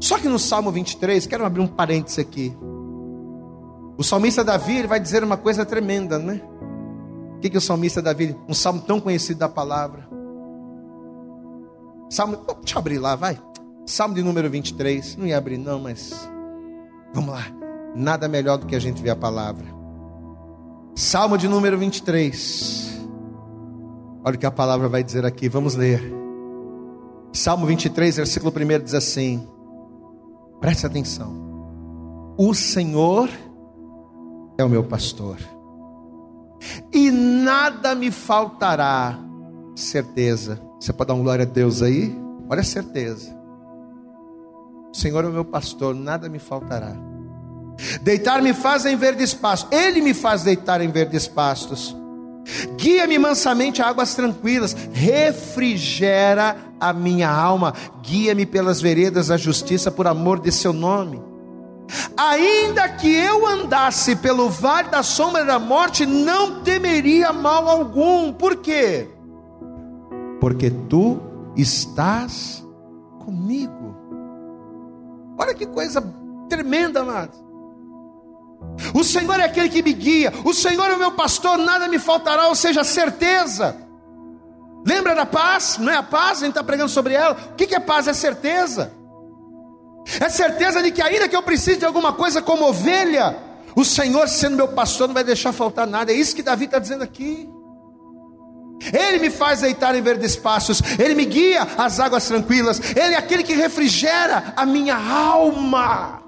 Só 0.00 0.18
que 0.18 0.28
no 0.28 0.38
Salmo 0.38 0.72
23, 0.72 1.26
quero 1.26 1.44
abrir 1.44 1.60
um 1.60 1.66
parênteses 1.66 2.18
aqui. 2.18 2.56
O 3.98 4.02
salmista 4.02 4.42
Davi 4.42 4.78
ele 4.78 4.88
vai 4.88 4.98
dizer 4.98 5.22
uma 5.22 5.36
coisa 5.36 5.64
tremenda, 5.66 6.18
né? 6.18 6.40
O 7.36 7.40
que, 7.40 7.50
que 7.50 7.58
o 7.58 7.60
salmista 7.60 8.00
Davi, 8.00 8.34
um 8.48 8.54
salmo 8.54 8.80
tão 8.80 8.98
conhecido 8.98 9.38
da 9.40 9.48
palavra? 9.48 10.08
Salmo, 12.08 12.38
deixa 12.60 12.76
eu 12.76 12.78
abrir 12.78 12.98
lá, 12.98 13.14
vai. 13.14 13.38
Salmo 13.84 14.14
de 14.14 14.22
número 14.22 14.48
23. 14.48 15.16
Não 15.16 15.26
ia 15.26 15.36
abrir, 15.36 15.58
não, 15.58 15.78
mas 15.78 16.28
vamos 17.12 17.30
lá. 17.30 17.44
Nada 17.94 18.26
melhor 18.26 18.56
do 18.56 18.66
que 18.66 18.74
a 18.74 18.80
gente 18.80 19.02
ver 19.02 19.10
a 19.10 19.16
palavra. 19.16 19.66
Salmo 20.94 21.36
de 21.36 21.46
número 21.46 21.78
23. 21.78 23.00
Olha 24.24 24.36
o 24.36 24.38
que 24.38 24.46
a 24.46 24.50
palavra 24.50 24.88
vai 24.88 25.02
dizer 25.02 25.26
aqui, 25.26 25.48
vamos 25.48 25.74
ler. 25.74 26.02
Salmo 27.32 27.66
23, 27.66 28.16
versículo 28.16 28.52
1 28.52 28.84
diz 28.84 28.94
assim: 28.94 29.46
Preste 30.60 30.86
atenção. 30.86 32.34
O 32.36 32.54
Senhor 32.54 33.28
é 34.58 34.64
o 34.64 34.68
meu 34.68 34.84
pastor 34.84 35.38
e 36.92 37.10
nada 37.10 37.94
me 37.94 38.10
faltará. 38.10 39.18
Certeza. 39.74 40.60
Você 40.78 40.92
pode 40.92 41.08
dar 41.08 41.14
uma 41.14 41.22
glória 41.22 41.44
a 41.44 41.48
Deus 41.48 41.82
aí? 41.82 42.14
Olha 42.48 42.60
a 42.60 42.64
certeza. 42.64 43.34
O 44.92 44.96
Senhor 44.96 45.24
é 45.24 45.28
o 45.28 45.32
meu 45.32 45.44
pastor, 45.44 45.94
nada 45.94 46.28
me 46.28 46.38
faltará. 46.38 46.94
Deitar-me 48.02 48.52
faz 48.52 48.84
em 48.84 48.96
verdes 48.96 49.32
pastos. 49.32 49.72
Ele 49.72 50.02
me 50.02 50.12
faz 50.12 50.42
deitar 50.42 50.80
em 50.80 50.90
verdes 50.90 51.26
pastos. 51.26 51.96
Guia-me 52.76 53.18
mansamente 53.18 53.82
a 53.82 53.88
águas 53.88 54.14
tranquilas. 54.14 54.76
Refrigera 54.92 56.56
a 56.78 56.92
minha 56.92 57.30
alma. 57.30 57.74
Guia-me 58.02 58.46
pelas 58.46 58.80
veredas 58.80 59.28
da 59.28 59.36
justiça 59.36 59.90
por 59.90 60.06
amor 60.06 60.40
de 60.40 60.50
seu 60.50 60.72
nome. 60.72 61.22
Ainda 62.16 62.88
que 62.88 63.12
eu 63.12 63.46
andasse 63.46 64.14
pelo 64.16 64.48
vale 64.48 64.88
da 64.88 65.02
sombra 65.02 65.44
da 65.44 65.58
morte, 65.58 66.06
não 66.06 66.62
temeria 66.62 67.32
mal 67.32 67.68
algum. 67.68 68.32
Por 68.32 68.56
quê? 68.56 69.08
Porque 70.40 70.70
tu 70.70 71.20
estás 71.56 72.64
comigo. 73.24 73.96
Olha 75.38 75.54
que 75.54 75.66
coisa 75.66 76.02
tremenda, 76.48 77.00
amado. 77.00 77.49
O 78.94 79.04
Senhor 79.04 79.38
é 79.38 79.44
aquele 79.44 79.68
que 79.68 79.82
me 79.82 79.92
guia, 79.92 80.32
o 80.44 80.54
Senhor 80.54 80.90
é 80.90 80.94
o 80.94 80.98
meu 80.98 81.12
pastor, 81.12 81.58
nada 81.58 81.88
me 81.88 81.98
faltará, 81.98 82.48
ou 82.48 82.54
seja, 82.54 82.82
certeza. 82.84 83.76
Lembra 84.86 85.14
da 85.14 85.26
paz? 85.26 85.76
Não 85.78 85.92
é 85.92 85.96
a 85.96 86.02
paz? 86.02 86.38
A 86.38 86.46
gente 86.46 86.50
está 86.50 86.64
pregando 86.64 86.90
sobre 86.90 87.14
ela. 87.14 87.36
O 87.52 87.54
que 87.54 87.74
é 87.74 87.80
paz? 87.80 88.08
É 88.08 88.14
certeza. 88.14 88.92
É 90.18 90.28
certeza 90.28 90.82
de 90.82 90.90
que, 90.90 91.02
ainda 91.02 91.28
que 91.28 91.36
eu 91.36 91.42
precise 91.42 91.78
de 91.78 91.84
alguma 91.84 92.12
coisa 92.12 92.40
como 92.40 92.66
ovelha, 92.66 93.36
o 93.76 93.84
Senhor, 93.84 94.28
sendo 94.28 94.56
meu 94.56 94.68
pastor, 94.68 95.06
não 95.08 95.14
vai 95.14 95.24
deixar 95.24 95.52
faltar 95.52 95.86
nada. 95.86 96.10
É 96.10 96.14
isso 96.14 96.34
que 96.34 96.42
Davi 96.42 96.64
está 96.64 96.78
dizendo 96.78 97.04
aqui. 97.04 97.48
Ele 98.92 99.18
me 99.18 99.30
faz 99.30 99.60
deitar 99.60 99.94
em 99.94 100.00
verdes 100.00 100.36
passos, 100.36 100.80
Ele 100.98 101.14
me 101.14 101.26
guia 101.26 101.68
às 101.76 102.00
águas 102.00 102.26
tranquilas, 102.26 102.80
Ele 102.96 103.14
é 103.14 103.18
aquele 103.18 103.42
que 103.42 103.52
refrigera 103.52 104.54
a 104.56 104.64
minha 104.64 104.96
alma. 104.96 106.19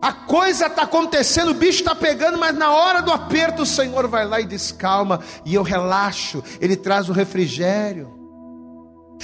A 0.00 0.12
coisa 0.12 0.66
está 0.66 0.82
acontecendo, 0.82 1.50
o 1.50 1.54
bicho 1.54 1.80
está 1.80 1.94
pegando, 1.94 2.38
mas 2.38 2.54
na 2.54 2.70
hora 2.70 3.00
do 3.00 3.10
aperto 3.10 3.62
o 3.62 3.66
Senhor 3.66 4.06
vai 4.06 4.26
lá 4.26 4.40
e 4.40 4.46
descalma, 4.46 5.20
e 5.44 5.54
eu 5.54 5.62
relaxo, 5.62 6.44
Ele 6.60 6.76
traz 6.76 7.08
o 7.08 7.12
refrigério. 7.12 8.16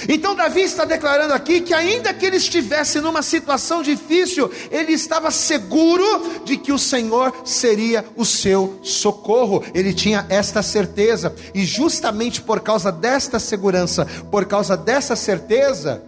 Então 0.09 0.35
Davi 0.35 0.61
está 0.61 0.85
declarando 0.85 1.33
aqui 1.33 1.61
que 1.61 1.73
ainda 1.73 2.13
que 2.13 2.25
ele 2.25 2.37
estivesse 2.37 2.99
numa 2.99 3.21
situação 3.21 3.83
difícil, 3.83 4.51
ele 4.71 4.91
estava 4.93 5.29
seguro 5.31 6.41
de 6.43 6.57
que 6.57 6.71
o 6.71 6.79
Senhor 6.79 7.33
seria 7.45 8.03
o 8.15 8.25
seu 8.25 8.79
socorro. 8.81 9.63
Ele 9.73 9.93
tinha 9.93 10.25
esta 10.29 10.61
certeza, 10.63 11.35
e 11.53 11.63
justamente 11.63 12.41
por 12.41 12.59
causa 12.59 12.91
desta 12.91 13.39
segurança, 13.39 14.05
por 14.31 14.45
causa 14.45 14.75
dessa 14.75 15.15
certeza, 15.15 16.03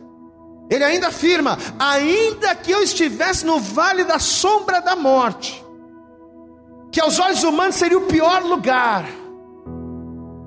ele 0.70 0.84
ainda 0.84 1.08
afirma: 1.08 1.58
ainda 1.78 2.56
que 2.56 2.72
eu 2.72 2.82
estivesse 2.82 3.46
no 3.46 3.60
vale 3.60 4.04
da 4.04 4.20
sombra 4.20 4.82
da 4.82 4.96
morte, 4.96 5.64
que 6.92 7.00
aos 7.00 7.20
olhos 7.20 7.44
humanos 7.44 7.76
seria 7.76 7.98
o 7.98 8.08
pior 8.08 8.44
lugar. 8.44 9.06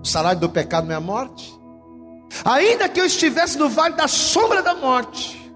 O 0.03 0.07
salário 0.07 0.41
do 0.41 0.49
pecado 0.49 0.87
não 0.87 0.95
é 0.95 0.99
a 0.99 1.01
morte? 1.01 1.57
Ainda 2.45 2.89
que 2.89 3.01
eu 3.01 3.05
estivesse 3.05 3.59
no 3.59 3.69
vale 3.69 3.95
da 3.95 4.07
sombra 4.07 4.63
da 4.63 4.75
morte, 4.75 5.53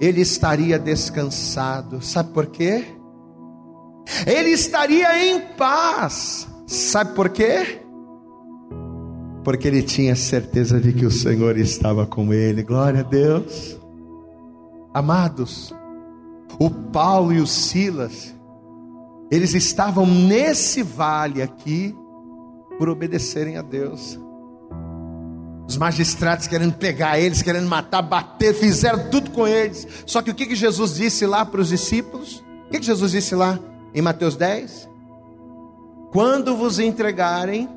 ele 0.00 0.20
estaria 0.20 0.78
descansado. 0.78 2.02
Sabe 2.02 2.32
por 2.32 2.46
quê? 2.46 2.84
Ele 4.26 4.50
estaria 4.50 5.26
em 5.26 5.40
paz. 5.40 6.48
Sabe 6.66 7.14
por 7.14 7.28
quê? 7.28 7.82
Porque 9.44 9.68
ele 9.68 9.82
tinha 9.82 10.14
certeza 10.14 10.80
de 10.80 10.92
que 10.92 11.06
o 11.06 11.10
Senhor 11.10 11.56
estava 11.56 12.06
com 12.06 12.32
ele. 12.32 12.62
Glória 12.62 13.00
a 13.00 13.02
Deus. 13.02 13.78
Amados, 14.92 15.72
o 16.58 16.68
Paulo 16.68 17.32
e 17.32 17.40
o 17.40 17.46
Silas, 17.46 18.34
eles 19.30 19.54
estavam 19.54 20.04
nesse 20.04 20.82
vale 20.82 21.40
aqui 21.40 21.94
por 22.76 22.88
obedecerem 22.88 23.56
a 23.56 23.62
Deus. 23.62 24.18
Os 25.68 25.76
magistrados 25.76 26.48
querendo 26.48 26.74
pegar 26.74 27.20
eles, 27.20 27.42
querendo 27.42 27.68
matar, 27.68 28.02
bater, 28.02 28.52
fizeram 28.52 29.08
tudo 29.08 29.30
com 29.30 29.46
eles. 29.46 29.86
Só 30.04 30.20
que 30.20 30.32
o 30.32 30.34
que, 30.34 30.46
que 30.46 30.56
Jesus 30.56 30.94
disse 30.94 31.24
lá 31.24 31.46
para 31.46 31.60
os 31.60 31.68
discípulos? 31.68 32.42
O 32.66 32.70
que, 32.70 32.80
que 32.80 32.86
Jesus 32.86 33.12
disse 33.12 33.36
lá 33.36 33.56
em 33.94 34.02
Mateus 34.02 34.34
10? 34.34 34.88
Quando 36.10 36.56
vos 36.56 36.80
entregarem, 36.80 37.68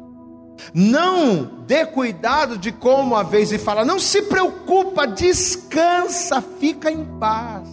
não 0.74 1.64
dê 1.66 1.86
cuidado 1.86 2.58
de 2.58 2.72
como 2.72 3.16
a 3.16 3.24
vez 3.24 3.52
e 3.52 3.58
fala, 3.58 3.84
não 3.84 4.00
se 4.00 4.22
preocupa, 4.24 5.06
descansa, 5.06 6.42
fica 6.42 6.92
em 6.92 7.06
paz. 7.20 7.70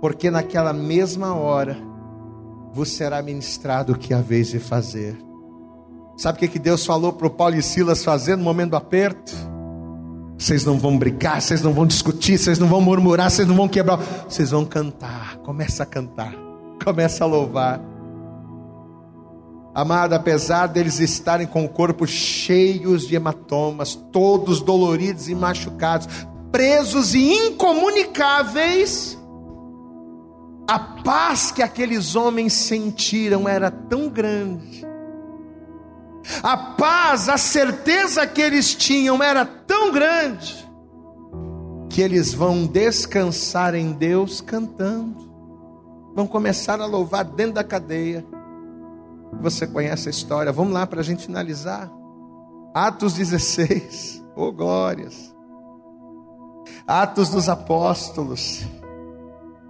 Porque 0.00 0.30
naquela 0.30 0.72
mesma 0.72 1.34
hora 1.34 1.76
vos 2.72 2.90
será 2.90 3.22
ministrado 3.22 3.92
o 3.92 3.98
que 3.98 4.12
a 4.12 4.20
vez 4.20 4.48
de 4.48 4.58
fazer. 4.58 5.16
Sabe 6.16 6.36
o 6.36 6.40
que, 6.40 6.48
que 6.48 6.58
Deus 6.58 6.84
falou 6.84 7.12
para 7.12 7.26
o 7.26 7.30
Paulo 7.30 7.56
e 7.56 7.62
Silas 7.62 8.04
fazer 8.04 8.36
no 8.36 8.44
momento 8.44 8.70
do 8.70 8.76
aperto? 8.76 9.32
Vocês 10.38 10.64
não 10.64 10.78
vão 10.78 10.98
brigar, 10.98 11.40
vocês 11.40 11.62
não 11.62 11.72
vão 11.72 11.86
discutir, 11.86 12.36
vocês 12.36 12.58
não 12.58 12.66
vão 12.66 12.80
murmurar, 12.80 13.30
vocês 13.30 13.46
não 13.46 13.54
vão 13.54 13.68
quebrar, 13.68 13.98
vocês 14.28 14.50
vão 14.50 14.64
cantar. 14.64 15.36
Começa 15.38 15.84
a 15.84 15.86
cantar, 15.86 16.34
começa 16.82 17.22
a 17.22 17.26
louvar. 17.26 17.91
Amado, 19.74 20.12
apesar 20.12 20.66
deles 20.66 21.00
estarem 21.00 21.46
com 21.46 21.64
o 21.64 21.68
corpo 21.68 22.06
cheios 22.06 23.06
de 23.06 23.14
hematomas, 23.14 23.94
todos 24.12 24.60
doloridos 24.60 25.28
e 25.28 25.34
machucados, 25.34 26.06
presos 26.50 27.14
e 27.14 27.32
incomunicáveis, 27.32 29.18
a 30.68 30.78
paz 30.78 31.50
que 31.50 31.62
aqueles 31.62 32.14
homens 32.14 32.52
sentiram 32.52 33.48
era 33.48 33.70
tão 33.70 34.08
grande 34.08 34.92
a 36.42 36.56
paz, 36.56 37.28
a 37.28 37.36
certeza 37.36 38.26
que 38.26 38.40
eles 38.40 38.74
tinham 38.74 39.22
era 39.22 39.44
tão 39.44 39.90
grande 39.90 40.62
que 41.88 42.00
eles 42.00 42.32
vão 42.32 42.66
descansar 42.66 43.74
em 43.74 43.92
Deus 43.92 44.40
cantando. 44.40 45.30
Vão 46.14 46.26
começar 46.26 46.80
a 46.80 46.86
louvar 46.86 47.24
dentro 47.24 47.54
da 47.54 47.64
cadeia. 47.64 48.24
Você 49.42 49.66
conhece 49.66 50.08
a 50.08 50.10
história? 50.10 50.52
Vamos 50.52 50.72
lá 50.72 50.86
para 50.86 51.00
a 51.00 51.04
gente 51.04 51.26
finalizar. 51.26 51.90
Atos 52.74 53.14
16. 53.14 54.24
Oh 54.34 54.50
glórias. 54.50 55.34
Atos 56.86 57.28
dos 57.28 57.48
Apóstolos. 57.48 58.64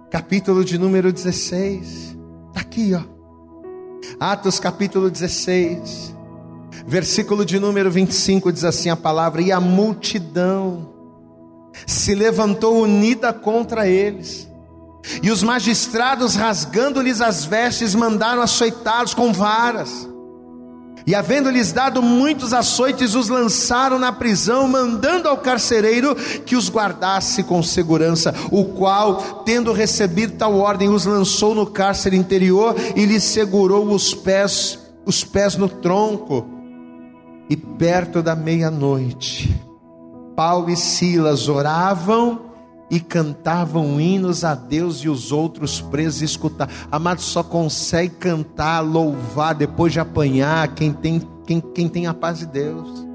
Capítulo 0.09 0.63
de 0.63 0.77
número 0.77 1.11
16. 1.11 2.15
Está 2.47 2.61
aqui, 2.61 2.93
ó. 2.93 3.01
Atos 4.19 4.59
capítulo 4.59 5.09
16 5.09 6.13
Versículo 6.85 7.45
de 7.45 7.59
número 7.59 7.89
25 7.89 8.51
diz 8.51 8.65
assim 8.65 8.89
a 8.89 8.95
palavra: 8.95 9.41
E 9.41 9.51
a 9.51 9.59
multidão 9.59 10.89
se 11.87 12.13
levantou 12.13 12.81
unida 12.81 13.31
contra 13.31 13.87
eles. 13.87 14.49
E 15.21 15.29
os 15.29 15.43
magistrados, 15.43 16.35
rasgando-lhes 16.35 17.21
as 17.21 17.45
vestes, 17.45 17.93
mandaram 17.93 18.41
açoitá-los 18.41 19.13
com 19.13 19.33
varas. 19.33 20.07
E 21.05 21.13
havendo-lhes 21.13 21.73
dado 21.73 22.01
muitos 22.01 22.53
açoites, 22.53 23.13
os 23.13 23.27
lançaram 23.27 23.99
na 23.99 24.11
prisão, 24.13 24.67
mandando 24.67 25.27
ao 25.27 25.37
carcereiro 25.37 26.15
que 26.45 26.55
os 26.55 26.69
guardasse 26.69 27.43
com 27.43 27.61
segurança, 27.61 28.33
o 28.49 28.63
qual, 28.65 29.43
tendo 29.45 29.73
recebido 29.73 30.37
tal 30.37 30.55
ordem, 30.55 30.87
os 30.87 31.05
lançou 31.05 31.53
no 31.53 31.65
cárcere 31.65 32.15
interior 32.15 32.75
e 32.95 33.05
lhes 33.05 33.23
segurou 33.25 33.91
os 33.91 34.13
pés, 34.13 34.79
os 35.05 35.23
pés 35.25 35.57
no 35.57 35.67
tronco. 35.67 36.47
E 37.49 37.57
perto 37.57 38.21
da 38.23 38.35
meia-noite, 38.35 39.53
Paulo 40.37 40.69
e 40.69 40.77
Silas 40.77 41.49
oravam 41.49 42.52
e 42.89 42.99
cantavam 42.99 43.99
hinos 43.99 44.43
a 44.43 44.55
Deus 44.55 44.97
e 44.99 45.09
os 45.09 45.31
outros 45.31 45.81
presos 45.81 46.21
escutar. 46.21 46.69
Amado, 46.91 47.21
só 47.21 47.43
consegue 47.43 48.15
cantar, 48.15 48.81
louvar 48.81 49.55
depois 49.55 49.93
de 49.93 49.99
apanhar 49.99 50.67
quem 50.75 50.93
tem, 50.93 51.21
quem, 51.45 51.59
quem 51.59 51.87
tem 51.87 52.07
a 52.07 52.13
paz 52.13 52.39
de 52.39 52.45
Deus. 52.45 53.13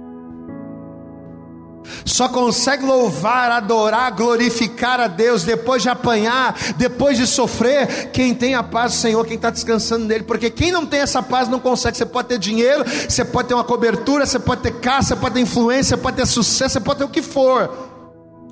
Só 2.04 2.28
consegue 2.28 2.84
louvar, 2.84 3.50
adorar, 3.50 4.10
glorificar 4.12 5.00
a 5.00 5.06
Deus 5.06 5.44
depois 5.44 5.82
de 5.82 5.88
apanhar, 5.88 6.54
depois 6.76 7.16
de 7.16 7.26
sofrer, 7.26 8.10
quem 8.10 8.34
tem 8.34 8.54
a 8.54 8.62
paz 8.62 8.92
do 8.92 8.98
Senhor, 8.98 9.24
quem 9.24 9.36
está 9.36 9.50
descansando 9.50 10.04
nele, 10.04 10.24
porque 10.24 10.50
quem 10.50 10.70
não 10.70 10.86
tem 10.86 11.00
essa 11.00 11.22
paz 11.22 11.48
não 11.48 11.60
consegue. 11.60 11.96
Você 11.96 12.06
pode 12.06 12.28
ter 12.28 12.38
dinheiro, 12.38 12.84
você 13.08 13.24
pode 13.24 13.48
ter 13.48 13.54
uma 13.54 13.64
cobertura, 13.64 14.26
você 14.26 14.38
pode 14.38 14.62
ter 14.62 14.80
casa, 14.80 15.08
você 15.08 15.16
pode 15.16 15.34
ter 15.34 15.40
influência, 15.40 15.96
você 15.96 16.02
pode 16.02 16.16
ter 16.16 16.26
sucesso, 16.26 16.74
você 16.74 16.80
pode 16.80 16.98
ter 16.98 17.04
o 17.04 17.08
que 17.08 17.22
for, 17.22 17.87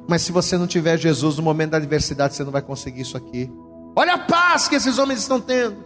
mas 0.08 0.22
se 0.22 0.32
você 0.32 0.56
não 0.56 0.66
tiver 0.66 0.98
Jesus 0.98 1.36
no 1.36 1.42
momento 1.42 1.70
da 1.70 1.76
adversidade, 1.76 2.34
você 2.34 2.44
não 2.44 2.52
vai 2.52 2.62
conseguir 2.62 3.02
isso 3.02 3.16
aqui. 3.16 3.50
Olha 3.94 4.14
a 4.14 4.18
paz 4.18 4.68
que 4.68 4.74
esses 4.74 4.98
homens 4.98 5.20
estão 5.20 5.40
tendo. 5.40 5.76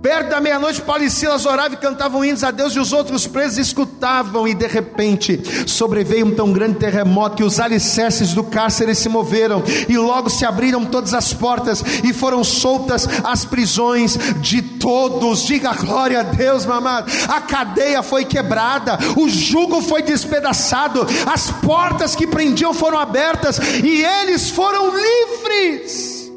Perto 0.00 0.28
da 0.28 0.40
meia-noite, 0.40 0.80
Paulo 0.82 1.02
e 1.02 1.10
Silas 1.10 1.46
oravam 1.46 1.72
e 1.72 1.80
cantavam 1.80 2.24
hinos 2.24 2.44
a 2.44 2.50
Deus, 2.50 2.74
e 2.74 2.78
os 2.78 2.92
outros 2.92 3.26
presos 3.26 3.58
escutavam, 3.58 4.46
e 4.46 4.54
de 4.54 4.66
repente 4.66 5.40
sobreveio 5.66 6.26
um 6.26 6.34
tão 6.34 6.52
grande 6.52 6.78
terremoto 6.78 7.36
que 7.36 7.42
os 7.42 7.58
alicerces 7.58 8.34
do 8.34 8.44
cárcere 8.44 8.94
se 8.94 9.08
moveram, 9.08 9.62
e 9.88 9.96
logo 9.98 10.30
se 10.30 10.44
abriram 10.44 10.84
todas 10.84 11.12
as 11.14 11.32
portas, 11.32 11.82
e 12.04 12.12
foram 12.12 12.44
soltas 12.44 13.08
as 13.24 13.44
prisões 13.44 14.16
de 14.40 14.62
todos. 14.62 15.42
Diga 15.44 15.72
glória 15.72 16.20
a 16.20 16.22
Deus, 16.22 16.68
amado. 16.68 17.10
A 17.28 17.40
cadeia 17.40 18.02
foi 18.02 18.24
quebrada, 18.24 18.98
o 19.16 19.28
jugo 19.28 19.82
foi 19.82 20.02
despedaçado, 20.02 21.06
as 21.26 21.50
portas 21.50 22.14
que 22.14 22.26
prendiam 22.26 22.72
foram 22.72 22.98
abertas, 22.98 23.58
e 23.82 24.04
eles 24.04 24.50
foram 24.50 24.92
livres. 24.94 26.30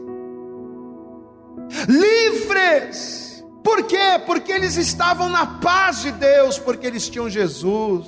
Livres 1.87 3.26
por 3.67 3.83
quê? 3.83 4.17
Porque 4.25 4.49
eles 4.49 4.77
estavam 4.77 5.27
na 5.27 5.45
paz 5.45 6.01
de 6.01 6.09
Deus, 6.13 6.57
porque 6.57 6.87
eles 6.87 7.09
tinham 7.09 7.29
Jesus. 7.29 8.07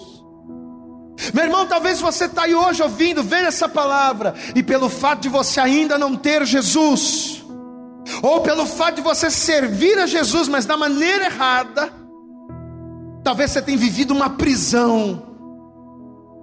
Meu 1.34 1.44
irmão, 1.44 1.66
talvez 1.66 2.00
você 2.00 2.26
está 2.26 2.44
aí 2.44 2.56
hoje 2.56 2.82
ouvindo, 2.82 3.22
vendo 3.22 3.48
essa 3.48 3.68
palavra, 3.68 4.34
e 4.56 4.64
pelo 4.64 4.88
fato 4.88 5.20
de 5.20 5.28
você 5.28 5.60
ainda 5.60 5.98
não 5.98 6.16
ter 6.16 6.46
Jesus, 6.46 7.44
ou 8.22 8.40
pelo 8.40 8.66
fato 8.66 8.96
de 8.96 9.02
você 9.02 9.30
servir 9.30 10.00
a 10.00 10.06
Jesus, 10.06 10.48
mas 10.48 10.66
da 10.66 10.78
maneira 10.78 11.26
errada, 11.26 11.92
talvez 13.22 13.52
você 13.52 13.62
tenha 13.62 13.78
vivido 13.78 14.12
uma 14.12 14.30
prisão. 14.30 15.22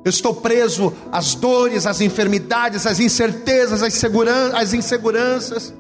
Eu 0.05 0.11
estou 0.11 0.35
preso 0.35 0.93
às 1.11 1.35
dores, 1.35 1.87
às 1.87 2.03
enfermidades, 2.03 2.87
às 2.87 3.01
incertezas, 3.01 3.83
às 3.83 4.75
inseguranças. 4.75 5.73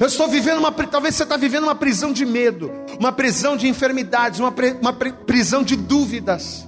Eu 0.00 0.06
estou 0.06 0.28
vivendo 0.28 0.58
uma, 0.58 0.72
talvez 0.72 1.14
você 1.14 1.22
está 1.22 1.36
vivendo 1.36 1.64
uma 1.64 1.74
prisão 1.74 2.12
de 2.12 2.26
medo, 2.26 2.70
uma 2.98 3.12
prisão 3.12 3.56
de 3.56 3.68
enfermidades, 3.68 4.40
uma, 4.40 4.54
uma 4.80 4.92
prisão 4.92 5.62
de 5.62 5.76
dúvidas. 5.76 6.66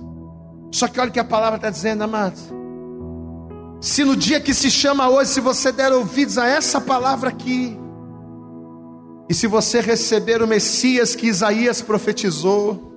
Só 0.73 0.89
que 0.89 1.01
olha 1.01 1.11
o 1.11 1.13
que 1.13 1.21
a 1.21 1.25
palavra 1.25 1.57
está 1.57 1.71
dizendo, 1.71 2.03
amados. 2.03 2.41
Se 3.81 4.05
no 4.05 4.15
dia 4.15 4.41
que 4.41 4.55
se 4.55 4.71
chama 4.71 5.09
hoje, 5.09 5.31
se 5.31 5.41
você 5.41 5.73
der 5.73 5.93
ouvidos 5.93 6.39
a 6.39 6.47
essa 6.47 6.81
palavra 6.81 7.31
aqui, 7.31 7.79
e 9.29 9.35
se 9.35 9.47
você 9.47 9.81
receber 9.81 10.43
o 10.43 10.47
Messias 10.47 11.15
que 11.15 11.27
Isaías 11.27 11.81
profetizou, 11.81 12.91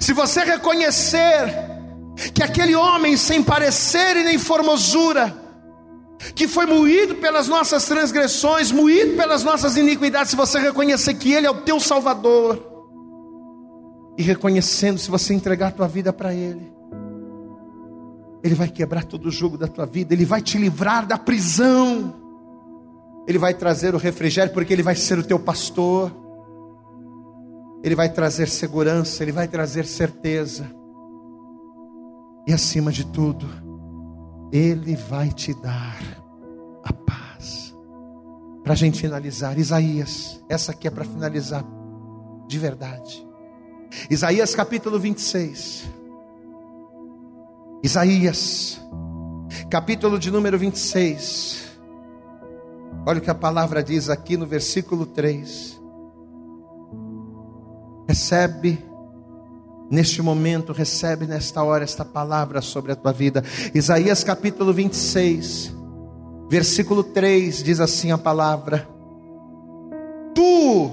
se 0.00 0.12
você 0.12 0.44
reconhecer 0.44 1.72
que 2.34 2.42
aquele 2.42 2.74
homem 2.74 3.16
sem 3.16 3.42
parecer 3.42 4.16
e 4.16 4.24
nem 4.24 4.38
formosura, 4.38 5.41
que 6.34 6.46
foi 6.46 6.66
moído 6.66 7.16
pelas 7.16 7.48
nossas 7.48 7.84
transgressões, 7.84 8.70
moído 8.70 9.16
pelas 9.16 9.42
nossas 9.42 9.76
iniquidades, 9.76 10.30
se 10.30 10.36
você 10.36 10.58
reconhecer 10.58 11.14
que 11.14 11.32
Ele 11.32 11.46
é 11.46 11.50
o 11.50 11.62
teu 11.62 11.80
Salvador, 11.80 12.70
e 14.16 14.22
reconhecendo, 14.22 14.98
se 14.98 15.10
você 15.10 15.32
entregar 15.32 15.68
a 15.68 15.70
tua 15.72 15.88
vida 15.88 16.12
para 16.12 16.34
Ele, 16.34 16.72
Ele 18.42 18.54
vai 18.54 18.68
quebrar 18.68 19.04
todo 19.04 19.26
o 19.26 19.30
jugo 19.30 19.56
da 19.56 19.66
tua 19.66 19.86
vida, 19.86 20.14
Ele 20.14 20.24
vai 20.24 20.42
te 20.42 20.58
livrar 20.58 21.06
da 21.06 21.18
prisão, 21.18 22.14
Ele 23.26 23.38
vai 23.38 23.54
trazer 23.54 23.94
o 23.94 23.98
refrigério, 23.98 24.52
porque 24.52 24.72
Ele 24.72 24.82
vai 24.82 24.94
ser 24.94 25.18
o 25.18 25.24
teu 25.24 25.38
pastor, 25.38 26.12
Ele 27.82 27.94
vai 27.94 28.08
trazer 28.08 28.48
segurança, 28.48 29.22
Ele 29.22 29.32
vai 29.32 29.48
trazer 29.48 29.86
certeza, 29.86 30.70
e 32.46 32.52
acima 32.52 32.90
de 32.90 33.06
tudo, 33.06 33.46
ele 34.52 34.96
vai 34.96 35.30
te 35.30 35.54
dar. 35.54 36.11
Para 38.62 38.74
a 38.74 38.76
gente 38.76 39.00
finalizar, 39.00 39.58
Isaías, 39.58 40.42
essa 40.48 40.72
aqui 40.72 40.86
é 40.86 40.90
para 40.90 41.04
finalizar 41.04 41.64
de 42.46 42.58
verdade. 42.58 43.26
Isaías 44.08 44.54
capítulo 44.54 44.98
26. 45.00 45.84
Isaías, 47.82 48.80
capítulo 49.68 50.18
de 50.18 50.30
número 50.30 50.56
26. 50.58 51.72
Olha 53.04 53.18
o 53.18 53.20
que 53.22 53.30
a 53.30 53.34
palavra 53.34 53.82
diz 53.82 54.08
aqui 54.08 54.36
no 54.36 54.46
versículo 54.46 55.06
3. 55.06 55.80
Recebe 58.06 58.78
neste 59.90 60.22
momento, 60.22 60.72
recebe 60.72 61.26
nesta 61.26 61.62
hora 61.62 61.82
esta 61.82 62.04
palavra 62.04 62.62
sobre 62.62 62.92
a 62.92 62.96
tua 62.96 63.12
vida. 63.12 63.42
Isaías 63.74 64.22
capítulo 64.22 64.72
26, 64.72 65.74
versículo 66.52 67.02
3 67.02 67.62
diz 67.62 67.80
assim 67.80 68.10
a 68.10 68.18
palavra: 68.18 68.86
Tu, 70.34 70.90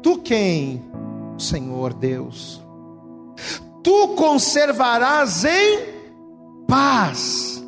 tu 0.00 0.18
quem? 0.18 0.80
Senhor 1.36 1.92
Deus, 1.92 2.62
tu 3.82 4.14
conservarás 4.14 5.44
em 5.44 5.80
paz 6.68 7.64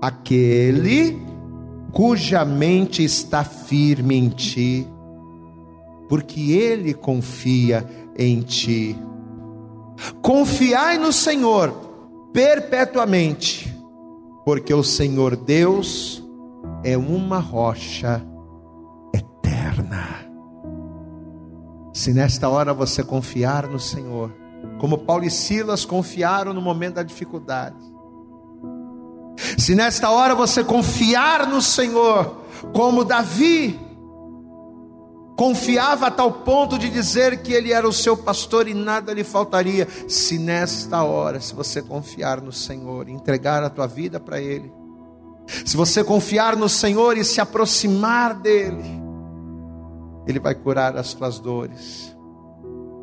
aquele 0.00 1.22
cuja 1.92 2.42
mente 2.42 3.04
está 3.04 3.44
firme 3.44 4.16
em 4.16 4.30
ti, 4.30 4.88
porque 6.08 6.52
ele 6.52 6.94
confia 6.94 7.86
em 8.16 8.40
ti. 8.40 8.96
Confiai 10.22 10.96
no 10.96 11.12
Senhor 11.12 11.70
perpetuamente, 12.32 13.73
porque 14.44 14.74
o 14.74 14.82
Senhor 14.82 15.36
Deus 15.36 16.22
é 16.82 16.96
uma 16.96 17.38
rocha 17.38 18.22
eterna. 19.14 20.26
Se 21.92 22.12
nesta 22.12 22.48
hora 22.48 22.74
você 22.74 23.02
confiar 23.02 23.66
no 23.66 23.80
Senhor, 23.80 24.32
como 24.78 24.98
Paulo 24.98 25.24
e 25.24 25.30
Silas 25.30 25.84
confiaram 25.84 26.52
no 26.52 26.60
momento 26.60 26.94
da 26.94 27.02
dificuldade, 27.02 27.76
se 29.58 29.74
nesta 29.74 30.10
hora 30.10 30.34
você 30.34 30.62
confiar 30.62 31.46
no 31.46 31.62
Senhor, 31.62 32.44
como 32.72 33.04
Davi 33.04 33.78
Confiava 35.36 36.06
a 36.06 36.10
tal 36.12 36.30
ponto 36.30 36.78
de 36.78 36.88
dizer 36.88 37.42
que 37.42 37.52
ele 37.52 37.72
era 37.72 37.88
o 37.88 37.92
seu 37.92 38.16
pastor 38.16 38.68
e 38.68 38.74
nada 38.74 39.12
lhe 39.12 39.24
faltaria. 39.24 39.88
Se 40.08 40.38
nesta 40.38 41.02
hora, 41.02 41.40
se 41.40 41.52
você 41.54 41.82
confiar 41.82 42.40
no 42.40 42.52
Senhor, 42.52 43.08
entregar 43.08 43.62
a 43.64 43.68
tua 43.68 43.86
vida 43.86 44.20
para 44.20 44.40
Ele, 44.40 44.72
se 45.64 45.76
você 45.76 46.04
confiar 46.04 46.56
no 46.56 46.68
Senhor 46.68 47.18
e 47.18 47.24
se 47.24 47.40
aproximar 47.40 48.34
dEle, 48.34 48.84
Ele 50.24 50.38
vai 50.38 50.54
curar 50.54 50.96
as 50.96 51.14
tuas 51.14 51.40
dores, 51.40 52.16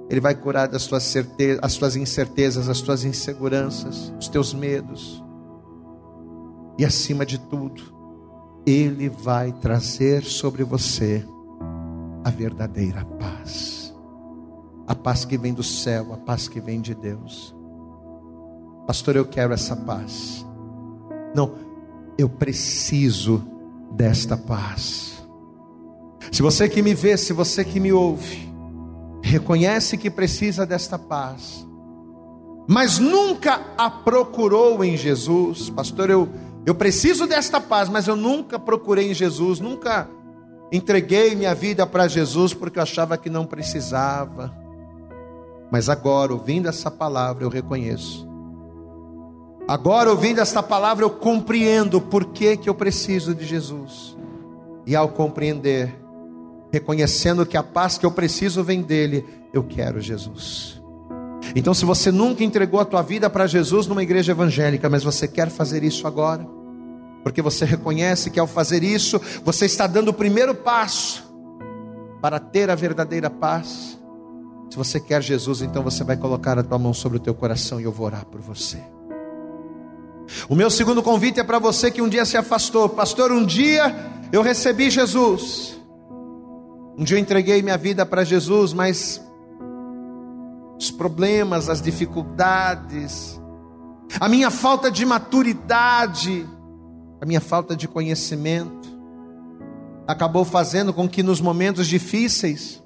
Ele 0.10 0.22
vai 0.22 0.34
curar 0.34 0.70
das 0.70 0.88
tuas 0.88 1.14
as 1.62 1.76
tuas 1.76 1.98
incertezas, 1.98 2.70
as 2.70 2.80
tuas 2.80 3.04
inseguranças, 3.04 4.12
os 4.18 4.30
teus 4.30 4.54
medos, 4.54 5.22
e 6.80 6.86
acima 6.86 7.26
de 7.26 7.38
tudo, 7.38 7.84
Ele 8.66 9.10
vai 9.10 9.52
trazer 9.52 10.24
sobre 10.24 10.64
você 10.64 11.26
a 12.24 12.30
verdadeira 12.30 13.06
paz. 13.20 13.94
A 14.88 14.96
paz 14.96 15.26
que 15.26 15.38
vem 15.38 15.54
do 15.54 15.64
céu, 15.64 16.14
a 16.14 16.18
paz 16.18 16.48
que 16.48 16.60
vem 16.60 16.82
de 16.82 16.94
Deus. 16.94 17.56
Pastor, 18.86 19.16
eu 19.16 19.26
quero 19.26 19.54
essa 19.54 19.76
paz. 19.76 20.46
Não, 21.34 21.54
eu 22.18 22.28
preciso 22.28 23.44
desta 23.92 24.36
paz. 24.36 25.26
Se 26.32 26.42
você 26.42 26.68
que 26.68 26.82
me 26.82 26.94
vê, 26.94 27.18
se 27.18 27.34
você 27.34 27.64
que 27.64 27.80
me 27.80 27.92
ouve, 27.92 28.52
reconhece 29.24 29.98
que 29.98 30.10
precisa 30.10 30.66
desta 30.66 30.98
paz, 30.98 31.68
mas 32.68 33.00
nunca 33.00 33.62
a 33.78 33.90
procurou 33.90 34.84
em 34.84 34.96
Jesus. 34.96 35.70
Pastor, 35.70 36.10
eu, 36.10 36.30
eu 36.66 36.76
preciso 36.76 37.28
desta 37.28 37.60
paz, 37.60 37.90
mas 37.90 38.08
eu 38.08 38.16
nunca 38.16 38.60
procurei 38.60 39.12
em 39.12 39.14
Jesus, 39.14 39.60
nunca 39.60 40.10
entreguei 40.72 41.36
minha 41.36 41.54
vida 41.54 41.86
para 41.86 42.08
Jesus 42.08 42.54
porque 42.54 42.80
eu 42.80 42.84
achava 42.84 43.18
que 43.18 43.30
não 43.30 43.46
precisava. 43.46 44.56
Mas 45.72 45.90
agora, 45.90 46.34
ouvindo 46.34 46.68
essa 46.68 46.90
palavra, 46.92 47.44
eu 47.44 47.50
reconheço. 47.50 48.28
Agora, 49.68 50.10
ouvindo 50.10 50.40
esta 50.42 50.62
palavra, 50.62 51.06
eu 51.06 51.10
compreendo 51.10 52.02
por 52.02 52.26
que, 52.26 52.58
que 52.58 52.70
eu 52.70 52.76
preciso 52.76 53.34
de 53.34 53.46
Jesus. 53.46 54.18
E 54.86 54.96
ao 54.96 55.10
compreender, 55.10 55.96
reconhecendo 56.72 57.46
que 57.46 57.56
a 57.56 57.64
paz 57.64 57.98
que 57.98 58.06
eu 58.06 58.12
preciso 58.12 58.64
vem 58.64 58.82
dele, 58.82 59.26
eu 59.54 59.64
quero 59.64 60.02
Jesus. 60.02 60.82
Então, 61.56 61.74
se 61.74 61.86
você 61.86 62.12
nunca 62.12 62.44
entregou 62.44 62.80
a 62.80 62.86
tua 62.86 63.02
vida 63.02 63.30
para 63.30 63.48
Jesus 63.48 63.88
numa 63.88 64.04
igreja 64.04 64.32
evangélica, 64.32 64.90
mas 64.90 65.04
você 65.04 65.28
quer 65.28 65.50
fazer 65.50 65.84
isso 65.84 66.08
agora, 66.08 66.46
porque 67.24 67.42
você 67.42 67.66
reconhece 67.66 68.30
que 68.30 68.40
ao 68.40 68.48
fazer 68.48 68.84
isso, 68.84 69.20
você 69.44 69.66
está 69.66 69.88
dando 69.88 70.10
o 70.10 70.14
primeiro 70.14 70.56
passo 70.56 71.24
para 72.22 72.40
ter 72.40 72.70
a 72.70 72.76
verdadeira 72.76 73.30
paz. 73.30 74.00
Se 74.70 74.78
você 74.78 75.00
quer 75.00 75.22
Jesus, 75.22 75.62
então 75.62 75.84
você 75.84 76.04
vai 76.04 76.16
colocar 76.16 76.58
a 76.58 76.64
tua 76.64 76.80
mão 76.80 76.94
sobre 76.94 77.18
o 77.18 77.22
teu 77.22 77.34
coração 77.34 77.80
e 77.80 77.84
eu 77.84 77.92
vou 77.92 78.06
orar 78.06 78.26
por 78.26 78.40
você. 78.40 78.82
O 80.48 80.56
meu 80.56 80.70
segundo 80.70 81.04
convite 81.04 81.40
é 81.40 81.44
para 81.44 81.60
você 81.60 81.92
que 81.92 82.02
um 82.02 82.08
dia 82.08 82.26
se 82.26 82.38
afastou. 82.38 82.88
Pastor, 82.88 83.32
um 83.32 83.46
dia 83.46 83.94
eu 84.32 84.42
recebi 84.42 84.90
Jesus. 84.90 85.80
Um 86.98 87.04
dia 87.04 87.18
eu 87.18 87.22
entreguei 87.22 87.62
minha 87.62 87.78
vida 87.78 88.06
para 88.06 88.24
Jesus, 88.24 88.74
mas 88.74 89.22
os 90.80 90.90
problemas, 90.90 91.70
as 91.70 91.82
dificuldades, 91.82 93.40
a 94.20 94.28
minha 94.28 94.50
falta 94.50 94.90
de 94.90 95.06
maturidade, 95.06 96.48
a 97.22 97.26
minha 97.26 97.40
falta 97.40 97.76
de 97.76 97.88
conhecimento, 97.88 98.90
acabou 100.08 100.44
fazendo 100.44 100.92
com 100.92 101.08
que 101.08 101.22
nos 101.22 101.40
momentos 101.40 101.88
difíceis 101.88 102.84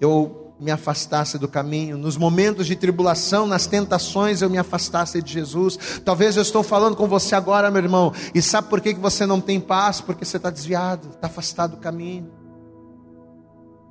eu 0.00 0.54
me 0.58 0.70
afastasse 0.70 1.38
do 1.38 1.46
caminho, 1.46 1.96
nos 1.96 2.16
momentos 2.16 2.66
de 2.66 2.76
tribulação, 2.76 3.46
nas 3.46 3.66
tentações, 3.66 4.42
eu 4.42 4.50
me 4.50 4.58
afastasse 4.58 5.22
de 5.22 5.32
Jesus. 5.32 6.00
Talvez 6.04 6.36
eu 6.36 6.42
estou 6.42 6.62
falando 6.62 6.96
com 6.96 7.06
você 7.06 7.34
agora, 7.34 7.70
meu 7.70 7.82
irmão, 7.82 8.12
e 8.34 8.42
sabe 8.42 8.68
por 8.68 8.80
que 8.80 8.94
você 8.94 9.24
não 9.24 9.40
tem 9.40 9.60
paz? 9.60 10.00
Porque 10.00 10.24
você 10.24 10.36
está 10.38 10.50
desviado, 10.50 11.08
está 11.10 11.26
afastado 11.26 11.72
do 11.72 11.76
caminho. 11.78 12.30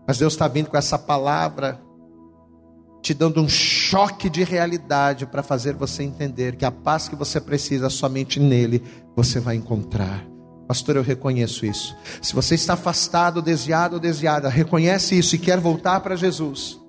Mas 0.08 0.18
Deus 0.18 0.34
está 0.34 0.48
vindo 0.48 0.70
com 0.70 0.78
essa 0.78 0.98
palavra, 0.98 1.82
te 3.02 3.14
dando 3.14 3.42
um 3.42 3.48
choque 3.90 4.30
de 4.30 4.44
realidade 4.44 5.26
para 5.26 5.42
fazer 5.42 5.74
você 5.74 6.04
entender 6.04 6.56
que 6.56 6.64
a 6.64 6.70
paz 6.70 7.08
que 7.08 7.16
você 7.16 7.42
precisa, 7.42 7.90
somente 7.90 8.40
nele 8.40 8.84
você 9.16 9.40
vai 9.40 9.56
encontrar. 9.56 10.24
Pastor, 10.68 10.98
eu 10.98 11.02
reconheço 11.02 11.66
isso. 11.66 11.98
Se 12.22 12.36
você 12.36 12.54
está 12.54 12.74
afastado, 12.74 13.42
desviado 13.42 13.96
ou 13.96 14.00
desviada, 14.00 14.48
reconhece 14.48 15.18
isso 15.18 15.36
e 15.36 15.40
quer 15.40 15.60
voltar 15.60 16.02
para 16.02 16.16
Jesus, 16.16 16.80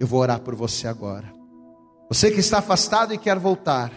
eu 0.00 0.06
vou 0.06 0.20
orar 0.20 0.40
por 0.40 0.54
você 0.54 0.88
agora. 0.88 1.30
Você 2.08 2.30
que 2.30 2.40
está 2.40 2.60
afastado 2.60 3.12
e 3.12 3.18
quer 3.18 3.38
voltar, 3.38 3.92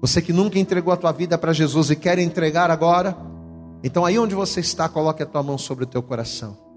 você 0.00 0.20
que 0.20 0.32
nunca 0.32 0.58
entregou 0.58 0.92
a 0.92 0.96
tua 0.96 1.12
vida 1.12 1.38
para 1.38 1.52
Jesus 1.52 1.90
e 1.90 1.94
quer 1.94 2.18
entregar 2.18 2.68
agora, 2.68 3.16
então 3.84 4.04
aí 4.04 4.18
onde 4.18 4.34
você 4.34 4.58
está, 4.58 4.88
coloque 4.88 5.22
a 5.22 5.26
tua 5.26 5.44
mão 5.44 5.56
sobre 5.56 5.84
o 5.84 5.86
teu 5.86 6.02
coração. 6.02 6.67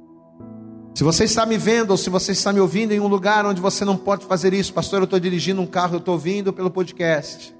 Se 0.93 1.03
você 1.03 1.23
está 1.23 1.45
me 1.45 1.57
vendo 1.57 1.91
ou 1.91 1.97
se 1.97 2.09
você 2.09 2.33
está 2.33 2.51
me 2.51 2.59
ouvindo 2.59 2.91
em 2.91 2.99
um 2.99 3.07
lugar 3.07 3.45
onde 3.45 3.61
você 3.61 3.85
não 3.85 3.95
pode 3.95 4.25
fazer 4.25 4.53
isso, 4.53 4.73
pastor, 4.73 4.99
eu 4.99 5.05
estou 5.05 5.19
dirigindo 5.19 5.61
um 5.61 5.65
carro, 5.65 5.95
eu 5.95 5.99
estou 5.99 6.13
ouvindo 6.13 6.51
pelo 6.51 6.69
podcast. 6.69 7.55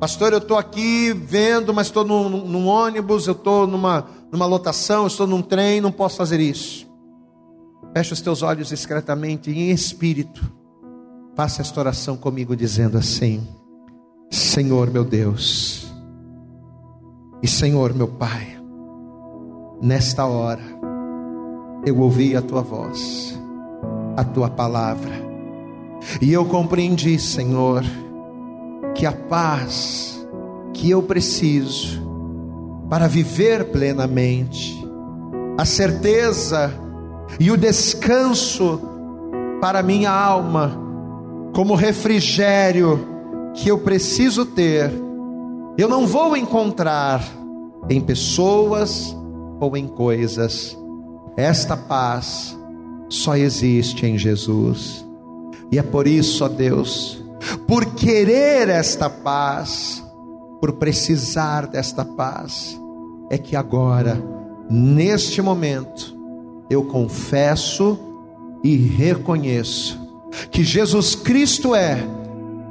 Pastor, 0.00 0.32
eu 0.32 0.38
estou 0.38 0.58
aqui 0.58 1.12
vendo, 1.12 1.72
mas 1.72 1.86
estou 1.86 2.04
num, 2.04 2.28
num, 2.28 2.66
ônibus, 2.66 3.26
eu 3.26 3.32
estou 3.32 3.66
numa, 3.66 4.06
numa 4.32 4.46
lotação, 4.46 5.06
estou 5.06 5.26
num 5.26 5.40
trem, 5.40 5.80
não 5.80 5.92
posso 5.92 6.16
fazer 6.16 6.40
isso. 6.40 6.86
Feche 7.96 8.12
os 8.12 8.20
teus 8.20 8.42
olhos 8.42 8.68
discretamente 8.68 9.50
em 9.50 9.70
espírito. 9.70 10.52
Faça 11.36 11.62
esta 11.62 11.78
oração 11.80 12.16
comigo, 12.16 12.56
dizendo 12.56 12.98
assim: 12.98 13.46
Senhor 14.30 14.90
meu 14.90 15.04
Deus, 15.04 15.86
e 17.40 17.46
Senhor 17.46 17.94
meu 17.94 18.08
Pai, 18.08 18.60
nesta 19.80 20.26
hora, 20.26 20.62
eu 21.86 21.98
ouvi 21.98 22.36
a 22.36 22.42
tua 22.42 22.62
voz, 22.62 23.38
a 24.16 24.24
tua 24.24 24.48
palavra, 24.48 25.12
e 26.20 26.32
eu 26.32 26.44
compreendi, 26.44 27.18
Senhor, 27.18 27.82
que 28.94 29.06
a 29.06 29.12
paz 29.12 30.26
que 30.72 30.90
eu 30.90 31.02
preciso 31.02 32.02
para 32.88 33.06
viver 33.06 33.66
plenamente, 33.66 34.74
a 35.58 35.64
certeza 35.64 36.72
e 37.40 37.50
o 37.50 37.56
descanso 37.56 38.80
para 39.60 39.82
minha 39.82 40.10
alma, 40.10 40.78
como 41.54 41.74
refrigério 41.74 43.06
que 43.54 43.68
eu 43.68 43.78
preciso 43.78 44.44
ter, 44.44 44.92
eu 45.78 45.88
não 45.88 46.06
vou 46.06 46.36
encontrar 46.36 47.24
em 47.88 48.00
pessoas 48.00 49.16
ou 49.60 49.76
em 49.76 49.86
coisas 49.86 50.76
esta 51.36 51.76
paz 51.76 52.56
só 53.08 53.36
existe 53.36 54.06
em 54.06 54.16
Jesus. 54.16 55.04
E 55.70 55.78
é 55.78 55.82
por 55.82 56.06
isso, 56.06 56.44
ó 56.44 56.48
Deus, 56.48 57.22
por 57.66 57.94
querer 57.94 58.68
esta 58.68 59.10
paz, 59.10 60.02
por 60.60 60.74
precisar 60.74 61.66
desta 61.66 62.04
paz, 62.04 62.78
é 63.30 63.36
que 63.38 63.56
agora, 63.56 64.22
neste 64.70 65.42
momento, 65.42 66.16
eu 66.70 66.84
confesso 66.84 67.98
e 68.62 68.76
reconheço 68.76 69.98
que 70.50 70.62
Jesus 70.62 71.14
Cristo 71.14 71.74
é 71.74 71.98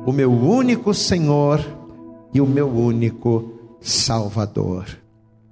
o 0.05 0.11
meu 0.11 0.31
único 0.31 0.93
Senhor 0.93 1.63
e 2.33 2.41
o 2.41 2.45
meu 2.45 2.67
único 2.67 3.51
Salvador. 3.79 4.85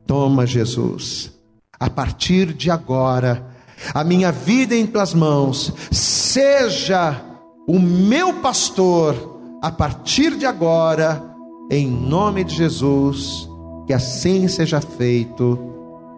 Toma, 0.07 0.47
Jesus 0.47 1.41
a 1.82 1.89
partir 1.89 2.53
de 2.53 2.69
agora, 2.69 3.43
a 3.91 4.03
minha 4.03 4.32
vida 4.32 4.75
em 4.75 4.86
tuas 4.86 5.15
mãos, 5.15 5.73
seja 5.91 7.19
o 7.67 7.79
meu 7.79 8.36
pastor, 8.36 9.39
a 9.63 9.71
partir 9.71 10.38
de 10.38 10.45
agora, 10.45 11.23
em 11.71 11.88
nome 11.88 12.43
de 12.43 12.53
Jesus, 12.53 13.49
que 13.88 13.93
assim 13.93 14.47
seja 14.47 14.79
feito. 14.79 15.57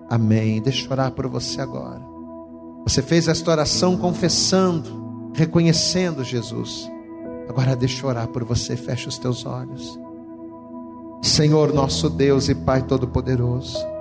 Amém. 0.10 0.62
Deixa 0.62 0.86
eu 0.86 0.92
orar 0.92 1.12
por 1.12 1.28
você 1.28 1.62
agora. 1.62 2.02
Você 2.86 3.02
fez 3.02 3.30
esta 3.30 3.50
oração 3.50 3.96
confessando, 3.96 5.32
reconhecendo 5.34 6.26
Jesus. 6.26 6.92
Agora 7.48 7.74
deixa 7.74 8.04
eu 8.04 8.10
orar 8.10 8.28
por 8.28 8.44
você, 8.44 8.76
fecha 8.76 9.08
os 9.08 9.18
teus 9.18 9.46
olhos. 9.46 9.98
Senhor 11.22 11.74
nosso 11.74 12.10
Deus 12.10 12.50
e 12.50 12.56
Pai 12.56 12.82
Todo-Poderoso. 12.82 13.93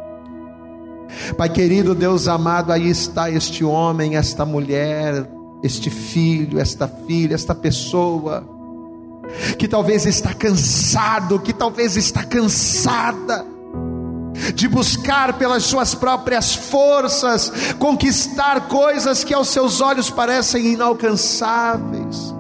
Pai 1.37 1.49
querido, 1.49 1.95
Deus 1.95 2.29
amado, 2.29 2.73
aí 2.73 2.89
está 2.89 3.31
este 3.31 3.65
homem, 3.65 4.17
esta 4.17 4.45
mulher, 4.45 5.29
este 5.63 5.91
filho, 5.91 6.59
esta 6.59 6.89
filha, 6.89 7.35
esta 7.35 7.55
pessoa, 7.55 8.45
que 9.59 9.69
talvez 9.69 10.07
está 10.07 10.35
cansado, 10.35 11.39
que 11.39 11.53
talvez 11.53 11.97
está 11.97 12.25
cansada, 12.25 13.47
de 14.55 14.67
buscar 14.67 15.35
pelas 15.35 15.63
suas 15.65 15.95
próprias 15.95 16.55
forças 16.55 17.53
conquistar 17.79 18.67
coisas 18.69 19.23
que 19.23 19.35
aos 19.35 19.49
seus 19.49 19.81
olhos 19.81 20.11
parecem 20.11 20.73
inalcançáveis. 20.73 22.35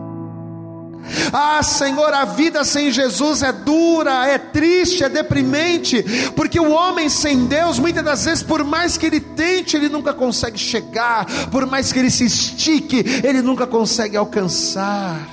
Ah, 1.33 1.63
Senhor, 1.63 2.13
a 2.13 2.25
vida 2.25 2.65
sem 2.65 2.91
Jesus 2.91 3.43
é 3.43 3.53
dura, 3.53 4.27
é 4.27 4.39
triste, 4.39 5.05
é 5.05 5.09
deprimente, 5.09 6.03
porque 6.37 6.59
o 6.59 6.71
homem 6.71 7.09
sem 7.09 7.47
Deus, 7.47 7.79
muitas 7.79 8.05
das 8.05 8.25
vezes, 8.25 8.43
por 8.43 8.65
mais 8.65 8.97
que 8.97 9.07
ele 9.07 9.21
tente, 9.21 9.77
ele 9.77 9.89
nunca 9.89 10.13
consegue 10.13 10.59
chegar, 10.59 11.27
por 11.51 11.67
mais 11.67 11.93
que 11.93 11.99
ele 11.99 12.11
se 12.11 12.25
estique, 12.25 13.05
ele 13.25 13.43
nunca 13.43 13.67
consegue 13.67 14.17
alcançar. 14.17 15.29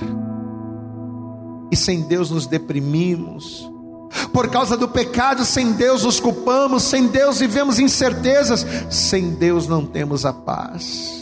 E 1.70 1.76
sem 1.76 2.02
Deus 2.02 2.30
nos 2.30 2.46
deprimimos. 2.46 3.70
Por 4.32 4.48
causa 4.50 4.76
do 4.76 4.88
pecado, 4.88 5.44
sem 5.44 5.72
Deus 5.72 6.02
nos 6.02 6.18
culpamos, 6.18 6.82
sem 6.82 7.06
Deus 7.06 7.38
vivemos 7.38 7.78
incertezas, 7.78 8.66
sem 8.90 9.30
Deus 9.30 9.68
não 9.68 9.86
temos 9.86 10.24
a 10.26 10.32
paz. 10.32 11.19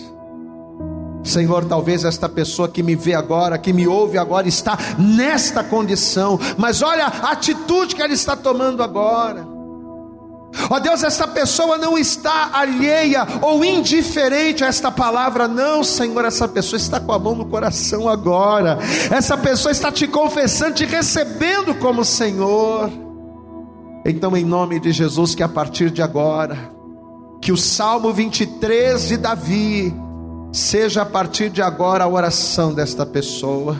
Senhor, 1.28 1.64
talvez 1.66 2.04
esta 2.04 2.28
pessoa 2.28 2.68
que 2.68 2.82
me 2.82 2.96
vê 2.96 3.14
agora, 3.14 3.58
que 3.58 3.72
me 3.72 3.86
ouve 3.86 4.18
agora, 4.18 4.48
está 4.48 4.78
nesta 4.98 5.62
condição, 5.62 6.38
mas 6.56 6.82
olha 6.82 7.04
a 7.06 7.32
atitude 7.32 7.94
que 7.94 8.02
ela 8.02 8.12
está 8.12 8.34
tomando 8.34 8.82
agora. 8.82 9.58
Ó 10.70 10.78
Deus, 10.78 11.02
esta 11.02 11.26
pessoa 11.28 11.76
não 11.76 11.96
está 11.98 12.50
alheia 12.52 13.26
ou 13.42 13.64
indiferente 13.64 14.64
a 14.64 14.66
esta 14.66 14.90
palavra, 14.90 15.46
não, 15.46 15.84
Senhor, 15.84 16.24
essa 16.24 16.48
pessoa 16.48 16.78
está 16.78 16.98
com 16.98 17.12
a 17.12 17.18
mão 17.18 17.34
no 17.34 17.44
coração 17.44 18.08
agora, 18.08 18.78
essa 19.10 19.36
pessoa 19.36 19.70
está 19.70 19.92
te 19.92 20.06
confessando, 20.08 20.74
te 20.74 20.86
recebendo 20.86 21.74
como 21.74 22.04
Senhor. 22.04 22.90
Então, 24.04 24.36
em 24.36 24.44
nome 24.44 24.80
de 24.80 24.90
Jesus, 24.90 25.34
que 25.34 25.42
a 25.42 25.48
partir 25.48 25.90
de 25.90 26.00
agora, 26.00 26.56
que 27.42 27.52
o 27.52 27.56
Salmo 27.56 28.12
23 28.12 29.08
de 29.08 29.16
Davi 29.18 29.94
seja 30.52 31.02
a 31.02 31.06
partir 31.06 31.50
de 31.50 31.62
agora 31.62 32.04
a 32.04 32.08
oração 32.08 32.72
desta 32.72 33.04
pessoa, 33.04 33.76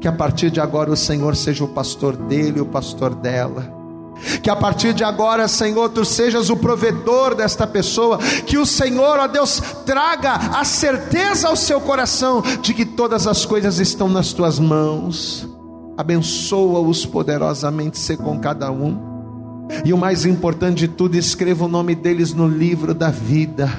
que 0.00 0.08
a 0.08 0.12
partir 0.12 0.50
de 0.50 0.60
agora 0.60 0.90
o 0.90 0.96
Senhor 0.96 1.34
seja 1.34 1.64
o 1.64 1.68
pastor 1.68 2.16
dele, 2.16 2.60
o 2.60 2.66
pastor 2.66 3.14
dela 3.14 3.78
que 4.42 4.50
a 4.50 4.56
partir 4.56 4.92
de 4.92 5.04
agora, 5.04 5.46
Senhor, 5.46 5.88
tu 5.90 6.04
sejas 6.04 6.50
o 6.50 6.56
provedor 6.56 7.34
desta 7.34 7.66
pessoa. 7.66 8.18
Que 8.46 8.58
o 8.58 8.66
Senhor, 8.66 9.18
ó 9.18 9.26
Deus, 9.26 9.62
traga 9.86 10.34
a 10.34 10.64
certeza 10.64 11.48
ao 11.48 11.56
seu 11.56 11.80
coração 11.80 12.42
de 12.60 12.74
que 12.74 12.84
todas 12.84 13.26
as 13.26 13.44
coisas 13.44 13.78
estão 13.78 14.08
nas 14.08 14.32
tuas 14.32 14.58
mãos. 14.58 15.48
Abençoa-os 15.96 17.06
poderosamente, 17.06 17.98
ser 17.98 18.16
com 18.16 18.38
cada 18.38 18.70
um. 18.70 19.06
E 19.84 19.92
o 19.92 19.98
mais 19.98 20.24
importante 20.24 20.78
de 20.78 20.88
tudo, 20.88 21.16
escreva 21.16 21.64
o 21.64 21.68
nome 21.68 21.94
deles 21.94 22.32
no 22.32 22.48
livro 22.48 22.94
da 22.94 23.10
vida. 23.10 23.70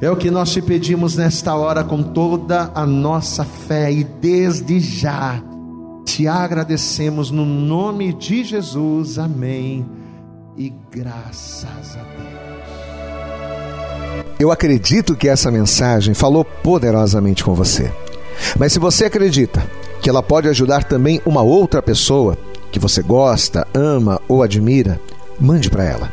É 0.00 0.10
o 0.10 0.16
que 0.16 0.30
nós 0.30 0.52
te 0.52 0.60
pedimos 0.60 1.16
nesta 1.16 1.54
hora 1.54 1.84
com 1.84 2.02
toda 2.02 2.70
a 2.74 2.86
nossa 2.86 3.44
fé 3.44 3.92
e 3.92 4.04
desde 4.04 4.80
já 4.80 5.42
te 6.04 6.26
agradecemos 6.28 7.30
no 7.30 7.44
nome 7.44 8.12
de 8.12 8.44
Jesus, 8.44 9.18
amém. 9.18 9.84
E 10.56 10.72
graças 10.90 11.96
a 11.96 12.02
Deus. 12.02 12.36
Eu 14.38 14.50
acredito 14.50 15.16
que 15.16 15.28
essa 15.28 15.50
mensagem 15.50 16.14
falou 16.14 16.44
poderosamente 16.44 17.42
com 17.42 17.54
você. 17.54 17.92
Mas 18.58 18.72
se 18.72 18.78
você 18.78 19.06
acredita 19.06 19.66
que 20.00 20.08
ela 20.08 20.22
pode 20.22 20.48
ajudar 20.48 20.84
também 20.84 21.20
uma 21.26 21.42
outra 21.42 21.82
pessoa 21.82 22.36
que 22.70 22.78
você 22.78 23.02
gosta, 23.02 23.66
ama 23.74 24.20
ou 24.28 24.42
admira, 24.42 25.00
mande 25.40 25.70
para 25.70 25.84
ela. 25.84 26.12